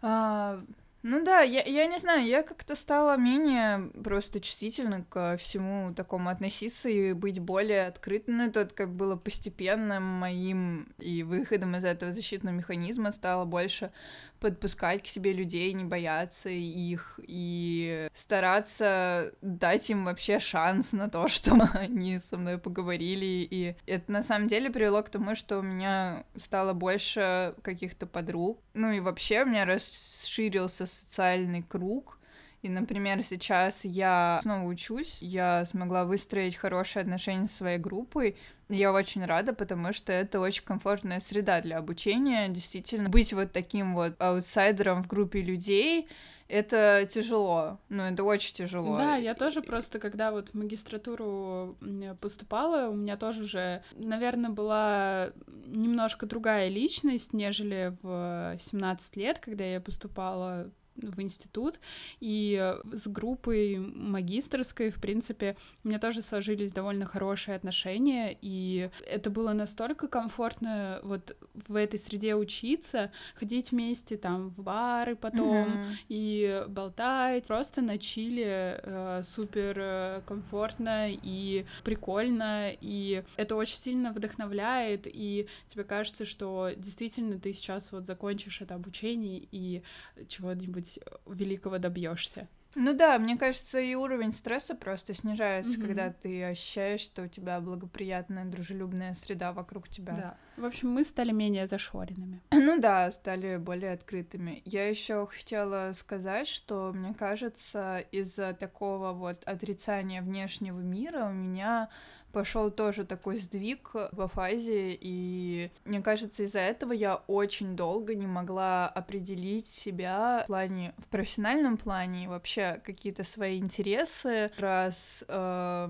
А, 0.01 0.61
ну 1.07 1.23
да, 1.23 1.41
я, 1.41 1.61
я 1.61 1.85
не 1.85 1.99
знаю, 1.99 2.25
я 2.25 2.41
как-то 2.41 2.73
стала 2.73 3.15
менее 3.15 3.91
просто 4.03 4.39
чувствительно 4.39 5.03
ко 5.03 5.37
всему 5.37 5.93
такому 5.93 6.29
относиться 6.29 6.89
и 6.89 7.13
быть 7.13 7.37
более 7.39 7.85
открытым. 7.85 8.37
Ну, 8.37 8.45
это 8.45 8.65
как 8.65 8.89
было 8.89 9.15
постепенным 9.15 10.01
моим 10.01 10.87
и 10.97 11.21
выходом 11.21 11.75
из 11.75 11.85
этого 11.85 12.11
защитного 12.11 12.55
механизма 12.55 13.11
стало 13.11 13.45
больше 13.45 13.91
подпускать 14.39 15.03
к 15.03 15.07
себе 15.07 15.33
людей, 15.33 15.73
не 15.73 15.83
бояться 15.83 16.49
их 16.49 17.19
и 17.27 18.07
стараться 18.13 19.33
дать 19.41 19.89
им 19.89 20.05
вообще 20.05 20.39
шанс 20.39 20.91
на 20.91 21.09
то, 21.09 21.27
что 21.29 21.53
они 21.73 22.19
со 22.29 22.37
мной 22.37 22.57
поговорили. 22.57 23.47
И 23.49 23.75
это 23.85 24.11
на 24.11 24.23
самом 24.23 24.47
деле 24.47 24.69
привело 24.69 25.01
к 25.03 25.09
тому, 25.09 25.35
что 25.35 25.59
у 25.59 25.61
меня 25.61 26.23
стало 26.35 26.73
больше 26.73 27.55
каких-то 27.61 28.05
подруг. 28.05 28.59
Ну 28.73 28.91
и 28.91 28.99
вообще 28.99 29.43
у 29.43 29.47
меня 29.47 29.65
расширился 29.65 30.85
социальный 30.85 31.63
круг. 31.63 32.19
И, 32.65 32.69
например, 32.69 33.21
сейчас 33.21 33.85
я 33.85 34.39
снова 34.41 34.63
учусь, 34.63 35.19
я 35.21 35.65
смогла 35.65 36.03
выстроить 36.03 36.55
хорошие 36.55 37.01
отношения 37.01 37.45
со 37.45 37.57
своей 37.57 37.77
группой, 37.77 38.37
я 38.69 38.91
очень 38.91 39.23
рада, 39.25 39.53
потому 39.53 39.93
что 39.93 40.11
это 40.11 40.39
очень 40.39 40.63
комфортная 40.63 41.19
среда 41.19 41.61
для 41.61 41.77
обучения. 41.77 42.47
Действительно, 42.49 43.09
быть 43.09 43.33
вот 43.33 43.51
таким 43.51 43.95
вот 43.95 44.13
аутсайдером 44.19 45.03
в 45.03 45.07
группе 45.07 45.41
людей, 45.41 46.07
это 46.47 47.07
тяжело, 47.09 47.79
ну, 47.89 48.03
это 48.03 48.23
очень 48.23 48.53
тяжело. 48.53 48.97
Да, 48.97 49.15
я 49.15 49.33
тоже 49.33 49.63
просто, 49.63 49.97
когда 49.97 50.31
вот 50.31 50.49
в 50.49 50.53
магистратуру 50.53 51.75
поступала, 52.21 52.89
у 52.89 52.93
меня 52.93 53.17
тоже 53.17 53.43
уже, 53.43 53.83
наверное, 53.93 54.51
была 54.51 55.31
немножко 55.65 56.27
другая 56.27 56.69
личность, 56.69 57.33
нежели 57.33 57.97
в 58.03 58.57
17 58.59 59.15
лет, 59.15 59.39
когда 59.39 59.63
я 59.63 59.81
поступала 59.81 60.69
в 60.95 61.21
институт, 61.21 61.79
и 62.19 62.75
с 62.91 63.07
группой 63.07 63.77
магистрской, 63.77 64.89
в 64.89 65.01
принципе, 65.01 65.57
у 65.83 65.87
меня 65.87 65.99
тоже 65.99 66.21
сложились 66.21 66.71
довольно 66.71 67.05
хорошие 67.05 67.55
отношения, 67.55 68.37
и 68.41 68.89
это 69.05 69.29
было 69.29 69.53
настолько 69.53 70.07
комфортно 70.07 70.99
вот 71.03 71.35
в 71.67 71.75
этой 71.75 71.99
среде 71.99 72.35
учиться, 72.35 73.11
ходить 73.35 73.71
вместе 73.71 74.17
там 74.17 74.49
в 74.49 74.61
бары 74.61 75.15
потом 75.15 75.67
mm-hmm. 75.67 75.95
и 76.09 76.63
болтать, 76.67 77.47
просто 77.47 77.81
на 77.81 77.97
чиле 77.97 78.79
э, 78.83 79.21
супер 79.23 79.75
э, 79.77 80.21
комфортно 80.25 81.09
и 81.11 81.65
прикольно, 81.83 82.71
и 82.79 83.23
это 83.35 83.55
очень 83.55 83.77
сильно 83.77 84.11
вдохновляет, 84.11 85.03
и 85.05 85.47
тебе 85.67 85.83
кажется, 85.83 86.25
что 86.25 86.71
действительно 86.75 87.39
ты 87.39 87.53
сейчас 87.53 87.91
вот 87.91 88.05
закончишь 88.05 88.61
это 88.61 88.75
обучение 88.75 89.47
и 89.51 89.83
чего-нибудь 90.27 90.84
чего-нибудь 90.85 91.39
великого 91.39 91.77
добьешься. 91.77 92.47
Ну 92.75 92.93
да, 92.93 93.17
мне 93.17 93.37
кажется, 93.37 93.79
и 93.79 93.95
уровень 93.95 94.33
стресса 94.33 94.75
просто 94.75 95.13
снижается, 95.13 95.71
mm-hmm. 95.71 95.87
когда 95.87 96.11
ты 96.11 96.43
ощущаешь, 96.43 96.99
что 96.99 97.23
у 97.23 97.27
тебя 97.27 97.61
благоприятная, 97.61 98.43
дружелюбная 98.43 99.13
среда 99.13 99.53
вокруг 99.53 99.87
тебя. 99.87 100.13
Да. 100.13 100.37
В 100.57 100.65
общем, 100.65 100.89
мы 100.89 101.05
стали 101.05 101.31
менее 101.31 101.67
зашоренными. 101.67 102.41
Ну 102.51 102.79
да, 102.81 103.09
стали 103.11 103.55
более 103.57 103.93
открытыми. 103.93 104.61
Я 104.65 104.89
еще 104.89 105.25
хотела 105.27 105.93
сказать, 105.93 106.47
что 106.47 106.91
мне 106.93 107.13
кажется, 107.13 107.99
из-за 108.11 108.53
такого 108.53 109.13
вот 109.13 109.43
отрицания 109.45 110.21
внешнего 110.21 110.79
мира 110.79 111.25
у 111.25 111.31
меня 111.31 111.89
пошел 112.35 112.69
тоже 112.69 113.05
такой 113.05 113.37
сдвиг 113.37 113.91
во 114.11 114.27
фазе, 114.27 114.97
и 114.99 115.71
мне 115.85 116.01
кажется, 116.01 116.43
из-за 116.43 116.59
этого 116.59 116.91
я 116.91 117.15
очень 117.27 117.77
долго 117.77 118.13
не 118.13 118.27
могла 118.27 118.89
определить 118.89 119.69
себя 119.69 120.41
в 120.43 120.47
плане, 120.47 120.93
в 120.97 121.07
профессиональном 121.07 121.77
плане, 121.77 122.27
вообще 122.27 122.81
какие-то 122.83 123.23
свои 123.23 123.57
интересы, 123.57 124.51
раз 124.57 125.23
э, 125.29 125.89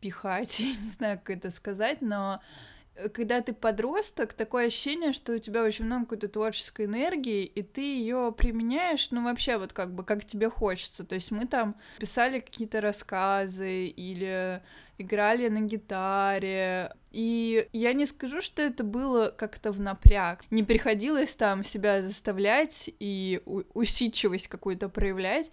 пихать, 0.00 0.58
я 0.58 0.74
не 0.74 0.88
знаю, 0.88 1.18
как 1.22 1.36
это 1.36 1.50
сказать, 1.50 2.00
но 2.00 2.40
когда 3.12 3.40
ты 3.40 3.52
подросток, 3.52 4.32
такое 4.34 4.66
ощущение, 4.66 5.12
что 5.12 5.34
у 5.34 5.38
тебя 5.38 5.62
очень 5.62 5.84
много 5.84 6.04
какой-то 6.04 6.28
творческой 6.28 6.86
энергии, 6.86 7.44
и 7.44 7.62
ты 7.62 7.80
ее 7.80 8.34
применяешь, 8.36 9.10
ну, 9.10 9.24
вообще, 9.24 9.58
вот 9.58 9.72
как 9.72 9.94
бы, 9.94 10.04
как 10.04 10.24
тебе 10.24 10.50
хочется. 10.50 11.04
То 11.04 11.14
есть 11.14 11.30
мы 11.30 11.46
там 11.46 11.76
писали 11.98 12.40
какие-то 12.40 12.80
рассказы 12.80 13.86
или 13.86 14.62
играли 14.98 15.48
на 15.48 15.60
гитаре. 15.60 16.92
И 17.12 17.68
я 17.72 17.92
не 17.92 18.04
скажу, 18.06 18.42
что 18.42 18.62
это 18.62 18.84
было 18.84 19.32
как-то 19.36 19.72
в 19.72 19.80
напряг. 19.80 20.42
Не 20.50 20.62
приходилось 20.62 21.34
там 21.36 21.64
себя 21.64 22.02
заставлять 22.02 22.90
и 22.98 23.40
усидчивость 23.74 24.48
какую-то 24.48 24.88
проявлять. 24.88 25.50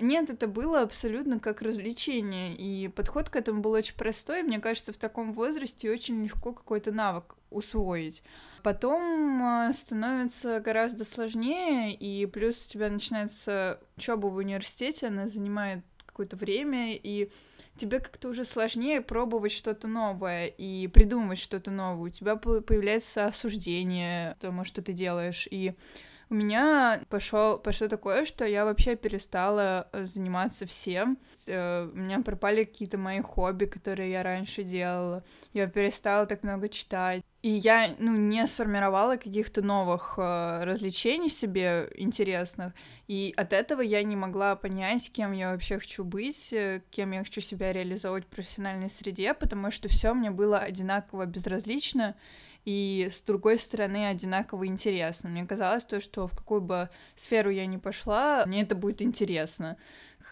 Нет, 0.00 0.30
это 0.30 0.46
было 0.46 0.82
абсолютно 0.82 1.40
как 1.40 1.62
развлечение, 1.62 2.54
и 2.54 2.88
подход 2.88 3.30
к 3.30 3.36
этому 3.36 3.60
был 3.60 3.72
очень 3.72 3.96
простой. 3.96 4.42
Мне 4.42 4.58
кажется, 4.58 4.92
в 4.92 4.98
таком 4.98 5.32
возрасте 5.32 5.90
очень 5.90 6.22
легко 6.24 6.52
какой-то 6.52 6.92
навык 6.92 7.36
усвоить. 7.50 8.22
Потом 8.62 9.42
а, 9.42 9.72
становится 9.72 10.60
гораздо 10.60 11.04
сложнее, 11.04 11.94
и 11.94 12.26
плюс 12.26 12.66
у 12.66 12.68
тебя 12.68 12.90
начинается 12.90 13.80
учеба 13.96 14.26
в 14.26 14.36
университете, 14.36 15.06
она 15.06 15.28
занимает 15.28 15.80
какое-то 16.06 16.36
время, 16.36 16.94
и 16.94 17.30
тебе 17.78 18.00
как-то 18.00 18.28
уже 18.28 18.44
сложнее 18.44 19.00
пробовать 19.00 19.52
что-то 19.52 19.86
новое 19.86 20.46
и 20.46 20.88
придумывать 20.88 21.38
что-то 21.38 21.70
новое. 21.70 22.10
У 22.10 22.12
тебя 22.12 22.36
появляется 22.36 23.26
осуждение 23.26 24.36
тому, 24.40 24.64
что 24.64 24.82
ты 24.82 24.92
делаешь, 24.92 25.46
и 25.50 25.74
у 26.30 26.34
меня 26.34 27.00
пошел, 27.08 27.58
пошло 27.58 27.88
такое, 27.88 28.24
что 28.24 28.44
я 28.44 28.64
вообще 28.64 28.96
перестала 28.96 29.88
э, 29.92 30.04
заниматься 30.06 30.66
всем. 30.66 31.18
Э, 31.46 31.88
у 31.90 31.96
меня 31.96 32.20
пропали 32.20 32.64
какие-то 32.64 32.98
мои 32.98 33.20
хобби, 33.20 33.64
которые 33.64 34.10
я 34.10 34.22
раньше 34.22 34.62
делала. 34.62 35.24
Я 35.54 35.66
перестала 35.68 36.26
так 36.26 36.42
много 36.42 36.68
читать. 36.68 37.22
И 37.40 37.50
я, 37.50 37.94
ну, 37.98 38.16
не 38.16 38.46
сформировала 38.46 39.16
каких-то 39.16 39.62
новых 39.62 40.14
э, 40.18 40.64
развлечений 40.64 41.30
себе 41.30 41.88
интересных. 41.94 42.74
И 43.06 43.32
от 43.36 43.52
этого 43.52 43.80
я 43.80 44.02
не 44.02 44.16
могла 44.16 44.56
понять, 44.56 45.10
кем 45.12 45.32
я 45.32 45.52
вообще 45.52 45.78
хочу 45.78 46.04
быть, 46.04 46.52
э, 46.52 46.82
кем 46.90 47.12
я 47.12 47.20
хочу 47.20 47.40
себя 47.40 47.72
реализовывать 47.72 48.24
в 48.24 48.28
профессиональной 48.28 48.90
среде, 48.90 49.34
потому 49.34 49.70
что 49.70 49.88
все 49.88 50.14
мне 50.14 50.30
было 50.30 50.58
одинаково 50.58 51.26
безразлично 51.26 52.16
и 52.68 53.08
с 53.10 53.22
другой 53.22 53.58
стороны 53.58 54.08
одинаково 54.08 54.66
интересно. 54.66 55.30
Мне 55.30 55.46
казалось 55.46 55.84
то, 55.84 56.00
что 56.00 56.28
в 56.28 56.36
какую 56.36 56.60
бы 56.60 56.90
сферу 57.16 57.48
я 57.48 57.64
ни 57.64 57.78
пошла, 57.78 58.44
мне 58.44 58.60
это 58.60 58.74
будет 58.74 59.00
интересно. 59.00 59.78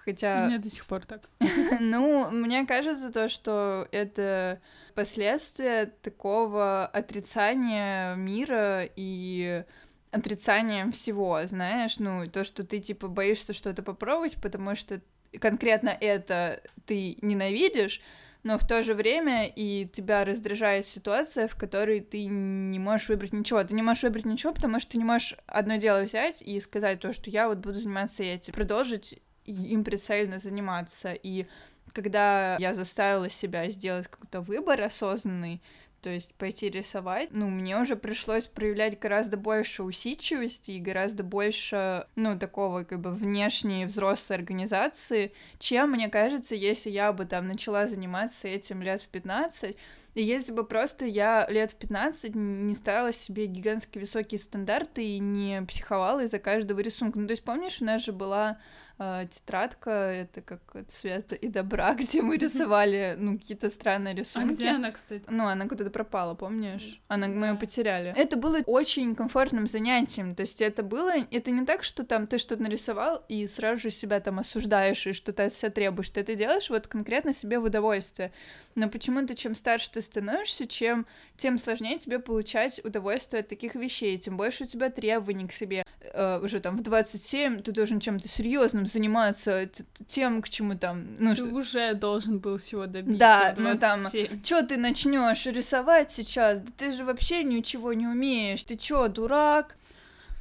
Хотя... 0.04 0.44
Мне 0.44 0.58
до 0.58 0.68
сих 0.68 0.84
пор 0.84 1.06
так. 1.06 1.22
ну, 1.80 2.30
мне 2.30 2.66
кажется 2.66 3.08
то, 3.08 3.30
что 3.30 3.88
это 3.90 4.60
последствия 4.94 5.86
такого 6.02 6.84
отрицания 6.84 8.14
мира 8.16 8.82
и 8.96 9.64
отрицания 10.10 10.90
всего, 10.90 11.40
знаешь, 11.46 11.98
ну, 11.98 12.28
то, 12.28 12.44
что 12.44 12.64
ты, 12.64 12.80
типа, 12.80 13.08
боишься 13.08 13.54
что-то 13.54 13.82
попробовать, 13.82 14.36
потому 14.42 14.74
что 14.74 15.00
конкретно 15.40 15.88
это 15.88 16.60
ты 16.84 17.16
ненавидишь, 17.22 18.02
но 18.46 18.58
в 18.58 18.66
то 18.66 18.84
же 18.84 18.94
время 18.94 19.48
и 19.48 19.86
тебя 19.86 20.24
раздражает 20.24 20.86
ситуация, 20.86 21.48
в 21.48 21.56
которой 21.56 22.00
ты 22.00 22.26
не 22.26 22.78
можешь 22.78 23.08
выбрать 23.08 23.32
ничего. 23.32 23.62
Ты 23.64 23.74
не 23.74 23.82
можешь 23.82 24.04
выбрать 24.04 24.24
ничего, 24.24 24.52
потому 24.52 24.78
что 24.78 24.92
ты 24.92 24.98
не 24.98 25.04
можешь 25.04 25.36
одно 25.46 25.76
дело 25.76 26.02
взять 26.02 26.42
и 26.42 26.60
сказать 26.60 27.00
то, 27.00 27.12
что 27.12 27.28
я 27.28 27.48
вот 27.48 27.58
буду 27.58 27.80
заниматься 27.80 28.22
этим. 28.22 28.52
Продолжить 28.52 29.20
им 29.46 29.82
прицельно 29.82 30.38
заниматься. 30.38 31.12
И 31.12 31.46
когда 31.92 32.56
я 32.60 32.72
заставила 32.72 33.28
себя 33.28 33.68
сделать 33.68 34.06
какой-то 34.06 34.42
выбор 34.42 34.80
осознанный, 34.80 35.60
то 36.06 36.12
есть 36.12 36.36
пойти 36.36 36.70
рисовать, 36.70 37.30
ну, 37.32 37.48
мне 37.48 37.76
уже 37.80 37.96
пришлось 37.96 38.46
проявлять 38.46 38.96
гораздо 38.96 39.36
больше 39.36 39.82
усидчивости 39.82 40.70
и 40.70 40.78
гораздо 40.78 41.24
больше, 41.24 42.06
ну, 42.14 42.38
такого, 42.38 42.84
как 42.84 43.00
бы, 43.00 43.10
внешней 43.10 43.86
взрослой 43.86 44.36
организации, 44.36 45.32
чем, 45.58 45.90
мне 45.90 46.08
кажется, 46.08 46.54
если 46.54 46.90
я 46.90 47.12
бы 47.12 47.26
там 47.26 47.48
начала 47.48 47.88
заниматься 47.88 48.46
этим 48.46 48.82
лет 48.82 49.02
в 49.02 49.08
15, 49.08 49.74
и 50.14 50.22
если 50.22 50.52
бы 50.52 50.62
просто 50.62 51.06
я 51.06 51.44
лет 51.50 51.72
в 51.72 51.74
15 51.74 52.36
не 52.36 52.74
ставила 52.76 53.12
себе 53.12 53.46
гигантские 53.46 54.02
высокие 54.02 54.38
стандарты 54.38 55.04
и 55.04 55.18
не 55.18 55.60
психовала 55.62 56.22
из-за 56.22 56.38
каждого 56.38 56.78
рисунка. 56.78 57.18
Ну, 57.18 57.26
то 57.26 57.32
есть, 57.32 57.42
помнишь, 57.42 57.82
у 57.82 57.84
нас 57.84 58.04
же 58.04 58.12
была 58.12 58.58
тетрадка, 58.98 59.90
это 59.90 60.40
как 60.40 60.60
цвета 60.88 61.34
и 61.34 61.48
добра, 61.48 61.94
где 61.98 62.22
мы 62.22 62.36
рисовали, 62.36 63.14
ну, 63.18 63.38
какие-то 63.38 63.70
странные 63.70 64.14
а 64.14 64.16
рисунки. 64.16 64.52
А 64.52 64.54
где 64.54 64.68
она, 64.70 64.90
кстати? 64.90 65.24
Ну, 65.28 65.46
она 65.46 65.68
куда-то 65.68 65.90
пропала, 65.90 66.34
помнишь? 66.34 67.00
Она, 67.08 67.28
мы 67.28 67.48
ее 67.48 67.54
потеряли. 67.54 68.14
Это 68.16 68.36
было 68.36 68.60
очень 68.66 69.14
комфортным 69.14 69.66
занятием, 69.66 70.34
то 70.34 70.42
есть 70.42 70.60
это 70.60 70.82
было, 70.82 71.12
это 71.30 71.50
не 71.50 71.64
так, 71.66 71.84
что 71.84 72.04
там 72.04 72.26
ты 72.26 72.38
что-то 72.38 72.62
нарисовал 72.62 73.24
и 73.28 73.46
сразу 73.46 73.82
же 73.82 73.90
себя 73.90 74.20
там 74.20 74.38
осуждаешь 74.38 75.06
и 75.06 75.12
что-то 75.12 75.44
от 75.44 75.52
себя 75.52 75.70
требуешь, 75.70 76.10
ты 76.10 76.20
это 76.20 76.34
делаешь 76.34 76.70
вот 76.70 76.86
конкретно 76.86 77.34
себе 77.34 77.58
в 77.58 77.64
удовольствие. 77.64 78.32
Но 78.74 78.88
почему-то 78.88 79.34
чем 79.34 79.54
старше 79.54 79.90
ты 79.90 80.02
становишься, 80.02 80.66
чем 80.66 81.06
тем 81.36 81.58
сложнее 81.58 81.98
тебе 81.98 82.18
получать 82.18 82.82
удовольствие 82.84 83.40
от 83.40 83.48
таких 83.48 83.74
вещей, 83.74 84.18
тем 84.18 84.36
больше 84.36 84.64
у 84.64 84.66
тебя 84.66 84.90
требований 84.90 85.48
к 85.48 85.52
себе. 85.52 85.84
Э, 86.12 86.40
уже 86.42 86.60
там 86.60 86.76
в 86.76 86.82
27 86.82 87.62
ты 87.62 87.72
должен 87.72 88.00
чем-то 88.00 88.28
серьезным 88.28 88.85
заниматься, 88.86 89.68
тем, 90.08 90.42
к 90.42 90.48
чему 90.48 90.76
там... 90.76 91.06
Ну, 91.18 91.34
ты 91.34 91.44
что... 91.44 91.54
уже 91.54 91.94
должен 91.94 92.38
был 92.38 92.58
всего 92.58 92.86
добиться. 92.86 93.18
Да, 93.18 93.54
ну 93.56 93.78
там, 93.78 94.06
что 94.42 94.62
ты 94.66 94.76
начнешь 94.76 95.46
рисовать 95.46 96.10
сейчас? 96.10 96.60
Да 96.60 96.72
ты 96.76 96.92
же 96.92 97.04
вообще 97.04 97.44
ничего 97.44 97.92
не 97.92 98.06
умеешь, 98.06 98.64
ты 98.64 98.76
чё, 98.76 99.08
дурак? 99.08 99.76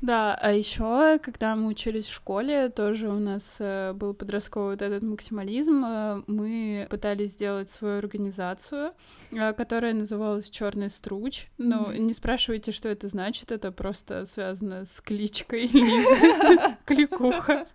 Да, 0.01 0.35
а 0.35 0.51
еще, 0.51 1.19
когда 1.19 1.55
мы 1.55 1.67
учились 1.67 2.05
в 2.05 2.13
школе, 2.13 2.69
тоже 2.69 3.09
у 3.09 3.19
нас 3.19 3.57
э, 3.59 3.93
был 3.93 4.13
подростковый 4.13 4.71
вот 4.71 4.81
этот 4.81 5.03
максимализм. 5.03 5.83
Э, 5.85 6.23
мы 6.27 6.87
пытались 6.89 7.31
сделать 7.31 7.69
свою 7.69 7.99
организацию, 7.99 8.93
э, 9.31 9.53
которая 9.53 9.93
называлась 9.93 10.49
Черный 10.49 10.89
струч. 10.89 11.47
Ну, 11.57 11.91
не 11.91 12.13
спрашивайте, 12.13 12.71
что 12.71 12.89
это 12.89 13.07
значит, 13.07 13.51
это 13.51 13.71
просто 13.71 14.25
связано 14.25 14.85
с 14.85 15.01
кличкой 15.01 15.67
Лизы. 15.67 16.77
Кликуха. 16.85 17.67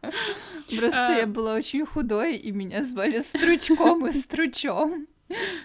Просто 0.69 1.07
а. 1.07 1.13
я 1.13 1.27
была 1.27 1.55
очень 1.55 1.85
худой, 1.85 2.37
и 2.37 2.53
меня 2.53 2.85
звали 2.85 3.21
Стручком 3.21 4.07
и 4.07 4.13
Стручом. 4.13 5.09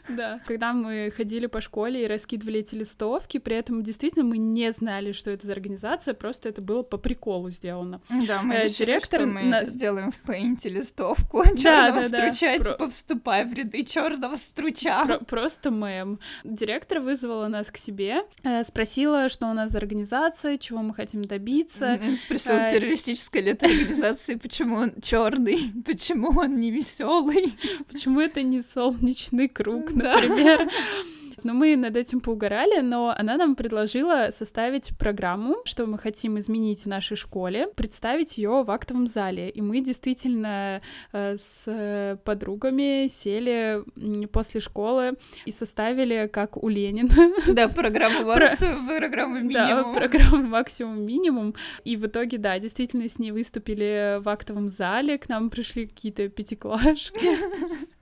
Да. 0.10 0.40
Когда 0.46 0.74
мы 0.74 1.12
ходили 1.16 1.48
по 1.48 1.62
школе 1.62 2.04
и 2.04 2.08
раскидывали 2.08 2.60
эти 2.60 2.76
листовки, 2.76 3.38
при 3.38 3.56
этом 3.56 3.84
действительно 3.84 4.24
мы 4.24 4.38
не 4.38 4.72
знали, 4.72 5.12
что 5.12 5.32
это 5.32 5.46
за 5.48 5.54
организация, 5.54 6.14
просто 6.14 6.50
это 6.50 6.62
было 6.62 6.84
по 6.84 6.98
приколу 6.98 7.50
сделано. 7.50 8.02
Да, 8.28 8.42
мы 8.42 8.56
э, 8.56 8.64
решили, 8.66 8.86
директор 8.86 9.22
что 9.22 9.30
мы 9.30 9.44
на... 9.44 9.66
сделаем 9.66 10.12
в 10.12 10.22
Paint 10.28 10.68
листовку 10.70 11.44
да, 11.44 11.56
черного 11.56 12.10
да, 12.10 12.32
струча, 12.32 12.58
да. 12.60 12.72
типа 12.72 12.90
вступай 12.90 13.46
в 13.46 13.54
ряды 13.54 13.84
черного 13.84 14.36
струча. 14.36 15.06
Про- 15.06 15.20
просто 15.20 15.72
мем. 15.72 16.20
Директор 16.44 17.00
вызвала 17.00 17.48
нас 17.48 17.72
к 17.72 17.78
себе, 17.78 18.24
э, 18.44 18.64
спросила, 18.64 19.30
что 19.30 19.48
у 19.48 19.54
нас 19.54 19.72
за 19.72 19.78
организация, 19.80 20.58
чего 20.58 20.82
мы 20.82 20.94
хотим 20.94 21.24
добиться. 21.26 22.00
Спросила, 22.22 22.58
э, 22.58 22.74
террористическая 22.74 23.42
ли 23.42 23.52
это 23.52 23.66
организация, 23.66 24.38
почему 24.38 24.76
он 24.76 24.94
черный, 25.02 25.72
почему 25.86 26.30
он 26.40 26.60
не 26.60 26.72
веселый, 26.72 27.54
почему 27.92 28.20
это 28.20 28.42
не 28.42 28.62
солнечный 28.62 29.50
круг, 29.56 29.92
например. 29.94 30.70
Но 31.44 31.54
мы 31.54 31.76
над 31.76 31.96
этим 31.96 32.22
поугорали, 32.22 32.82
но 32.82 33.14
она 33.16 33.38
нам 33.38 33.56
предложила 33.56 34.30
составить 34.36 34.98
программу, 34.98 35.58
что 35.64 35.86
мы 35.86 36.00
хотим 36.00 36.40
изменить 36.40 36.86
в 36.86 36.88
нашей 36.88 37.16
школе, 37.16 37.68
представить 37.76 38.40
ее 38.40 38.64
в 38.64 38.72
актовом 38.72 39.06
зале. 39.06 39.52
И 39.52 39.62
мы 39.62 39.82
действительно 39.82 40.82
э, 41.14 41.38
с 41.38 42.20
подругами 42.26 43.08
сели 43.10 43.84
после 44.32 44.60
школы 44.60 45.14
и 45.46 45.52
составили, 45.52 46.28
как 46.34 46.58
у 46.64 46.68
Ленина. 46.68 47.14
Да, 47.48 47.68
программу 47.68 48.26
максимум, 48.26 48.88
программу 48.88 49.36
минимум. 49.36 49.54
Да, 49.54 49.94
программу 49.94 50.48
максимум 50.48 51.06
минимум. 51.06 51.54
И 51.84 51.96
в 51.96 52.08
итоге, 52.08 52.40
да, 52.40 52.58
действительно 52.58 53.08
с 53.08 53.20
ней 53.20 53.30
выступили 53.30 54.18
в 54.20 54.28
актовом 54.30 54.68
зале, 54.68 55.20
к 55.20 55.30
нам 55.30 55.52
пришли 55.52 55.86
какие-то 55.86 56.28
пятиклашки. 56.28 57.38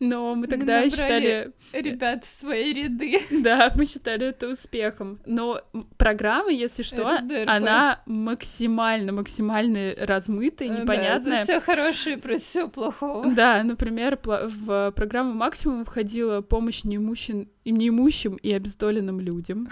Но 0.00 0.34
мы 0.34 0.46
тогда 0.46 0.80
Набрали 0.80 0.88
считали... 0.90 1.52
Ребят, 1.72 2.24
свои 2.24 2.72
ряды. 2.72 3.20
Да, 3.42 3.70
мы 3.76 3.86
считали 3.86 4.28
это 4.28 4.48
успехом. 4.48 5.20
Но 5.26 5.60
программа, 5.96 6.50
если 6.50 6.82
что, 6.82 7.16
РСДРП. 7.16 7.48
она 7.48 8.02
максимально, 8.06 9.12
максимально 9.12 9.94
размытая, 9.98 10.68
непонятная. 10.68 11.38
Да, 11.38 11.42
все 11.44 11.60
хорошее 11.60 12.18
про 12.18 12.38
все 12.38 12.68
плохого. 12.68 13.30
Да, 13.34 13.62
например, 13.62 14.18
в 14.22 14.92
программу 14.92 15.32
максимум 15.32 15.84
входила 15.84 16.40
помощь 16.40 16.84
неимущим 16.84 17.48
и 17.66 17.72
неимущим 17.72 18.36
и 18.36 18.52
обездоленным 18.52 19.18
людям. 19.18 19.68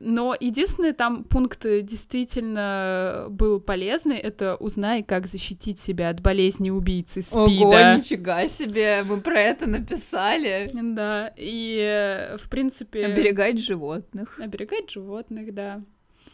Но 0.00 0.34
единственный 0.38 0.92
там 0.92 1.22
пункт 1.22 1.62
действительно 1.62 3.26
был 3.30 3.60
полезный, 3.60 4.16
это 4.18 4.56
узнай, 4.56 5.04
как 5.04 5.28
защитить 5.28 5.78
себя 5.78 6.08
от 6.08 6.20
болезни 6.20 6.70
убийцы 6.70 7.22
СПИДа. 7.22 7.38
Ого, 7.38 7.96
нифига 7.96 8.48
себе, 8.48 9.04
мы 9.04 9.20
про 9.20 9.40
это 9.40 9.70
написали. 9.70 10.68
Да, 10.72 11.32
и 11.36 12.36
в 12.42 12.48
принципе... 12.50 13.04
Оберегать 13.04 13.60
животных. 13.60 14.40
Оберегать 14.40 14.90
животных, 14.90 15.54
да. 15.54 15.82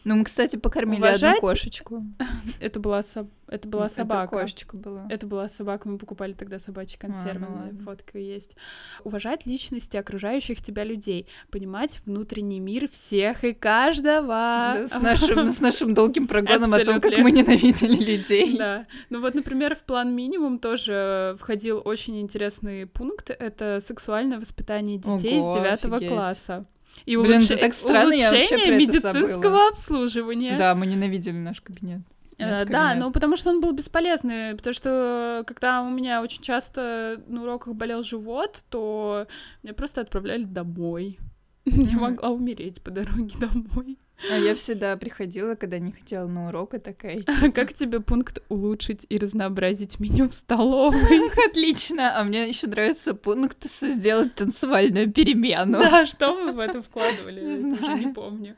Ну, 0.05 0.15
мы, 0.17 0.23
кстати, 0.23 0.55
покормили 0.55 0.99
Уважать... 0.99 1.37
одну 1.37 1.49
кошечку. 1.49 2.03
Это 2.59 2.79
была, 2.79 3.01
со... 3.01 3.27
это 3.47 3.67
была 3.67 3.89
собака. 3.89 4.35
Это 4.35 4.43
кошечка 4.43 4.77
была. 4.77 5.07
Это 5.09 5.25
была 5.25 5.49
собака, 5.49 5.89
мы 5.89 5.97
покупали 5.97 6.33
тогда 6.33 6.59
собачьи 6.59 6.97
консервы, 6.99 7.47
а, 7.49 7.69
ну 7.71 7.79
фотка 7.79 8.19
есть. 8.19 8.55
Уважать 9.03 9.47
личности 9.47 9.97
окружающих 9.97 10.61
тебя 10.61 10.83
людей, 10.83 11.27
понимать 11.49 12.01
внутренний 12.05 12.59
мир 12.59 12.87
всех 12.87 13.43
и 13.43 13.53
каждого. 13.53 14.27
Да, 14.27 14.87
с, 14.87 15.01
нашим, 15.01 15.51
с 15.51 15.59
нашим 15.59 15.95
долгим 15.95 16.27
прогоном 16.27 16.71
о 16.75 16.85
том, 16.85 17.01
как 17.01 17.17
мы 17.17 17.31
ненавидели 17.31 17.95
людей. 17.95 18.57
Да. 18.57 18.85
Ну 19.09 19.21
вот, 19.21 19.33
например, 19.33 19.75
в 19.75 19.83
план 19.85 20.15
минимум 20.15 20.59
тоже 20.59 21.35
входил 21.39 21.81
очень 21.83 22.21
интересный 22.21 22.85
пункт. 22.85 23.31
Это 23.31 23.81
сексуальное 23.85 24.39
воспитание 24.39 24.99
детей 24.99 25.39
Ого, 25.39 25.53
с 25.53 25.57
девятого 25.57 25.97
класса. 25.97 26.65
И 27.05 27.17
Блин, 27.17 27.43
это 27.43 27.57
так 27.57 27.73
странно, 27.73 28.13
я 28.13 28.31
вообще 28.31 28.57
про 28.57 28.75
медицинского 28.75 29.67
обслуживания. 29.69 30.57
Да, 30.57 30.75
мы 30.75 30.85
ненавидели 30.85 31.37
наш 31.37 31.61
кабинет. 31.61 32.01
Нет, 32.37 32.67
да, 32.69 32.95
ну 32.95 33.11
потому 33.11 33.37
что 33.37 33.49
он 33.49 33.61
был 33.61 33.71
бесполезный, 33.71 34.55
потому 34.55 34.73
что 34.73 35.43
когда 35.47 35.81
у 35.81 35.89
меня 35.89 36.21
очень 36.21 36.41
часто 36.41 37.21
на 37.27 37.43
уроках 37.43 37.75
болел 37.75 38.03
живот, 38.03 38.63
то 38.69 39.27
меня 39.63 39.73
просто 39.73 40.01
отправляли 40.01 40.43
домой. 40.43 41.17
Я 41.65 41.97
могла 41.97 42.29
умереть 42.29 42.81
по 42.81 42.91
дороге 42.91 43.33
домой. 43.39 43.97
А 44.29 44.37
я 44.37 44.55
всегда 44.55 44.95
приходила, 44.97 45.55
когда 45.55 45.79
не 45.79 45.91
хотела 45.91 46.27
на 46.27 46.47
урок, 46.47 46.73
и 46.73 46.79
такая... 46.79 47.23
А 47.41 47.51
как 47.51 47.73
тебе 47.73 47.99
пункт 47.99 48.41
улучшить 48.49 49.05
и 49.09 49.17
разнообразить 49.17 49.99
меню 49.99 50.29
в 50.29 50.33
столовой? 50.33 51.29
Отлично! 51.49 52.17
А 52.19 52.23
мне 52.23 52.47
еще 52.47 52.67
нравится 52.67 53.13
пункт 53.13 53.65
сделать 53.81 54.35
танцевальную 54.35 55.11
перемену. 55.11 55.79
Да, 55.79 56.05
что 56.05 56.35
мы 56.35 56.51
в 56.51 56.59
это 56.59 56.81
вкладывали? 56.81 57.41
Не 57.41 57.57
знаю. 57.57 57.97
не 57.97 58.13
помню. 58.13 58.55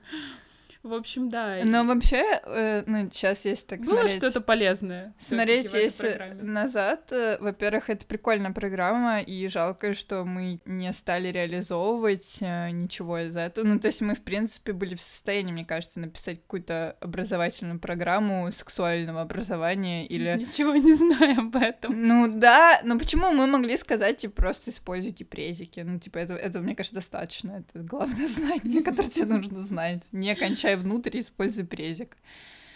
В 0.87 0.93
общем, 0.93 1.29
да. 1.29 1.59
Но 1.63 1.83
вообще, 1.83 2.23
э, 2.45 2.83
ну, 2.85 3.09
сейчас 3.11 3.43
есть 3.45 3.67
так 3.67 3.81
Было 3.81 3.95
смотреть... 3.95 4.17
что-то 4.17 4.41
полезное. 4.41 5.13
Смотреть 5.19 5.73
если 5.73 6.37
назад, 6.41 7.11
э, 7.11 7.37
во-первых, 7.41 7.89
это 7.89 8.05
прикольная 8.05 8.51
программа, 8.51 9.19
и 9.19 9.47
жалко, 9.49 9.93
что 9.93 10.23
мы 10.23 10.61
не 10.65 10.93
стали 10.93 11.27
реализовывать 11.27 12.37
э, 12.39 12.69
ничего 12.69 13.19
из 13.19 13.35
этого. 13.35 13.65
Ну, 13.65 13.79
то 13.79 13.87
есть 13.87 13.99
мы, 13.99 14.15
в 14.15 14.21
принципе, 14.21 14.71
были 14.71 14.95
в 14.95 15.01
состоянии, 15.01 15.51
мне 15.51 15.65
кажется, 15.65 15.99
написать 15.99 16.41
какую-то 16.41 16.95
образовательную 17.01 17.79
программу 17.79 18.49
сексуального 18.53 19.21
образования 19.21 20.07
или... 20.07 20.37
Ничего 20.47 20.75
не 20.75 20.93
знаю 20.95 21.39
об 21.39 21.55
этом. 21.57 22.01
Ну, 22.01 22.39
да, 22.39 22.79
но 22.85 22.97
почему 22.97 23.31
мы 23.33 23.45
могли 23.47 23.75
сказать, 23.75 24.17
типа, 24.17 24.35
просто 24.35 24.71
используйте 24.71 25.25
презики? 25.25 25.81
Ну, 25.81 25.99
типа, 25.99 26.19
это, 26.19 26.35
это 26.35 26.59
мне 26.61 26.75
кажется, 26.75 26.95
достаточно. 26.95 27.63
Это 27.67 27.83
главное 27.83 28.27
знание, 28.37 28.81
которое 28.81 29.09
тебе 29.09 29.25
нужно 29.25 29.61
знать. 29.61 30.03
Не 30.11 30.33
кончай 30.35 30.76
внутрь, 30.77 31.19
используй 31.19 31.65
презик. 31.65 32.17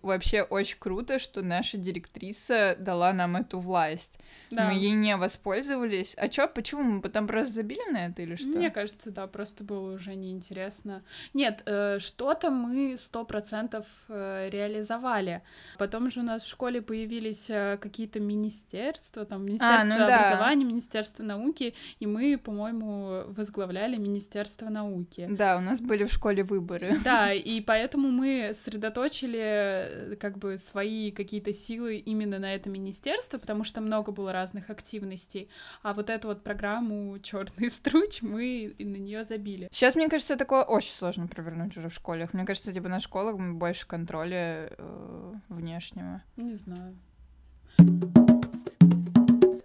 Вообще 0.02 0.42
очень 0.42 0.78
круто, 0.80 1.20
что 1.20 1.42
наша 1.42 1.78
директриса 1.78 2.76
дала 2.80 3.14
нам 3.14 3.36
эту 3.36 3.60
власть. 3.60 4.20
Да. 4.50 4.68
Мы 4.68 4.74
ей 4.74 4.92
не 4.92 5.16
воспользовались. 5.16 6.16
А 6.18 6.28
чё, 6.28 6.48
почему? 6.48 6.84
Мы 6.84 7.02
потом 7.02 7.28
просто 7.28 7.54
забили 7.54 7.92
на 7.92 8.08
это 8.08 8.22
или 8.22 8.36
что? 8.36 8.50
Мне 8.50 8.70
кажется, 8.70 9.12
да, 9.12 9.28
просто 9.28 9.64
было 9.64 9.94
уже 9.94 10.16
неинтересно. 10.16 11.04
Нет, 11.34 11.64
э, 11.66 12.00
что-то 12.00 12.50
мы 12.50 12.98
сто 12.98 13.24
процентов 13.24 13.86
э, 14.10 14.50
реализовали. 14.52 15.42
Потом 15.78 16.10
же 16.12 16.20
у 16.20 16.24
нас 16.24 16.44
в 16.44 16.50
школе 16.50 16.82
появились 16.82 17.50
э, 17.50 17.78
какие-то 17.80 18.20
министерства, 18.20 19.26
там, 19.26 19.46
Министерство 19.46 19.82
а, 19.82 19.86
ну 19.86 20.04
образования, 20.04 20.66
да. 20.66 20.70
Министерство 20.70 21.24
науки, 21.24 21.74
и 22.00 22.08
мы, 22.08 22.38
по-моему, 22.38 23.24
возглавляли 23.28 23.98
Министерство 23.98 24.70
науки. 24.70 25.28
Да, 25.30 25.58
у 25.58 25.62
нас 25.62 25.80
были 25.80 26.06
в 26.06 26.12
школе 26.12 26.44
выборы. 26.44 27.00
Да, 27.04 27.32
и 27.34 27.62
поэтому 27.62 28.10
мы 28.10 28.54
сосредоточили 28.54 29.91
как 30.20 30.38
бы 30.38 30.58
свои 30.58 31.12
какие-то 31.12 31.54
силы 31.54 31.98
именно 31.98 32.40
на 32.40 32.54
это 32.54 32.70
министерство, 32.70 33.38
потому 33.38 33.64
что 33.64 33.82
много 33.82 34.12
было 34.12 34.32
разных 34.34 34.70
активностей. 34.70 35.50
А 35.84 35.94
вот 35.94 36.10
эту 36.10 36.30
вот 36.30 36.44
программу 36.44 37.20
Черный 37.20 37.70
струч 37.70 38.22
мы 38.22 38.76
на 38.80 38.98
нее 38.98 39.24
забили. 39.24 39.70
Сейчас, 39.72 39.96
мне 39.96 40.10
кажется, 40.10 40.36
такое 40.36 40.64
очень 40.64 40.94
сложно 40.94 41.28
провернуть 41.28 41.78
уже 41.78 41.90
в 41.90 41.94
школах. 41.94 42.34
Мне 42.34 42.46
кажется, 42.46 42.74
типа 42.74 42.90
на 42.90 43.00
школах 43.00 43.38
больше 43.38 43.88
контроля 43.88 44.72
э, 44.78 45.34
внешнего. 45.50 46.22
Не 46.38 46.56
знаю. 46.56 46.98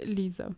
Лиза, 0.00 0.54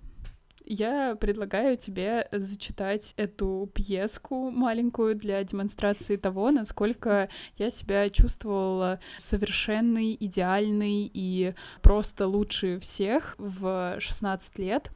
я 0.64 1.16
предлагаю 1.16 1.76
тебе 1.76 2.28
зачитать 2.32 3.14
эту 3.16 3.70
пьеску 3.74 4.50
маленькую 4.50 5.14
для 5.14 5.42
демонстрации 5.44 6.16
того, 6.16 6.50
насколько 6.50 7.28
я 7.56 7.70
себя 7.70 8.08
чувствовала 8.10 9.00
совершенной, 9.18 10.16
идеальной 10.18 11.10
и 11.12 11.54
просто 11.82 12.26
лучше 12.26 12.80
всех 12.80 13.34
в 13.38 13.96
16 13.98 14.58
лет. 14.58 14.90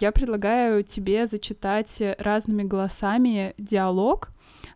Я 0.00 0.12
предлагаю 0.12 0.82
тебе 0.82 1.26
зачитать 1.26 2.02
разными 2.18 2.62
голосами 2.62 3.54
диалог, 3.58 4.30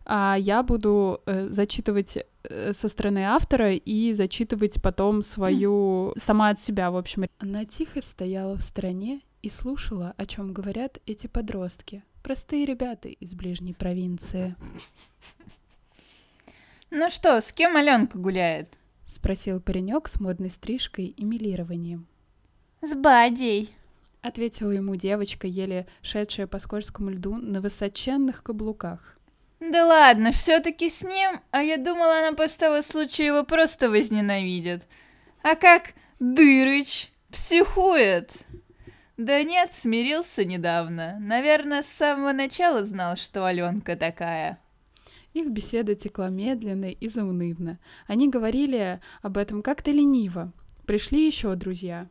а 0.05 0.35
я 0.37 0.61
буду 0.61 1.21
э, 1.25 1.47
зачитывать 1.49 2.17
э, 2.43 2.73
со 2.73 2.89
стороны 2.89 3.25
автора 3.25 3.73
и 3.73 4.13
зачитывать 4.13 4.81
потом 4.81 5.23
свою 5.23 6.13
сама 6.17 6.49
от 6.49 6.59
себя, 6.59 6.91
в 6.91 6.97
общем. 6.97 7.25
Она 7.39 7.65
тихо 7.65 8.01
стояла 8.01 8.57
в 8.57 8.61
стороне 8.61 9.21
и 9.45 9.49
слушала, 9.49 10.15
о 10.17 10.25
чем 10.25 10.53
говорят 10.53 10.97
эти 11.05 11.27
подростки. 11.27 12.03
Простые 12.23 12.65
ребята 12.65 13.09
из 13.09 13.35
ближней 13.35 13.75
провинции. 13.75 14.55
Ну 16.89 17.11
что, 17.11 17.39
с 17.39 17.53
кем 17.53 17.77
Аленка 17.77 18.17
гуляет? 18.17 18.69
Спросил 19.05 19.59
паренек 19.61 20.07
с 20.07 20.19
модной 20.19 20.49
стрижкой 20.49 21.05
и 21.05 21.23
милированием. 21.23 22.07
С 22.81 22.95
Бадей. 22.95 23.69
Ответила 24.21 24.71
ему 24.71 24.95
девочка, 24.95 25.45
еле 25.45 25.85
шедшая 26.01 26.47
по 26.47 26.57
скользкому 26.57 27.11
льду 27.11 27.35
на 27.35 27.61
высоченных 27.61 28.41
каблуках. 28.41 29.19
Да 29.59 29.85
ладно, 29.85 30.31
все-таки 30.31 30.89
с 30.89 31.03
ним, 31.03 31.39
а 31.51 31.61
я 31.61 31.77
думала, 31.77 32.17
она 32.17 32.35
после 32.35 32.67
того 32.67 32.81
случая 32.81 33.27
его 33.27 33.43
просто 33.43 33.91
возненавидит. 33.91 34.87
А 35.43 35.55
как 35.55 35.93
Дырыч 36.19 37.11
психует? 37.29 38.31
Да 39.17 39.43
нет, 39.43 39.73
смирился 39.73 40.43
недавно. 40.43 41.17
Наверное, 41.19 41.83
с 41.83 41.87
самого 41.87 42.33
начала 42.33 42.85
знал, 42.85 43.15
что 43.15 43.45
Аленка 43.45 43.95
такая. 43.95 44.59
Их 45.33 45.47
беседа 45.47 45.95
текла 45.95 46.29
медленно 46.29 46.91
и 46.91 47.07
заунывно. 47.07 47.79
Они 48.07 48.29
говорили 48.29 48.99
об 49.21 49.37
этом 49.37 49.61
как-то 49.61 49.91
лениво. 49.91 50.51
Пришли 50.85 51.25
еще 51.25 51.55
друзья. 51.55 52.07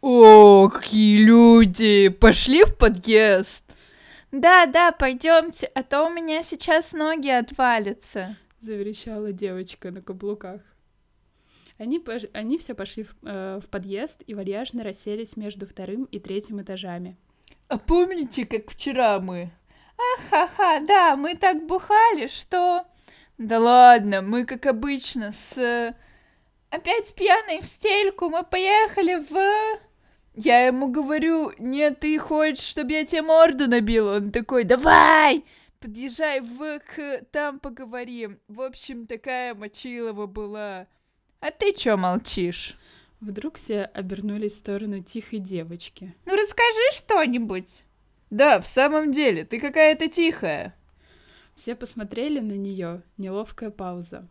О, 0.00 0.68
какие 0.68 1.24
люди! 1.24 2.08
Пошли 2.08 2.64
в 2.64 2.76
подъезд! 2.76 3.62
Да, 4.30 4.66
да, 4.66 4.92
пойдемте, 4.92 5.66
а 5.74 5.82
то 5.82 6.06
у 6.06 6.10
меня 6.10 6.42
сейчас 6.42 6.92
ноги 6.92 7.28
отвалятся. 7.28 8.36
Заверещала 8.60 9.32
девочка 9.32 9.90
на 9.90 10.02
каблуках. 10.02 10.60
Они, 11.78 11.98
пош... 11.98 12.22
они 12.32 12.58
все 12.58 12.74
пошли 12.74 13.04
в, 13.04 13.14
э, 13.24 13.60
в 13.60 13.68
подъезд 13.68 14.22
и 14.26 14.34
вальяжно 14.34 14.84
расселись 14.84 15.36
между 15.36 15.66
вторым 15.66 16.04
и 16.04 16.20
третьим 16.20 16.62
этажами. 16.62 17.16
А 17.68 17.78
помните, 17.78 18.46
как 18.46 18.70
вчера 18.70 19.18
мы? 19.18 19.50
Ах-ха-ха, 19.96 20.80
да, 20.80 21.16
мы 21.16 21.34
так 21.34 21.66
бухали, 21.66 22.28
что... 22.28 22.84
Да 23.38 23.58
ладно, 23.58 24.22
мы, 24.22 24.44
как 24.44 24.66
обычно, 24.66 25.32
с... 25.32 25.94
Опять 26.70 27.14
пьяной 27.14 27.60
в 27.60 27.66
стельку 27.66 28.28
мы 28.28 28.44
поехали 28.44 29.16
в... 29.16 29.80
Я 30.36 30.66
ему 30.66 30.88
говорю, 30.88 31.52
нет, 31.58 32.00
ты 32.00 32.18
хочешь, 32.18 32.64
чтобы 32.64 32.92
я 32.92 33.04
тебе 33.04 33.22
морду 33.22 33.68
набил? 33.68 34.08
Он 34.08 34.32
такой, 34.32 34.64
давай, 34.64 35.44
подъезжай 35.80 36.40
в 36.40 36.80
к, 36.80 37.24
там 37.30 37.60
поговорим. 37.60 38.40
В 38.48 38.60
общем, 38.60 39.06
такая 39.06 39.54
мочилова 39.54 40.26
была. 40.26 40.88
А 41.44 41.50
ты 41.50 41.74
чё 41.74 41.98
молчишь? 41.98 42.74
Вдруг 43.20 43.56
все 43.58 43.82
обернулись 43.84 44.54
в 44.54 44.56
сторону 44.56 45.02
тихой 45.02 45.40
девочки. 45.40 46.14
Ну 46.24 46.32
расскажи 46.32 46.90
что-нибудь. 46.92 47.84
Да, 48.30 48.58
в 48.62 48.66
самом 48.66 49.12
деле, 49.12 49.44
ты 49.44 49.60
какая-то 49.60 50.08
тихая. 50.08 50.74
Все 51.54 51.74
посмотрели 51.74 52.40
на 52.40 52.54
нее. 52.54 53.02
Неловкая 53.18 53.68
пауза. 53.68 54.26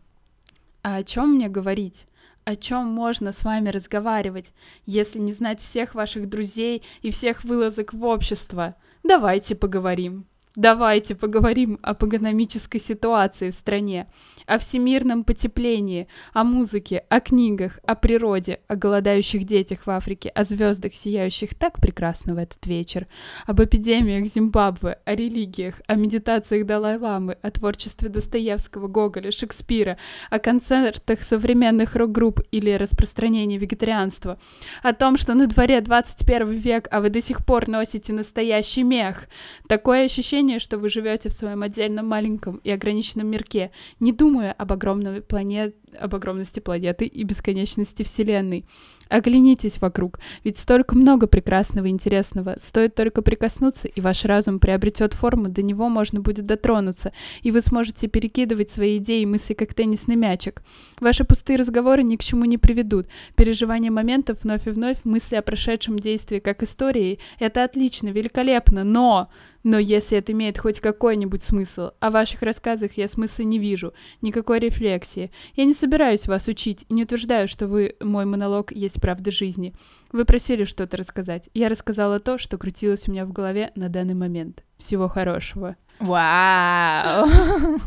А 0.82 0.96
о 0.96 1.04
чем 1.04 1.36
мне 1.36 1.48
говорить? 1.48 2.06
О 2.42 2.56
чем 2.56 2.86
можно 2.86 3.30
с 3.30 3.44
вами 3.44 3.68
разговаривать, 3.68 4.46
если 4.84 5.20
не 5.20 5.32
знать 5.32 5.60
всех 5.60 5.94
ваших 5.94 6.28
друзей 6.28 6.82
и 7.02 7.12
всех 7.12 7.44
вылазок 7.44 7.92
в 7.92 8.04
общество? 8.04 8.74
Давайте 9.04 9.54
поговорим. 9.54 10.26
Давайте 10.56 11.16
поговорим 11.16 11.80
об 11.82 12.04
экономической 12.04 12.78
ситуации 12.78 13.50
в 13.50 13.54
стране, 13.54 14.06
о 14.46 14.60
всемирном 14.60 15.24
потеплении, 15.24 16.06
о 16.32 16.44
музыке, 16.44 17.04
о 17.08 17.18
книгах, 17.18 17.80
о 17.84 17.96
природе, 17.96 18.60
о 18.68 18.76
голодающих 18.76 19.44
детях 19.46 19.84
в 19.84 19.90
Африке, 19.90 20.28
о 20.28 20.44
звездах, 20.44 20.94
сияющих 20.94 21.56
так 21.56 21.80
прекрасно 21.80 22.34
в 22.34 22.38
этот 22.38 22.64
вечер, 22.66 23.08
об 23.46 23.60
эпидемиях 23.62 24.32
Зимбабве, 24.32 25.00
о 25.04 25.14
религиях, 25.16 25.80
о 25.88 25.96
медитациях 25.96 26.66
Далай-ламы, 26.66 27.36
о 27.42 27.50
творчестве 27.50 28.08
Достоевского, 28.08 28.86
Гоголя, 28.86 29.32
Шекспира, 29.32 29.98
о 30.30 30.38
концертах 30.38 31.22
современных 31.22 31.96
рок-групп 31.96 32.40
или 32.52 32.70
распространении 32.70 33.58
вегетарианства, 33.58 34.38
о 34.84 34.92
том, 34.92 35.16
что 35.16 35.34
на 35.34 35.48
дворе 35.48 35.80
21 35.80 36.52
век, 36.52 36.86
а 36.92 37.00
вы 37.00 37.10
до 37.10 37.20
сих 37.20 37.44
пор 37.44 37.66
носите 37.66 38.12
настоящий 38.12 38.84
мех. 38.84 39.26
Такое 39.66 40.04
ощущение, 40.04 40.43
что 40.58 40.78
вы 40.78 40.88
живете 40.88 41.28
в 41.28 41.32
своем 41.32 41.62
отдельном 41.62 42.06
маленьком 42.06 42.56
и 42.64 42.70
ограниченном 42.70 43.26
мирке, 43.26 43.70
не 44.00 44.12
думая 44.12 44.52
об 44.52 44.72
огромной 44.72 45.20
планете, 45.20 45.74
об 45.98 46.14
огромности 46.14 46.60
планеты 46.60 47.06
и 47.06 47.24
бесконечности 47.24 48.02
Вселенной. 48.02 48.64
Оглянитесь 49.08 49.80
вокруг, 49.80 50.18
ведь 50.44 50.58
столько 50.58 50.96
много 50.96 51.26
прекрасного 51.26 51.86
и 51.86 51.90
интересного. 51.90 52.56
Стоит 52.60 52.94
только 52.94 53.22
прикоснуться, 53.22 53.86
и 53.86 54.00
ваш 54.00 54.24
разум 54.24 54.58
приобретет 54.58 55.12
форму, 55.12 55.48
до 55.48 55.62
него 55.62 55.88
можно 55.88 56.20
будет 56.20 56.46
дотронуться, 56.46 57.12
и 57.42 57.50
вы 57.50 57.60
сможете 57.60 58.08
перекидывать 58.08 58.70
свои 58.70 58.98
идеи 58.98 59.22
и 59.22 59.26
мысли, 59.26 59.54
как 59.54 59.74
теннисный 59.74 60.16
мячик. 60.16 60.62
Ваши 61.00 61.24
пустые 61.24 61.58
разговоры 61.58 62.02
ни 62.02 62.16
к 62.16 62.24
чему 62.24 62.44
не 62.44 62.58
приведут. 62.58 63.06
Переживание 63.36 63.90
моментов 63.90 64.38
вновь 64.42 64.66
и 64.66 64.70
вновь, 64.70 64.98
мысли 65.04 65.36
о 65.36 65.42
прошедшем 65.42 65.98
действии 65.98 66.38
как 66.38 66.62
истории— 66.62 67.18
это 67.38 67.64
отлично, 67.64 68.08
великолепно, 68.08 68.84
но... 68.84 69.28
Но 69.64 69.78
если 69.78 70.18
это 70.18 70.32
имеет 70.32 70.58
хоть 70.58 70.78
какой-нибудь 70.78 71.42
смысл, 71.42 71.92
о 71.98 72.10
ваших 72.10 72.42
рассказах 72.42 72.98
я 72.98 73.08
смысла 73.08 73.44
не 73.44 73.58
вижу, 73.58 73.94
никакой 74.20 74.58
рефлексии. 74.58 75.30
Я 75.56 75.64
не 75.64 75.72
собираюсь 75.84 76.26
вас 76.26 76.48
учить, 76.48 76.86
не 76.88 77.02
утверждаю, 77.02 77.46
что 77.46 77.66
вы 77.66 77.96
мой 78.00 78.24
монолог 78.24 78.72
есть 78.72 78.98
правда 79.02 79.30
жизни. 79.30 79.74
Вы 80.12 80.24
просили 80.24 80.64
что-то 80.64 80.96
рассказать. 80.96 81.50
Я 81.52 81.68
рассказала 81.68 82.20
то, 82.20 82.38
что 82.38 82.56
крутилось 82.56 83.06
у 83.06 83.10
меня 83.10 83.26
в 83.26 83.32
голове 83.32 83.70
на 83.74 83.90
данный 83.90 84.14
момент. 84.14 84.64
Всего 84.78 85.08
хорошего. 85.08 85.76
Вау! 85.98 87.28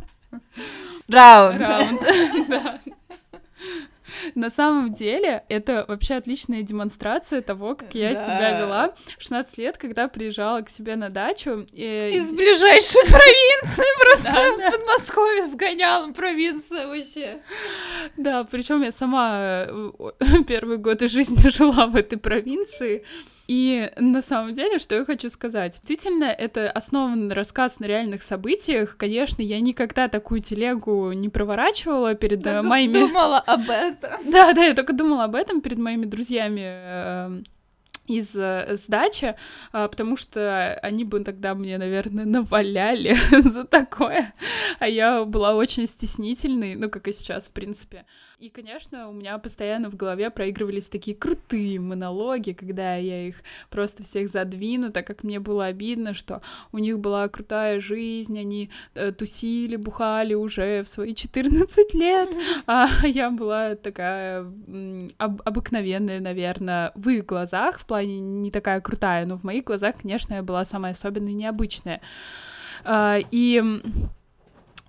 Раунд. 1.10 1.60
Раунд. 1.60 2.02
Да. 2.48 2.80
На 4.36 4.50
самом 4.50 4.94
деле, 4.94 5.44
это 5.50 5.86
вообще 5.88 6.16
отличная 6.16 6.62
демонстрация 6.64 7.42
того, 7.42 7.76
как 7.76 7.94
я 7.96 8.14
Да. 8.14 8.24
себя 8.26 8.60
вела 8.60 8.94
в 9.18 9.22
16 9.22 9.58
лет, 9.58 9.78
когда 9.78 10.08
приезжала 10.08 10.62
к 10.62 10.70
себе 10.70 10.96
на 10.96 11.10
дачу. 11.10 11.66
и- 11.74 12.12
Из 12.18 12.32
ближайшей 12.32 13.04
провинции 13.10 14.02
просто 14.02 14.32
в 14.54 14.72
Подмосковье 14.72 15.48
сгонял 15.48 16.14
провинция 16.14 16.88
вообще. 16.88 17.40
Да, 18.18 18.44
причем 18.44 18.82
я 18.84 18.92
сама 18.92 19.66
э, 19.68 19.92
первые 20.48 20.78
годы 20.78 21.08
жизни 21.08 21.48
жила 21.50 21.88
в 21.88 21.96
этой 21.96 22.18
провинции. 22.18 23.04
И 23.48 23.90
на 23.96 24.22
самом 24.22 24.54
деле, 24.54 24.78
что 24.78 24.96
я 24.96 25.06
хочу 25.06 25.30
сказать? 25.30 25.80
Действительно, 25.84 26.26
это 26.26 26.70
основан 26.70 27.32
рассказ 27.32 27.80
на 27.80 27.86
реальных 27.86 28.24
событиях. 28.24 28.98
Конечно, 28.98 29.42
я 29.42 29.60
никогда 29.62 30.10
такую 30.10 30.42
телегу 30.42 31.14
не 31.14 31.30
проворачивала 31.30 32.14
перед 32.14 32.42
э, 32.42 32.44
Только 32.44 32.64
моими... 32.64 33.00
думала 33.00 33.40
об 33.40 33.70
этом. 33.70 34.12
Да, 34.32 34.54
да, 34.54 34.66
я 34.66 34.74
только 34.74 34.94
думала 34.94 35.24
об 35.24 35.36
этом 35.36 35.62
перед 35.62 35.78
моими 35.78 36.06
друзьями 36.06 36.62
э, 36.64 37.42
из 38.08 38.36
э, 38.36 38.78
сдачи, 38.78 39.36
а, 39.72 39.88
потому 39.88 40.18
что 40.18 40.74
они 40.82 41.04
бы 41.04 41.20
тогда 41.24 41.54
мне, 41.56 41.78
наверное, 41.78 42.26
наваляли 42.26 43.16
за 43.42 43.66
такое, 43.66 44.34
а 44.80 44.88
я 44.88 45.26
была 45.26 45.56
очень 45.56 45.88
стеснительной, 45.88 46.76
ну, 46.76 46.90
как 46.90 47.08
и 47.08 47.14
сейчас, 47.14 47.48
в 47.48 47.52
принципе. 47.52 48.06
И, 48.40 48.50
конечно, 48.50 49.10
у 49.10 49.14
меня 49.14 49.38
постоянно 49.40 49.90
в 49.90 49.96
голове 49.96 50.30
проигрывались 50.30 50.88
такие 50.88 51.18
крутые 51.18 51.80
монологи, 51.80 52.54
когда 52.54 52.96
я 52.96 53.28
их 53.28 53.38
просто 53.72 54.04
всех 54.04 54.30
задвину, 54.30 54.92
так 54.92 55.08
как 55.08 55.24
мне 55.24 55.40
было 55.40 55.66
обидно, 55.66 56.14
что 56.14 56.42
у 56.72 56.78
них 56.78 57.00
была 57.00 57.28
крутая 57.30 57.80
жизнь, 57.80 58.40
они 58.40 58.70
э, 58.94 59.12
тусили, 59.12 59.76
бухали 59.76 60.36
уже 60.36 60.84
в 60.84 60.88
свои 60.88 61.16
14 61.16 61.94
лет, 61.96 62.30
а 62.68 62.88
я 63.04 63.32
была 63.32 63.76
такая 63.76 64.42
об- 65.18 65.42
обыкновенная, 65.44 66.20
наверное, 66.20 66.92
в 66.94 67.10
их 67.10 67.26
глазах, 67.26 67.80
в 67.80 67.86
плане 67.88 67.97
не 68.06 68.52
такая 68.52 68.82
крутая, 68.82 69.26
но 69.26 69.38
в 69.38 69.44
моих 69.44 69.64
глазах, 69.64 69.96
конечно, 70.02 70.36
я 70.36 70.44
была 70.44 70.66
самая 70.66 70.94
особенная 70.94 71.32
и 71.32 71.36
необычная. 71.36 72.02
А, 72.84 73.18
И 73.32 73.62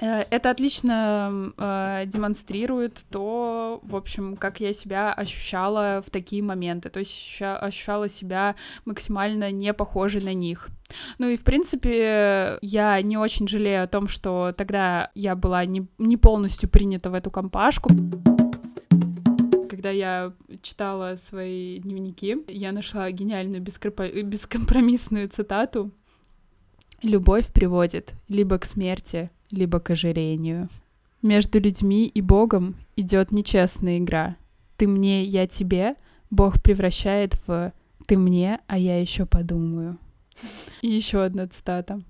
э, 0.00 0.24
это 0.30 0.50
отлично 0.50 1.52
э, 1.56 2.04
демонстрирует 2.06 3.04
то, 3.10 3.80
в 3.82 3.96
общем, 3.96 4.36
как 4.36 4.60
я 4.60 4.72
себя 4.72 5.12
ощущала 5.12 6.02
в 6.06 6.10
такие 6.10 6.42
моменты. 6.42 6.88
То 6.90 7.00
есть 7.00 7.12
ощуща- 7.12 7.58
ощущала 7.58 8.08
себя 8.08 8.54
максимально 8.84 9.50
не 9.50 9.72
похожей 9.74 10.22
на 10.22 10.34
них. 10.34 10.68
Ну 11.18 11.28
и, 11.28 11.36
в 11.36 11.44
принципе, 11.44 12.58
я 12.62 13.02
не 13.02 13.16
очень 13.16 13.48
жалею 13.48 13.84
о 13.84 13.88
том, 13.88 14.08
что 14.08 14.54
тогда 14.56 15.10
я 15.14 15.34
была 15.34 15.64
не, 15.64 15.86
не 15.98 16.16
полностью 16.16 16.68
принята 16.68 17.10
в 17.10 17.14
эту 17.14 17.30
компашку. 17.30 17.90
Когда 19.78 19.90
я 19.90 20.32
читала 20.60 21.14
свои 21.14 21.78
дневники, 21.78 22.36
я 22.48 22.72
нашла 22.72 23.08
гениальную 23.12 23.62
бескомпромиссную 23.62 25.28
цитату. 25.28 25.92
«Любовь 27.00 27.46
приводит 27.52 28.14
либо 28.26 28.58
к 28.58 28.64
смерти, 28.64 29.30
либо 29.52 29.78
к 29.78 29.90
ожирению. 29.90 30.68
Между 31.22 31.60
людьми 31.60 32.08
и 32.08 32.20
Богом 32.20 32.74
идет 32.96 33.30
нечестная 33.30 33.98
игра. 33.98 34.36
Ты 34.76 34.88
мне, 34.88 35.22
я 35.22 35.46
тебе, 35.46 35.94
Бог 36.28 36.60
превращает 36.60 37.34
в 37.46 37.72
«ты 38.04 38.16
мне, 38.16 38.58
а 38.66 38.76
я 38.78 39.00
еще 39.00 39.26
подумаю». 39.26 39.96
И 40.82 40.88
еще 40.88 41.22
одна 41.22 41.46
цитата. 41.46 42.02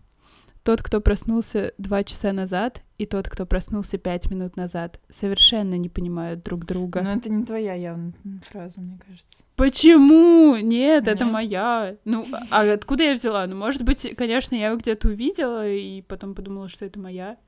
Тот, 0.69 0.83
кто 0.83 1.01
проснулся 1.01 1.73
два 1.79 2.05
часа 2.05 2.31
назад, 2.35 2.83
и 2.99 3.07
тот, 3.07 3.27
кто 3.27 3.47
проснулся 3.47 3.97
пять 3.97 4.31
минут 4.31 4.59
назад, 4.59 5.01
совершенно 5.09 5.79
не 5.79 5.89
понимают 5.89 6.43
друг 6.43 6.67
друга. 6.67 7.01
Но 7.01 7.13
это 7.13 7.33
не 7.33 7.43
твоя 7.43 7.73
явно 7.73 8.13
фраза, 8.43 8.83
мне 8.83 8.99
кажется. 8.99 9.45
Почему? 9.57 10.59
Нет, 10.59 11.09
это 11.09 11.25
Нет? 11.25 11.33
моя. 11.33 11.97
Ну, 12.05 12.27
а 12.51 12.71
откуда 12.71 13.05
я 13.05 13.15
взяла? 13.15 13.47
Ну, 13.47 13.57
может 13.57 13.81
быть, 13.83 14.15
конечно, 14.15 14.55
я 14.55 14.67
его 14.67 14.77
где-то 14.77 15.09
увидела, 15.09 15.67
и 15.67 16.03
потом 16.03 16.35
подумала, 16.35 16.69
что 16.69 16.85
это 16.85 17.01
моя. 17.01 17.39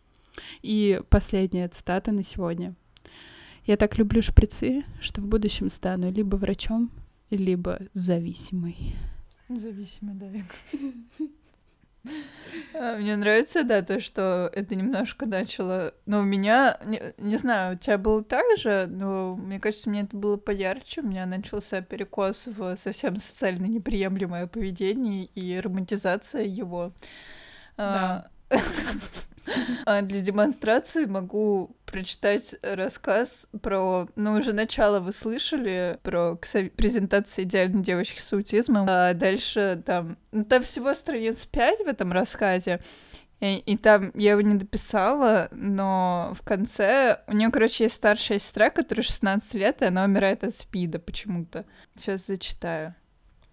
И 0.62 0.98
последняя 1.10 1.68
цитата 1.68 2.12
на 2.12 2.22
сегодня. 2.22 2.74
Я 3.66 3.76
так 3.76 3.98
люблю 3.98 4.22
шприцы, 4.22 4.82
что 5.02 5.20
в 5.20 5.26
будущем 5.26 5.68
стану 5.68 6.10
либо 6.10 6.36
врачом, 6.36 6.90
либо 7.28 7.80
зависимой. 7.92 8.94
Зависимый, 9.50 10.14
да. 10.14 10.30
А, 12.74 12.96
Мне 12.96 13.16
нравится, 13.16 13.64
да, 13.64 13.82
то, 13.82 14.00
что 14.00 14.50
это 14.52 14.74
немножко 14.74 15.26
начало... 15.26 15.94
Но 16.06 16.20
у 16.20 16.22
меня, 16.22 16.78
не, 16.84 17.00
не 17.18 17.36
знаю, 17.36 17.74
у 17.74 17.78
тебя 17.78 17.98
было 17.98 18.22
так 18.22 18.44
же, 18.56 18.86
но 18.88 19.36
мне 19.36 19.60
кажется, 19.60 19.90
мне 19.90 20.02
это 20.02 20.16
было 20.16 20.36
поярче. 20.36 21.02
У 21.02 21.06
меня 21.06 21.26
начался 21.26 21.82
перекос 21.82 22.46
в 22.46 22.76
совсем 22.76 23.16
социально 23.16 23.66
неприемлемое 23.66 24.46
поведение 24.46 25.24
и 25.26 25.60
романтизация 25.60 26.44
его. 26.44 26.92
А, 27.76 28.26
а 29.86 30.02
Для 30.02 30.20
демонстрации 30.20 31.06
могу 31.06 31.76
прочитать 31.86 32.54
рассказ 32.62 33.46
про... 33.62 34.08
Ну, 34.16 34.34
уже 34.34 34.52
начало 34.52 35.00
вы 35.00 35.12
слышали 35.12 35.98
про 36.02 36.36
презентацию 36.36 37.44
идеальной 37.44 37.82
девочки 37.82 38.20
с 38.20 38.32
аутизмом. 38.32 38.86
А 38.88 39.14
дальше 39.14 39.82
там... 39.84 40.16
Ну, 40.32 40.44
там 40.44 40.62
всего 40.62 40.94
страниц 40.94 41.46
пять 41.46 41.80
в 41.80 41.88
этом 41.88 42.12
рассказе. 42.12 42.80
И, 43.40 43.56
и 43.56 43.76
там 43.76 44.12
я 44.14 44.32
его 44.32 44.42
не 44.42 44.56
дописала, 44.56 45.48
но 45.50 46.32
в 46.34 46.42
конце 46.42 47.22
у 47.26 47.32
нее, 47.32 47.50
короче, 47.50 47.84
есть 47.84 47.96
старшая 47.96 48.38
сестра, 48.38 48.68
которой 48.68 49.00
16 49.00 49.54
лет, 49.54 49.80
и 49.80 49.86
она 49.86 50.04
умирает 50.04 50.44
от 50.44 50.54
спида 50.54 50.98
почему-то. 50.98 51.64
Сейчас 51.96 52.26
зачитаю. 52.26 52.94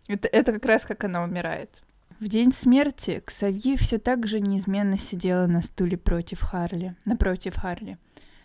Это, 0.10 0.28
это 0.28 0.54
как 0.54 0.66
раз 0.66 0.84
как 0.84 1.04
она 1.06 1.24
умирает. 1.24 1.82
В 2.20 2.28
день 2.30 2.51
смерти 2.51 3.22
Ксавье 3.24 3.78
все 3.78 3.99
так 3.99 4.26
же 4.26 4.39
неизменно 4.39 4.97
сидела 4.97 5.45
на 5.45 5.61
стуле 5.61 5.97
против 5.97 6.41
Харли, 6.41 6.95
напротив 7.05 7.55
Харли. 7.57 7.99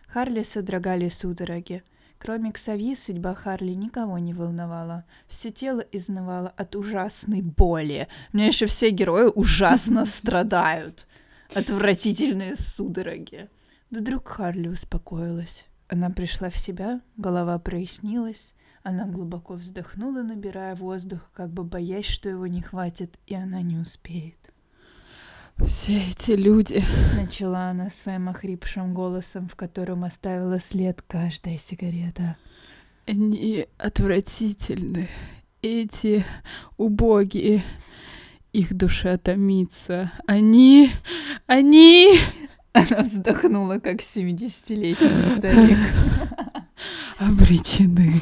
Харли 0.07 0.43
содрогали 0.43 1.09
судороги. 1.09 1.83
Кроме 2.19 2.53
Ксавьи, 2.53 2.95
судьба 2.95 3.35
Харли 3.35 3.73
никого 3.73 4.19
не 4.19 4.35
волновала. 4.35 5.05
Все 5.27 5.51
тело 5.51 5.81
изнывало 5.91 6.53
от 6.55 6.77
ужасной 6.77 7.41
боли. 7.41 8.09
У 8.35 8.37
меня 8.37 8.49
еще 8.49 8.67
все 8.67 8.91
герои 8.91 9.33
ужасно 9.35 10.05
страдают. 10.05 11.07
Отвратительные 11.55 12.57
судороги. 12.57 13.49
Вдруг 13.91 14.29
Харли 14.29 14.69
успокоилась. 14.69 15.65
Она 15.89 16.11
пришла 16.11 16.51
в 16.51 16.59
себя, 16.59 17.01
голова 17.17 17.59
прояснилась. 17.59 18.53
Она 18.85 19.07
глубоко 19.07 19.55
вздохнула, 19.55 20.23
набирая 20.23 20.75
воздух, 20.75 21.21
как 21.35 21.51
бы 21.51 21.63
боясь, 21.63 22.07
что 22.07 22.29
его 22.29 22.49
не 22.49 22.63
хватит, 22.63 23.17
и 23.27 23.35
она 23.35 23.63
не 23.63 23.79
успеет. 23.79 24.53
Все 25.59 26.03
эти 26.11 26.33
люди... 26.33 26.83
Начала 27.15 27.71
она 27.71 27.91
своим 27.91 28.29
охрипшим 28.29 28.93
голосом, 28.93 29.49
в 29.49 29.55
котором 29.55 30.03
оставила 30.03 30.59
след 30.59 31.01
каждая 31.03 31.59
сигарета. 31.59 32.37
Они 33.07 33.67
отвратительны. 33.79 35.09
Эти 35.61 36.25
убогие. 36.77 37.63
Их 38.53 38.75
душа 38.75 39.17
томится. 39.17 40.11
Они... 40.27 40.91
Они... 41.47 42.19
Она 42.73 43.03
вздохнула, 43.03 43.79
как 43.79 44.01
70-летний 44.01 45.39
старик. 45.39 45.79
Обречены. 47.29 48.21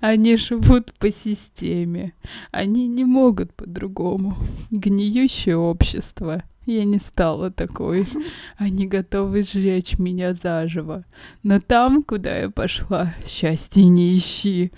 Они 0.00 0.36
живут 0.36 0.92
по 0.94 1.10
системе. 1.10 2.12
Они 2.52 2.86
не 2.86 3.04
могут 3.04 3.52
по-другому. 3.54 4.36
Гниющее 4.70 5.56
общество. 5.56 6.44
Я 6.66 6.84
не 6.84 6.98
стала 6.98 7.50
такой. 7.50 8.06
Они 8.56 8.86
готовы 8.86 9.42
сжечь 9.42 9.98
меня 9.98 10.34
заживо. 10.34 11.04
Но 11.42 11.60
там, 11.60 12.02
куда 12.02 12.38
я 12.38 12.50
пошла, 12.50 13.14
счастья 13.26 13.82
не 13.82 14.16
ищи. 14.16 14.72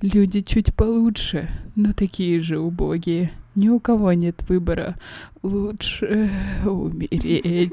Люди 0.00 0.40
чуть 0.40 0.74
получше, 0.74 1.48
но 1.74 1.92
такие 1.92 2.40
же 2.40 2.58
убогие. 2.58 3.32
Ни 3.54 3.68
у 3.68 3.80
кого 3.80 4.12
нет 4.12 4.48
выбора. 4.48 4.96
Лучше 5.42 6.30
умереть. 6.64 7.72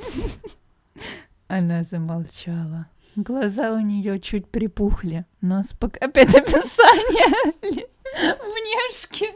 Она 1.48 1.84
замолчала. 1.84 2.88
Глаза 3.16 3.74
у 3.74 3.80
нее 3.80 4.20
чуть 4.20 4.48
припухли, 4.48 5.26
нос 5.42 5.74
пок... 5.74 5.98
Опять 5.98 6.36
описание 6.36 7.54
внешки. 8.14 9.28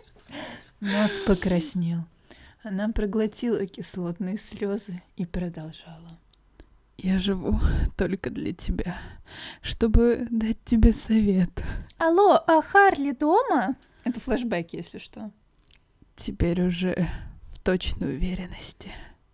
Нос 0.80 1.20
покраснел. 1.26 2.06
Она 2.64 2.90
проглотила 2.90 3.66
кислотные 3.66 4.38
слезы 4.38 5.02
и 5.18 5.26
продолжала. 5.26 6.20
Я 6.98 7.20
живу 7.20 7.60
только 7.98 8.30
для 8.30 8.54
тебя, 8.54 8.98
чтобы 9.62 10.28
дать 10.30 10.64
тебе 10.64 10.94
совет. 10.94 11.50
Алло, 11.98 12.42
а 12.48 12.62
Харли 12.62 13.12
дома? 13.12 13.76
Это 14.04 14.20
флешбеки, 14.20 14.78
если 14.78 15.00
что. 15.00 15.32
Теперь 16.16 16.62
уже 16.62 17.10
в 17.52 17.60
точной 17.60 18.16
уверенности. 18.16 18.92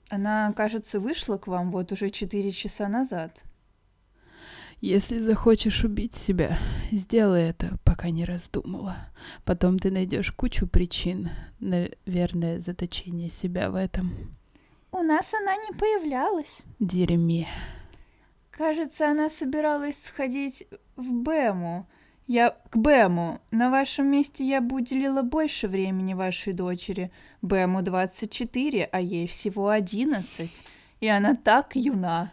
Она, 0.10 0.52
кажется, 0.54 1.00
вышла 1.00 1.38
к 1.38 1.48
вам 1.48 1.72
вот 1.72 1.92
уже 1.92 2.10
четыре 2.10 2.52
часа 2.52 2.88
назад. 2.88 3.44
Если 4.82 5.20
захочешь 5.20 5.84
убить 5.84 6.16
себя, 6.16 6.58
сделай 6.92 7.50
это, 7.50 7.78
пока 7.84 8.12
не 8.12 8.24
раздумала. 8.24 8.96
Потом 9.44 9.78
ты 9.78 9.92
найдешь 9.92 10.32
кучу 10.32 10.68
причин, 10.68 11.30
наверное, 11.60 12.60
заточение 12.60 13.30
себя 13.30 13.72
в 13.72 13.76
этом. 13.76 14.38
У 14.92 15.04
нас 15.04 15.34
она 15.34 15.56
не 15.58 15.74
появлялась. 15.78 16.62
Дерьме. 16.80 17.48
Кажется, 18.52 19.10
она 19.10 19.30
собиралась 19.30 20.02
сходить 20.02 20.66
в 20.96 21.12
Бэму. 21.12 21.86
Я 22.26 22.56
к 22.70 22.78
Бэму. 22.78 23.42
На 23.52 23.70
вашем 23.70 24.08
месте 24.08 24.46
я 24.46 24.62
бы 24.62 24.78
уделила 24.78 25.24
больше 25.24 25.68
времени 25.68 26.14
вашей 26.14 26.54
дочери. 26.54 27.12
Бэму 27.42 27.82
24, 27.82 28.86
а 28.86 29.02
ей 29.02 29.28
всего 29.28 29.70
11. 29.70 30.50
И 31.02 31.08
она 31.08 31.36
так 31.36 31.76
юна. 31.76 32.32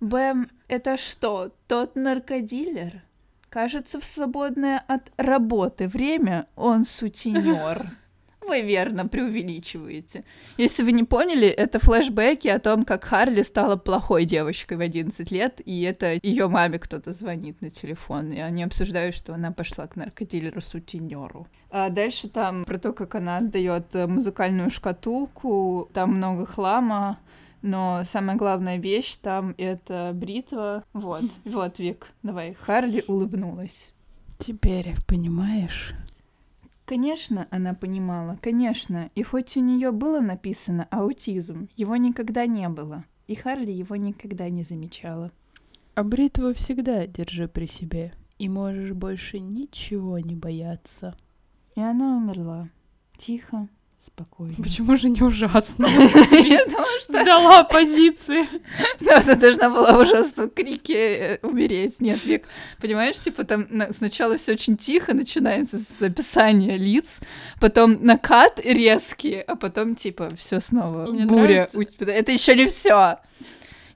Бэм— 0.00 0.50
это 0.68 0.98
что, 0.98 1.52
тот 1.68 1.96
наркодилер? 1.96 3.02
Кажется, 3.48 3.98
в 3.98 4.04
свободное 4.04 4.82
от 4.86 5.10
работы 5.16 5.88
время 5.88 6.46
он 6.56 6.84
сутенер. 6.84 7.90
Вы 8.46 8.60
верно 8.60 9.08
преувеличиваете. 9.08 10.24
Если 10.56 10.84
вы 10.84 10.92
не 10.92 11.02
поняли, 11.02 11.48
это 11.48 11.80
флешбеки 11.80 12.46
о 12.46 12.60
том, 12.60 12.84
как 12.84 13.02
Харли 13.02 13.42
стала 13.42 13.74
плохой 13.74 14.24
девочкой 14.24 14.76
в 14.76 14.80
11 14.80 15.32
лет, 15.32 15.60
и 15.64 15.82
это 15.82 16.18
ее 16.22 16.46
маме 16.46 16.78
кто-то 16.78 17.12
звонит 17.12 17.60
на 17.60 17.70
телефон, 17.70 18.30
и 18.32 18.38
они 18.38 18.62
обсуждают, 18.62 19.16
что 19.16 19.34
она 19.34 19.50
пошла 19.50 19.88
к 19.88 19.96
наркодилеру-сутенеру. 19.96 21.48
А 21.70 21.88
дальше 21.88 22.28
там 22.28 22.64
про 22.64 22.78
то, 22.78 22.92
как 22.92 23.16
она 23.16 23.38
отдает 23.38 23.92
музыкальную 23.94 24.70
шкатулку, 24.70 25.90
там 25.92 26.16
много 26.16 26.46
хлама, 26.46 27.18
но 27.66 28.04
самая 28.06 28.36
главная 28.36 28.78
вещь 28.78 29.16
там 29.16 29.54
это 29.58 30.12
бритва. 30.14 30.84
Вот, 30.92 31.24
вот, 31.44 31.78
Вик, 31.78 32.08
давай. 32.22 32.54
Харли 32.54 33.04
улыбнулась. 33.08 33.92
Теперь 34.38 34.94
понимаешь? 35.06 35.92
Конечно, 36.84 37.48
она 37.50 37.74
понимала, 37.74 38.38
конечно, 38.40 39.10
и 39.16 39.22
хоть 39.24 39.56
у 39.56 39.60
нее 39.60 39.90
было 39.90 40.20
написано 40.20 40.86
аутизм, 40.92 41.68
его 41.76 41.96
никогда 41.96 42.46
не 42.46 42.68
было, 42.68 43.04
и 43.26 43.34
Харли 43.34 43.72
его 43.72 43.96
никогда 43.96 44.48
не 44.48 44.62
замечала. 44.62 45.32
А 45.96 46.04
бритву 46.04 46.54
всегда 46.54 47.08
держи 47.08 47.48
при 47.48 47.66
себе, 47.66 48.12
и 48.38 48.48
можешь 48.48 48.92
больше 48.92 49.40
ничего 49.40 50.20
не 50.20 50.36
бояться. 50.36 51.16
И 51.74 51.80
она 51.80 52.18
умерла. 52.18 52.68
Тихо, 53.16 53.68
спокойно. 54.06 54.54
Почему 54.62 54.96
же 54.96 55.08
не 55.08 55.22
ужасно? 55.22 55.88
Сдала 57.08 57.64
позиции. 57.64 58.46
Да, 59.00 59.20
ты 59.20 59.36
должна 59.36 59.70
была 59.70 59.98
ужасно 59.98 60.48
крике 60.48 61.38
умереть. 61.42 62.00
Нет, 62.00 62.24
Вик, 62.24 62.46
понимаешь, 62.80 63.20
типа 63.20 63.44
там 63.44 63.66
сначала 63.90 64.36
все 64.36 64.52
очень 64.52 64.76
тихо 64.76 65.14
начинается 65.14 65.78
с 65.78 66.02
описания 66.02 66.76
лиц, 66.76 67.20
потом 67.60 68.04
накат 68.04 68.60
резкий, 68.64 69.40
а 69.40 69.56
потом 69.56 69.94
типа 69.94 70.34
все 70.36 70.60
снова 70.60 71.06
буря. 71.26 71.68
Это 72.00 72.32
еще 72.32 72.54
не 72.54 72.66
все. 72.66 73.18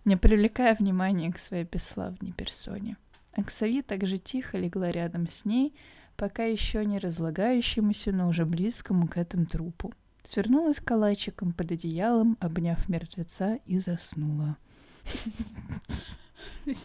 Не 0.05 0.17
привлекая 0.17 0.75
внимания 0.75 1.33
к 1.33 1.39
своей 1.39 1.65
бесславной 1.65 2.33
персоне. 2.33 2.97
Аксави 3.33 3.83
также 3.83 4.19
тихо 4.19 4.59
легла 4.59 4.91
рядом 4.91 5.29
с 5.29 5.45
ней, 5.45 5.75
пока 6.17 6.45
еще 6.45 6.85
не 6.85 6.99
разлагающемуся, 6.99 8.13
но 8.13 8.29
уже 8.29 8.45
близкому 8.45 9.09
к 9.09 9.17
этому 9.17 9.47
трупу. 9.47 9.93
Свернулась 10.25 10.81
калачиком 10.81 11.53
под 11.53 11.73
одеялом, 11.73 12.37
обняв 12.41 12.89
мертвеца, 12.89 13.59
и 13.67 13.79
заснула. 13.79 14.57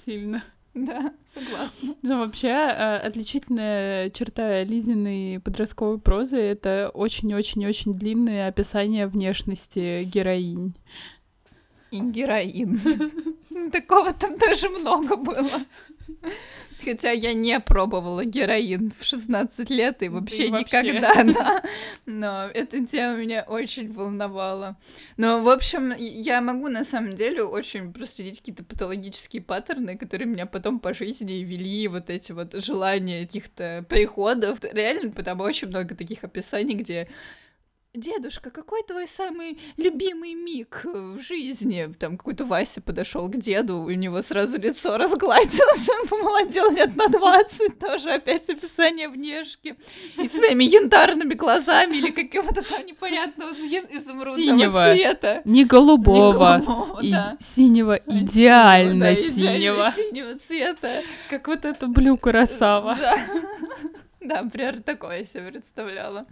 Сильно. 0.05 0.43
Да, 0.73 1.13
согласна. 1.33 1.95
Ну, 2.01 2.19
вообще, 2.19 2.49
э, 2.49 2.97
отличительная 2.97 4.09
черта 4.09 4.61
Лизиной 4.63 5.39
подростковой 5.39 5.99
прозы— 5.99 6.37
это 6.37 6.91
очень-очень-очень 6.93 7.93
длинное 7.93 8.49
описание 8.49 9.07
внешности 9.07 10.03
героинь. 10.03 10.75
И 11.91 12.01
героин. 12.01 12.77
Такого 13.71 14.11
там 14.11 14.37
тоже 14.37 14.67
много 14.67 15.15
было. 15.15 15.61
Хотя 16.83 17.11
я 17.11 17.33
не 17.33 17.59
пробовала 17.59 18.25
героин 18.25 18.93
в 18.97 19.03
16 19.03 19.69
лет 19.69 20.03
и 20.03 20.09
вообще, 20.09 20.49
да 20.49 20.59
никогда, 20.59 21.23
да. 21.23 21.63
Но 22.05 22.49
эта 22.53 22.85
тема 22.85 23.15
меня 23.17 23.43
очень 23.47 23.91
волновала. 23.91 24.77
Но, 25.17 25.41
в 25.41 25.49
общем, 25.49 25.93
я 25.97 26.41
могу 26.41 26.67
на 26.67 26.83
самом 26.83 27.15
деле 27.15 27.43
очень 27.43 27.91
проследить 27.93 28.39
какие-то 28.39 28.63
патологические 28.63 29.41
паттерны, 29.41 29.97
которые 29.97 30.27
меня 30.27 30.45
потом 30.45 30.79
по 30.79 30.93
жизни 30.93 31.43
вели, 31.43 31.87
вот 31.87 32.09
эти 32.09 32.31
вот 32.31 32.53
желания 32.53 33.25
каких-то 33.25 33.85
приходов. 33.89 34.59
Реально, 34.61 35.11
потому 35.11 35.43
очень 35.43 35.69
много 35.69 35.95
таких 35.95 36.23
описаний, 36.23 36.75
где 36.75 37.07
Дедушка, 37.95 38.49
какой 38.49 38.83
твой 38.83 39.07
самый 39.07 39.57
любимый 39.77 40.33
миг 40.33 40.81
в 40.83 41.21
жизни? 41.21 41.89
Там 41.97 42.17
какой-то 42.17 42.43
Вася 42.43 42.81
подошел 42.81 43.29
к 43.29 43.37
деду, 43.37 43.77
у 43.77 43.89
него 43.89 44.21
сразу 44.21 44.59
лицо 44.59 44.97
разгладилось, 44.97 45.89
он 45.89 46.07
помолодел 46.07 46.71
лет 46.71 46.95
на 46.97 47.07
20, 47.07 47.79
тоже 47.79 48.11
опять 48.11 48.49
описание 48.49 49.07
внешки. 49.07 49.77
И 50.17 50.27
своими 50.27 50.65
янтарными 50.65 51.35
глазами 51.35 51.95
или 51.95 52.11
какого-то 52.11 52.63
там 52.63 52.85
непонятного 52.85 53.53
изумрудного 53.53 54.35
синего, 54.35 54.93
цвета. 54.93 55.41
Не 55.45 55.63
голубого, 55.63 56.57
не 56.57 56.65
голубого 56.65 57.01
и 57.01 57.11
да. 57.11 57.37
синего, 57.39 57.99
идеально 58.05 59.05
да, 59.05 59.15
синего. 59.15 59.93
синего 59.95 60.37
цвета. 60.37 61.01
Как 61.29 61.47
вот 61.47 61.63
эту 61.63 61.87
блю 61.87 62.17
красава. 62.17 62.97
Да. 62.99 63.17
Да, 64.25 64.41
например, 64.41 64.81
такое 64.81 65.19
я 65.19 65.25
себе 65.25 65.51
представляла. 65.51 66.25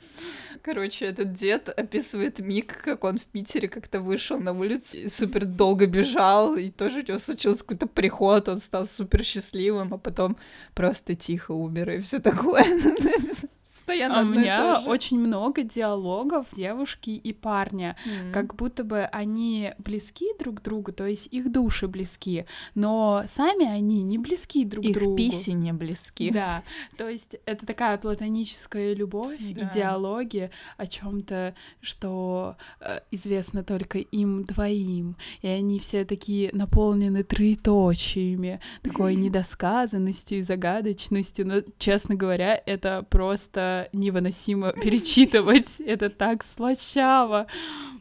Короче, 0.64 1.06
этот 1.06 1.34
дед 1.34 1.70
описывает 1.70 2.40
миг, 2.40 2.82
как 2.82 3.04
он 3.04 3.18
в 3.18 3.26
Питере 3.26 3.68
как-то 3.68 4.00
вышел 4.02 4.40
на 4.40 4.52
улицу 4.52 4.98
и 4.98 5.10
супер 5.10 5.46
долго 5.46 5.86
бежал, 5.86 6.56
и 6.56 6.72
тоже 6.72 7.02
у 7.02 7.08
него 7.08 7.20
случился 7.20 7.60
какой-то 7.60 7.86
приход, 7.88 8.50
он 8.50 8.58
стал 8.58 8.88
супер 8.88 9.24
счастливым, 9.24 9.94
а 9.94 9.98
потом 9.98 10.38
просто 10.74 11.14
тихо 11.16 11.52
умер, 11.52 11.92
и 11.92 12.00
все 12.00 12.20
такое. 12.20 12.66
Постоянно 13.86 14.20
А 14.20 14.22
у 14.22 14.26
меня 14.26 14.80
очень 14.86 15.20
много 15.20 15.64
диалогов 15.64 16.48
девушки 16.54 17.10
и 17.10 17.34
парня, 17.34 17.96
как 18.32 18.56
будто 18.56 18.84
бы 18.84 19.02
они 19.12 19.74
близки 19.78 20.28
друг 20.40 20.62
другу, 20.62 20.92
то 20.94 21.06
есть 21.06 21.28
их 21.32 21.52
души 21.52 21.88
близки, 21.88 22.46
но 22.76 23.24
сами 23.28 23.66
они 23.66 24.02
не 24.04 24.18
близки 24.18 24.64
друг 24.66 24.86
Их 24.86 24.94
другу. 24.96 25.18
писи 25.18 25.50
не 25.52 25.74
близки. 25.74 26.30
Да, 26.30 26.64
то 26.98 27.10
есть 27.10 27.36
это 27.46 27.66
такая 27.66 27.98
платоническая 27.98 28.94
любовь 28.94 29.40
Да. 29.40 29.68
и 29.68 29.74
диалоги 29.74 30.50
о 30.78 30.88
чем-то, 30.88 31.54
что 31.82 32.56
э, 32.80 33.00
известно 33.12 33.64
только 33.64 34.00
им 34.00 34.46
двоим, 34.46 35.18
и 35.42 35.48
они 35.48 35.80
все 35.80 36.06
такие 36.06 36.50
наполнены 36.54 37.24
троеточиями, 37.24 38.60
такой 38.82 39.16
недосказанностью 39.24 40.40
и 40.40 40.42
загадочностью, 40.44 41.48
но, 41.48 41.56
честно 41.78 42.16
говоря, 42.16 42.62
это 42.66 43.06
просто 43.10 43.73
невыносимо 43.94 44.72
перечитывать, 44.84 45.80
это 45.80 46.10
так 46.10 46.44
слащаво, 46.44 47.48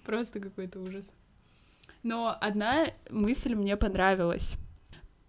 просто 0.05 0.41
какой-то 0.41 0.81
ужас. 0.81 1.05
Но 2.03 2.37
одна 2.41 2.89
мысль 3.11 3.55
мне 3.55 3.77
понравилась. 3.77 4.55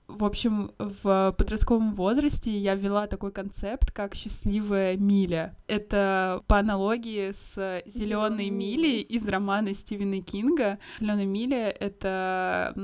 В 0.08 0.26
общем, 0.26 0.72
в 0.78 1.34
подростковом 1.38 1.96
возрасте 1.96 2.52
я 2.52 2.76
ввела 2.76 3.08
такой 3.08 3.32
концепт, 3.32 3.92
как 3.92 4.16
счастливая 4.16 4.98
миля. 4.98 5.56
Это 5.68 6.44
по 6.48 6.60
аналогии 6.60 7.32
с 7.32 7.82
зеленой 7.86 8.50
милей 8.50 9.02
из 9.02 9.28
романа 9.28 9.74
Стивена 9.74 10.22
Кинга. 10.22 10.78
Зеленая 11.00 11.26
миля 11.26 11.70
это 11.70 12.76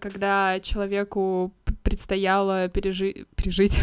когда 0.00 0.60
человеку 0.60 1.52
предстояло 1.82 2.68
пережи- 2.68 3.26
пережить, 3.36 3.78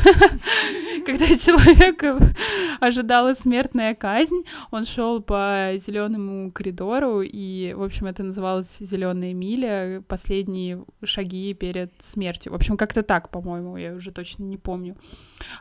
когда 1.06 1.26
человека 1.28 2.18
ожидала 2.80 3.34
смертная 3.34 3.96
казнь, 3.96 4.44
он 4.72 4.86
шел 4.86 5.22
по 5.22 5.72
зеленому 5.76 6.52
коридору, 6.52 7.22
и, 7.22 7.74
в 7.74 7.84
общем, 7.84 8.08
это 8.08 8.24
называлось 8.24 8.78
зеленая 8.80 9.34
миля, 9.34 10.04
последние 10.08 10.84
шаги 11.04 11.54
перед 11.54 11.92
смертью. 12.02 12.52
В 12.52 12.56
общем, 12.56 12.78
как-то 12.78 13.04
так, 13.04 13.30
по-моему, 13.30 13.78
я 13.78 13.94
уже 13.94 14.12
точно 14.12 14.44
не 14.44 14.58
помню. 14.58 14.96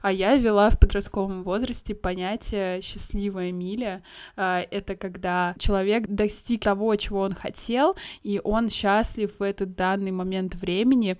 А 0.02 0.12
я 0.12 0.36
ввела 0.36 0.70
в 0.70 0.78
подростковом 0.78 1.42
возрасте 1.42 1.94
понятие 1.94 2.80
счастливая 2.80 3.52
миля. 3.52 4.02
А, 4.36 4.60
Это 4.70 4.96
когда 4.96 5.54
человек 5.58 6.06
достиг 6.08 6.62
того, 6.62 6.94
чего 6.96 7.20
он 7.20 7.32
хотел, 7.32 7.96
и 8.22 8.40
он 8.42 8.68
счастлив 8.68 9.30
в 9.38 9.42
этот 9.42 9.74
данный 9.74 10.10
момент 10.10 10.54
времени. 10.56 11.16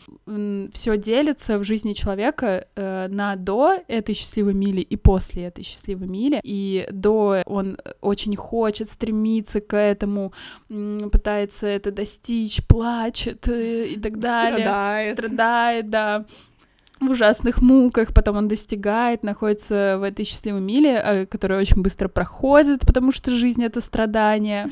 Все 0.72 0.96
делится 1.08 1.58
в 1.58 1.64
жизни 1.64 1.94
человека 1.94 2.66
э, 2.76 3.08
на 3.08 3.34
до 3.36 3.78
этой 3.88 4.14
счастливой 4.14 4.52
мили 4.52 4.82
и 4.82 4.96
после 4.96 5.44
этой 5.44 5.64
счастливой 5.64 6.06
мили. 6.06 6.40
И 6.42 6.86
до 6.90 7.42
он 7.46 7.78
очень 8.02 8.36
хочет, 8.36 8.90
стремится 8.90 9.60
к 9.60 9.74
этому, 9.74 10.32
пытается 10.68 11.66
это 11.66 11.90
достичь, 11.90 12.62
плачет 12.66 13.48
э, 13.48 13.86
и 13.86 13.98
так 13.98 14.18
далее 14.28 14.66
Страдает. 14.66 15.18
страдает, 15.18 15.90
да, 15.90 16.24
в 17.00 17.10
ужасных 17.10 17.62
муках, 17.62 18.12
потом 18.12 18.36
он 18.36 18.48
достигает, 18.48 19.22
находится 19.22 19.96
в 19.98 20.02
этой 20.02 20.24
счастливой 20.24 20.60
миле, 20.60 21.02
э, 21.04 21.26
которая 21.26 21.60
очень 21.60 21.82
быстро 21.82 22.08
проходит, 22.08 22.80
потому 22.80 23.12
что 23.12 23.30
жизнь— 23.32 23.62
это 23.64 23.80
страдание, 23.80 24.68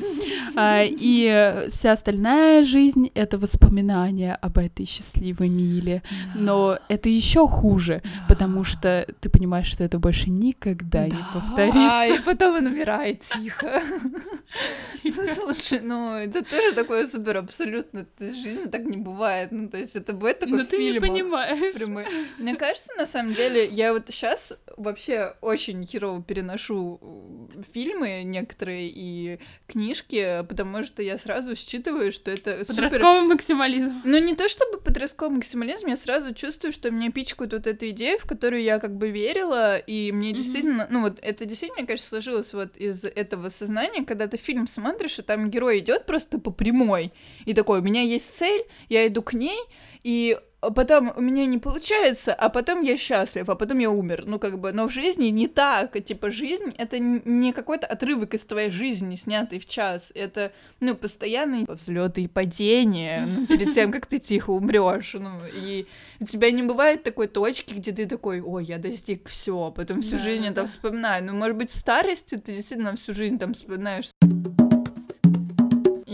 А, 0.55 0.81
и 0.83 1.67
вся 1.71 1.91
остальная 1.91 2.63
жизнь— 2.63 3.11
это 3.13 3.37
воспоминания 3.37 4.33
об 4.35 4.57
этой 4.57 4.85
счастливой 4.85 5.49
миле. 5.49 6.01
Но 6.35 6.79
это 6.87 7.09
еще 7.09 7.47
хуже, 7.47 8.01
потому 8.27 8.63
что 8.63 9.05
ты 9.19 9.29
понимаешь, 9.29 9.67
что 9.67 9.83
это 9.83 9.99
больше 9.99 10.29
никогда 10.29 11.05
не 11.05 11.23
повторится. 11.33 12.05
и 12.15 12.19
потом 12.25 12.55
он 12.55 12.65
умирает 12.65 13.21
тихо. 13.21 13.81
Слушай, 15.35 15.81
ну 15.81 16.15
это 16.15 16.43
тоже 16.43 16.73
такое 16.73 17.07
супер 17.07 17.37
абсолютно. 17.37 18.05
жизни 18.19 18.65
так 18.65 18.83
не 18.83 18.97
бывает. 18.97 19.51
Ну, 19.51 19.69
то 19.69 19.77
есть 19.77 19.95
это 19.95 20.13
бывает 20.13 20.39
только 20.39 20.55
Но 20.55 20.63
в 20.63 20.65
ты 20.65 20.91
не 20.91 20.99
понимаешь. 20.99 21.75
Мне 22.37 22.55
кажется, 22.55 22.89
на 22.97 23.05
самом 23.05 23.33
деле, 23.33 23.67
я 23.67 23.93
вот 23.93 24.03
сейчас 24.07 24.53
вообще 24.75 25.35
очень 25.41 25.85
херово 25.85 26.21
переношу 26.21 26.99
фильмы 27.73 28.23
некоторые 28.23 28.91
и 28.93 29.39
книжки, 29.67 30.45
потому 30.47 30.83
что 30.83 31.01
я 31.01 31.17
сразу 31.17 31.55
считываю, 31.55 32.11
что 32.11 32.31
это 32.31 32.63
супер... 32.65 32.83
Подростковый 32.83 33.23
максимализм. 33.23 34.01
Ну, 34.05 34.17
не 34.19 34.35
то 34.35 34.47
чтобы 34.49 34.79
подростковый 34.79 35.37
максимализм, 35.37 35.87
я 35.87 35.97
сразу 35.97 36.33
чувствую, 36.33 36.71
что 36.71 36.91
меня 36.91 37.11
пичкают 37.11 37.53
вот 37.53 37.67
эту 37.67 37.89
идею, 37.89 38.19
в 38.19 38.25
которую 38.25 38.61
я 38.61 38.79
как 38.79 38.95
бы 38.95 39.09
верила, 39.09 39.77
и 39.77 40.11
мне 40.11 40.29
Мгм. 40.29 40.37
действительно, 40.37 40.87
ну 40.89 41.01
вот 41.01 41.19
это 41.21 41.45
действительно, 41.45 41.79
мне 41.81 41.87
кажется, 41.87 42.09
сложилось 42.09 42.53
вот 42.53 42.77
из 42.77 43.03
этого 43.03 43.49
сознания, 43.49 44.05
когда 44.05 44.27
ты 44.27 44.37
фильм 44.37 44.67
смотришь, 44.67 45.19
и 45.19 45.21
там 45.21 45.49
герой 45.49 45.79
идет 45.79 46.05
просто 46.05 46.39
по 46.39 46.51
прямой, 46.51 47.11
и 47.45 47.53
такой, 47.53 47.79
у 47.79 47.83
меня 47.83 48.01
есть 48.01 48.35
цель, 48.37 48.63
я 48.89 49.07
иду 49.07 49.21
к 49.21 49.33
ней, 49.33 49.59
и 50.07 50.37
потом 50.61 51.11
у 51.17 51.21
меня 51.21 51.45
не 51.45 51.57
получается, 51.57 52.33
а 52.33 52.47
потом 52.47 52.81
я 52.81 52.95
счастлив, 52.95 53.49
а 53.49 53.55
потом 53.55 53.79
я 53.79 53.91
умер. 53.91 54.23
Ну, 54.25 54.39
как 54.39 54.57
бы, 54.57 54.71
но 54.71 54.87
в 54.87 54.93
жизни 54.93 55.25
не 55.25 55.49
так. 55.49 56.01
Типа, 56.01 56.31
жизнь— 56.31 56.73
это 56.77 56.97
не 56.97 57.51
какой-то 57.51 57.87
отрывок 57.87 58.33
из 58.33 58.45
твоей 58.45 58.69
жизни, 58.69 59.17
снятый 59.17 59.59
в 59.59 59.65
час. 59.65 60.13
Это, 60.15 60.53
ну, 60.79 60.95
постоянные 60.95 61.65
взлеты 61.67 62.21
и 62.21 62.27
падения 62.29 63.27
ну, 63.37 63.47
перед 63.47 63.73
тем, 63.73 63.91
как 63.91 64.05
ты 64.05 64.19
тихо 64.19 64.51
умрешь. 64.51 65.13
Ну, 65.19 65.41
и 65.53 65.87
у 66.21 66.25
тебя 66.25 66.51
не 66.51 66.63
бывает 66.63 67.03
такой 67.03 67.27
точки, 67.27 67.73
где 67.73 67.91
ты 67.91 68.05
такой, 68.05 68.39
ой, 68.39 68.63
я 68.63 68.77
достиг 68.77 69.27
все, 69.27 69.73
потом 69.75 70.01
всю 70.01 70.15
Да, 70.15 70.23
жизнь 70.23 70.43
да, 70.43 70.49
это 70.51 70.65
вспоминаю. 70.67 71.25
Ну, 71.25 71.33
может 71.33 71.57
быть, 71.57 71.69
в 71.69 71.75
старости 71.75 72.35
ты 72.35 72.55
действительно 72.55 72.95
всю 72.95 73.13
жизнь 73.13 73.37
там 73.37 73.55
вспоминаешь. 73.55 74.05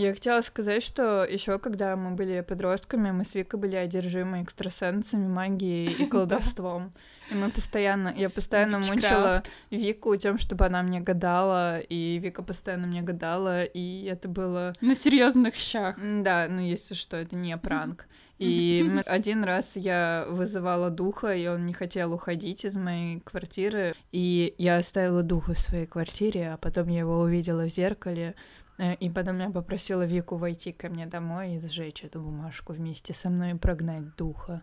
Я 0.04 0.12
хотела 0.12 0.42
сказать, 0.42 0.82
что 0.82 1.24
еще 1.24 1.58
когда 1.58 1.96
мы 1.96 2.10
были 2.10 2.42
подростками, 2.42 3.10
мы 3.10 3.24
с 3.24 3.34
Викой 3.34 3.58
были 3.58 3.76
одержимы 3.76 4.42
экстрасенсами, 4.42 5.26
магией 5.26 5.92
и 5.92 6.04
колдовством. 6.10 6.92
И 7.30 7.34
мы 7.34 7.50
постоянно, 7.50 8.12
я 8.14 8.28
постоянно 8.28 8.80
мучила 8.80 9.42
Вику 9.70 10.14
тем, 10.16 10.38
чтобы 10.38 10.66
она 10.66 10.82
мне 10.82 11.00
гадала, 11.00 11.78
и 11.78 12.18
Вика 12.18 12.42
постоянно 12.42 12.86
мне 12.86 13.00
гадала, 13.00 13.64
и 13.64 14.04
это 14.04 14.28
было 14.28 14.74
На 14.82 14.94
серьезных 14.94 15.54
щах. 15.54 15.96
Да, 15.98 16.48
ну 16.50 16.60
если 16.60 16.92
что, 16.92 17.16
это 17.16 17.34
не 17.34 17.56
пранк. 17.56 18.06
И 18.38 18.84
один 19.06 19.44
раз 19.44 19.76
я 19.76 20.26
вызывала 20.28 20.90
духа, 20.90 21.34
и 21.34 21.46
он 21.46 21.64
не 21.66 21.72
хотел 21.72 22.12
уходить 22.12 22.64
из 22.64 22.76
моей 22.76 23.20
квартиры. 23.20 23.94
И 24.10 24.54
я 24.58 24.78
оставила 24.78 25.22
духа 25.22 25.54
в 25.54 25.58
своей 25.58 25.86
квартире, 25.86 26.50
а 26.52 26.56
потом 26.56 26.88
я 26.88 27.00
его 27.00 27.20
увидела 27.20 27.68
в 27.68 27.72
зеркале. 27.72 28.34
Э, 28.78 28.94
И 28.96 29.10
потом 29.10 29.38
я 29.38 29.50
попросила 29.50 30.04
Вику 30.04 30.36
войти 30.36 30.72
ко 30.72 30.88
мне 30.88 31.06
домой 31.06 31.56
и 31.56 31.60
сжечь 31.60 32.04
эту 32.04 32.20
бумажку 32.20 32.72
вместе 32.72 33.14
со 33.14 33.30
мной 33.30 33.52
и 33.52 33.54
прогнать 33.54 34.16
духа. 34.16 34.62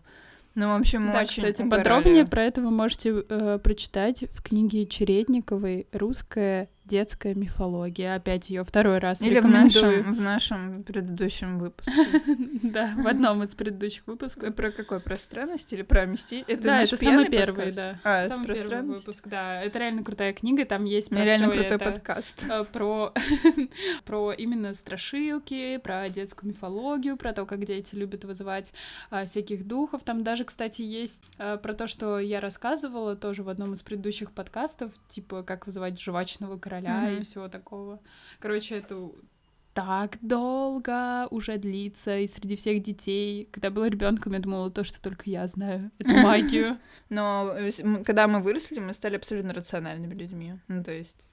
Ну, 0.54 0.68
в 0.68 0.78
общем, 0.78 1.10
Да, 1.10 1.22
очень 1.22 1.42
кстати, 1.42 1.66
подробнее 1.66 2.26
про 2.26 2.42
это 2.42 2.60
вы 2.60 2.70
можете 2.70 3.24
э, 3.26 3.58
прочитать 3.62 4.24
в 4.32 4.42
книге 4.42 4.86
Чередниковой 4.86 5.86
«Русская 5.92 6.68
детская 6.84 7.34
мифология». 7.34 8.14
Опять 8.14 8.50
ее 8.50 8.64
второй 8.64 8.98
раз 8.98 9.20
Или 9.20 9.34
в 9.34 9.36
рекомендую. 9.38 10.04
нашем, 10.04 10.14
в 10.14 10.20
нашем 10.20 10.82
предыдущем 10.82 11.58
выпуске. 11.58 11.92
Да, 12.62 12.94
в 12.96 13.06
одном 13.06 13.42
из 13.42 13.54
предыдущих 13.54 14.06
выпусков. 14.06 14.54
Про 14.54 14.70
какой? 14.70 15.00
Про 15.00 15.16
странность 15.16 15.72
или 15.72 15.82
про 15.82 16.06
мисти? 16.06 16.44
Это 16.46 16.62
да, 16.62 16.78
наш 16.78 16.92
это 16.92 17.04
самый 17.04 17.28
первый, 17.30 17.72
да. 17.72 17.98
А, 18.04 18.28
самый 18.28 18.46
первый 18.54 18.82
выпуск, 18.82 19.28
да. 19.28 19.62
Это 19.62 19.78
реально 19.78 20.04
крутая 20.04 20.32
книга, 20.32 20.64
там 20.64 20.84
есть 20.84 21.10
про 21.10 21.24
Реально 21.24 21.50
крутой 21.50 21.78
подкаст. 21.78 22.42
э, 22.48 22.64
про, 22.64 23.12
про 24.04 24.32
именно 24.32 24.74
страшилки, 24.74 25.76
про 25.78 26.08
детскую 26.08 26.50
мифологию, 26.50 27.16
про 27.16 27.32
то, 27.32 27.46
как 27.46 27.64
дети 27.64 27.94
любят 27.94 28.24
вызывать 28.24 28.72
а, 29.10 29.24
всяких 29.26 29.66
духов. 29.66 30.02
Там 30.04 30.24
даже, 30.24 30.44
кстати, 30.44 30.82
есть 30.82 31.22
а, 31.38 31.56
про 31.56 31.74
то, 31.74 31.86
что 31.86 32.18
я 32.18 32.40
рассказывала 32.40 33.16
тоже 33.16 33.42
в 33.42 33.48
одном 33.48 33.74
из 33.74 33.82
предыдущих 33.82 34.32
подкастов, 34.32 34.90
типа 35.08 35.42
как 35.42 35.66
вызывать 35.66 36.00
жвачного 36.00 36.58
короля 36.58 36.71
и 36.80 37.14
Мгм. 37.16 37.22
всего 37.24 37.48
такого. 37.48 38.00
Короче, 38.38 38.76
это 38.76 39.10
так 39.74 40.18
долго 40.20 41.26
уже 41.30 41.56
длится, 41.56 42.18
и 42.18 42.26
среди 42.28 42.56
всех 42.56 42.82
детей, 42.82 43.48
когда 43.50 43.70
была 43.70 43.88
ребенком, 43.88 44.34
я 44.34 44.38
думала 44.38 44.70
то, 44.70 44.84
что 44.84 45.00
только 45.00 45.30
я 45.30 45.46
знаю 45.48 45.90
эту 45.98 46.10
магию. 46.14 46.78
Но 47.08 47.54
э, 47.56 47.70
когда 48.04 48.28
мы 48.28 48.42
выросли, 48.42 48.78
мы 48.80 48.92
стали 48.92 49.16
абсолютно 49.16 49.54
рациональными 49.54 50.14
людьми. 50.14 50.54
Ну, 50.68 50.84
то 50.84 50.92
есть... 50.92 51.28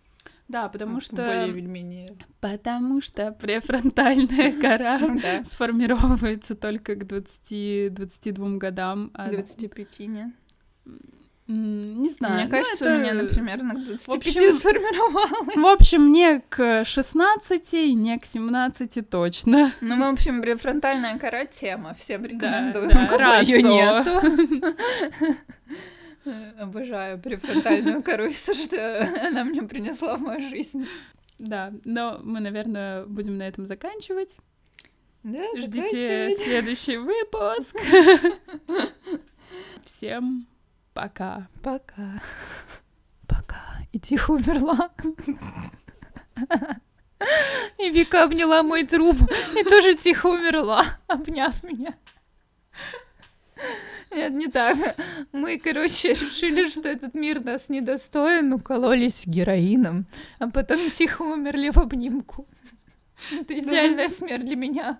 Да, 0.47 0.67
потому 0.69 0.93
ну, 0.93 0.99
что... 1.01 1.17
Более 1.17 1.49
или 1.49 1.67
менее... 1.67 2.07
Потому 2.39 3.01
что 3.01 3.31
префронтальная 3.33 4.51
кора 4.61 4.99
Да. 5.21 5.43
сформировывается 5.43 6.55
только 6.55 6.95
к 6.95 7.03
20-22 7.03 8.57
годам. 8.57 9.11
а- 9.13 9.29
25, 9.31 9.99
нет? 9.99 10.33
Не 11.51 12.09
знаю. 12.09 12.35
Мне 12.35 12.43
ну, 12.43 12.51
кажется, 12.51 12.85
это- 12.85 12.95
у 12.95 12.99
меня, 12.99 13.13
например, 13.13 13.63
на 13.63 13.73
25 13.73 14.17
общем, 14.17 14.57
сформировалось. 14.59 15.55
В 15.55 15.65
общем, 15.65 16.11
не 16.11 16.41
к 16.47 16.85
16, 16.85 17.73
не 17.95 18.19
к 18.19 18.25
17 18.25 19.09
точно. 19.09 19.71
Ну, 19.81 19.97
в 19.97 20.13
общем, 20.13 20.43
префронтальная 20.43 21.17
кора 21.17 21.45
тема. 21.45 21.95
Всем 21.95 22.23
рекомендую. 22.23 22.89
да, 22.89 23.39
её 23.39 23.67
рацио. 23.67 24.21
нету. 24.21 25.37
Обожаю 26.59 27.17
префронтальную 27.17 28.03
кору, 28.03 28.31
что 28.31 29.09
она 29.27 29.43
мне 29.43 29.63
принесла 29.63 30.17
в 30.17 30.21
мою 30.21 30.47
жизнь. 30.47 30.87
Да, 31.39 31.73
но 31.83 32.19
мы, 32.21 32.41
наверное, 32.41 33.05
будем 33.05 33.39
на 33.39 33.47
этом 33.47 33.65
заканчивать. 33.65 34.37
Да, 35.23 35.43
Ждите 35.55 36.35
следующий 36.43 36.97
выпуск. 36.97 37.75
Всем 39.83 40.45
пока. 40.93 41.47
Пока. 41.63 42.21
Пока. 43.27 43.79
И 43.91 43.99
тихо 43.99 44.31
умерла. 44.31 44.91
И 47.77 47.89
Вика 47.89 48.23
обняла 48.23 48.63
мой 48.63 48.85
труп 48.85 49.17
и 49.55 49.63
тоже 49.63 49.93
тихо 49.95 50.27
умерла, 50.27 50.85
обняв 51.07 51.63
меня. 51.63 51.95
Нет, 54.11 54.31
не 54.31 54.47
так. 54.47 54.95
Мы, 55.31 55.59
короче, 55.59 56.13
решили, 56.13 56.69
что 56.69 56.87
этот 56.87 57.13
мир 57.13 57.43
нас 57.43 57.69
недостоин, 57.69 58.53
укололись 58.53 59.25
героином, 59.25 60.07
а 60.39 60.49
потом 60.49 60.91
тихо 60.91 61.23
умерли 61.23 61.69
в 61.69 61.77
обнимку. 61.77 62.47
Это 63.31 63.59
идеальная 63.59 64.09
смерть 64.09 64.45
для 64.45 64.55
меня. 64.55 64.99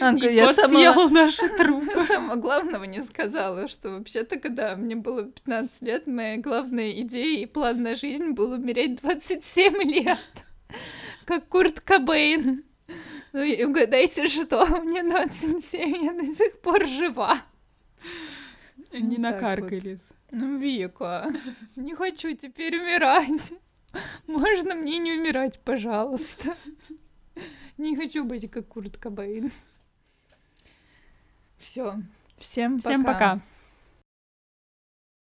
Анка, 0.00 0.26
и 0.26 0.34
я 0.34 0.52
сама... 0.52 1.08
наши 1.08 1.48
трупы. 1.56 2.04
Самого 2.04 2.36
главного 2.36 2.84
не 2.84 3.02
сказала, 3.02 3.68
что 3.68 3.90
вообще-то, 3.90 4.38
когда 4.38 4.76
мне 4.76 4.96
было 4.96 5.24
15 5.24 5.82
лет, 5.82 6.06
моя 6.06 6.36
главная 6.38 6.90
идея 7.02 7.42
и 7.42 7.46
план 7.46 7.82
на 7.82 7.96
жизнь 7.96 8.30
был 8.30 8.52
умереть 8.52 9.00
27 9.00 9.82
лет 9.82 10.18
как 11.24 11.48
Курт 11.48 11.80
Кобейн. 11.80 12.64
Ну 13.32 13.42
и 13.42 13.64
угадайте, 13.64 14.28
что 14.28 14.66
мне 14.80 15.02
27, 15.02 16.04
я 16.04 16.12
до 16.12 16.26
сих 16.26 16.60
пор 16.60 16.86
жива. 16.86 17.38
Не 18.92 19.18
ну, 19.18 19.22
накаркались. 19.22 20.00
Вот. 20.30 20.40
Ну, 20.40 20.58
Вика, 20.58 21.32
не 21.76 21.94
хочу 21.94 22.34
теперь 22.34 22.76
умирать. 22.80 23.52
Можно 24.26 24.74
мне 24.74 24.98
не 24.98 25.12
умирать, 25.12 25.60
пожалуйста. 25.64 26.56
Не 27.78 27.96
хочу 27.96 28.24
быть 28.24 28.50
как 28.50 28.68
Курт 28.68 28.96
Кобейн. 28.98 29.52
Все. 31.58 31.96
Всем 32.38 32.78
пока. 32.78 32.88
Всем 32.88 33.04
пока. 33.04 33.40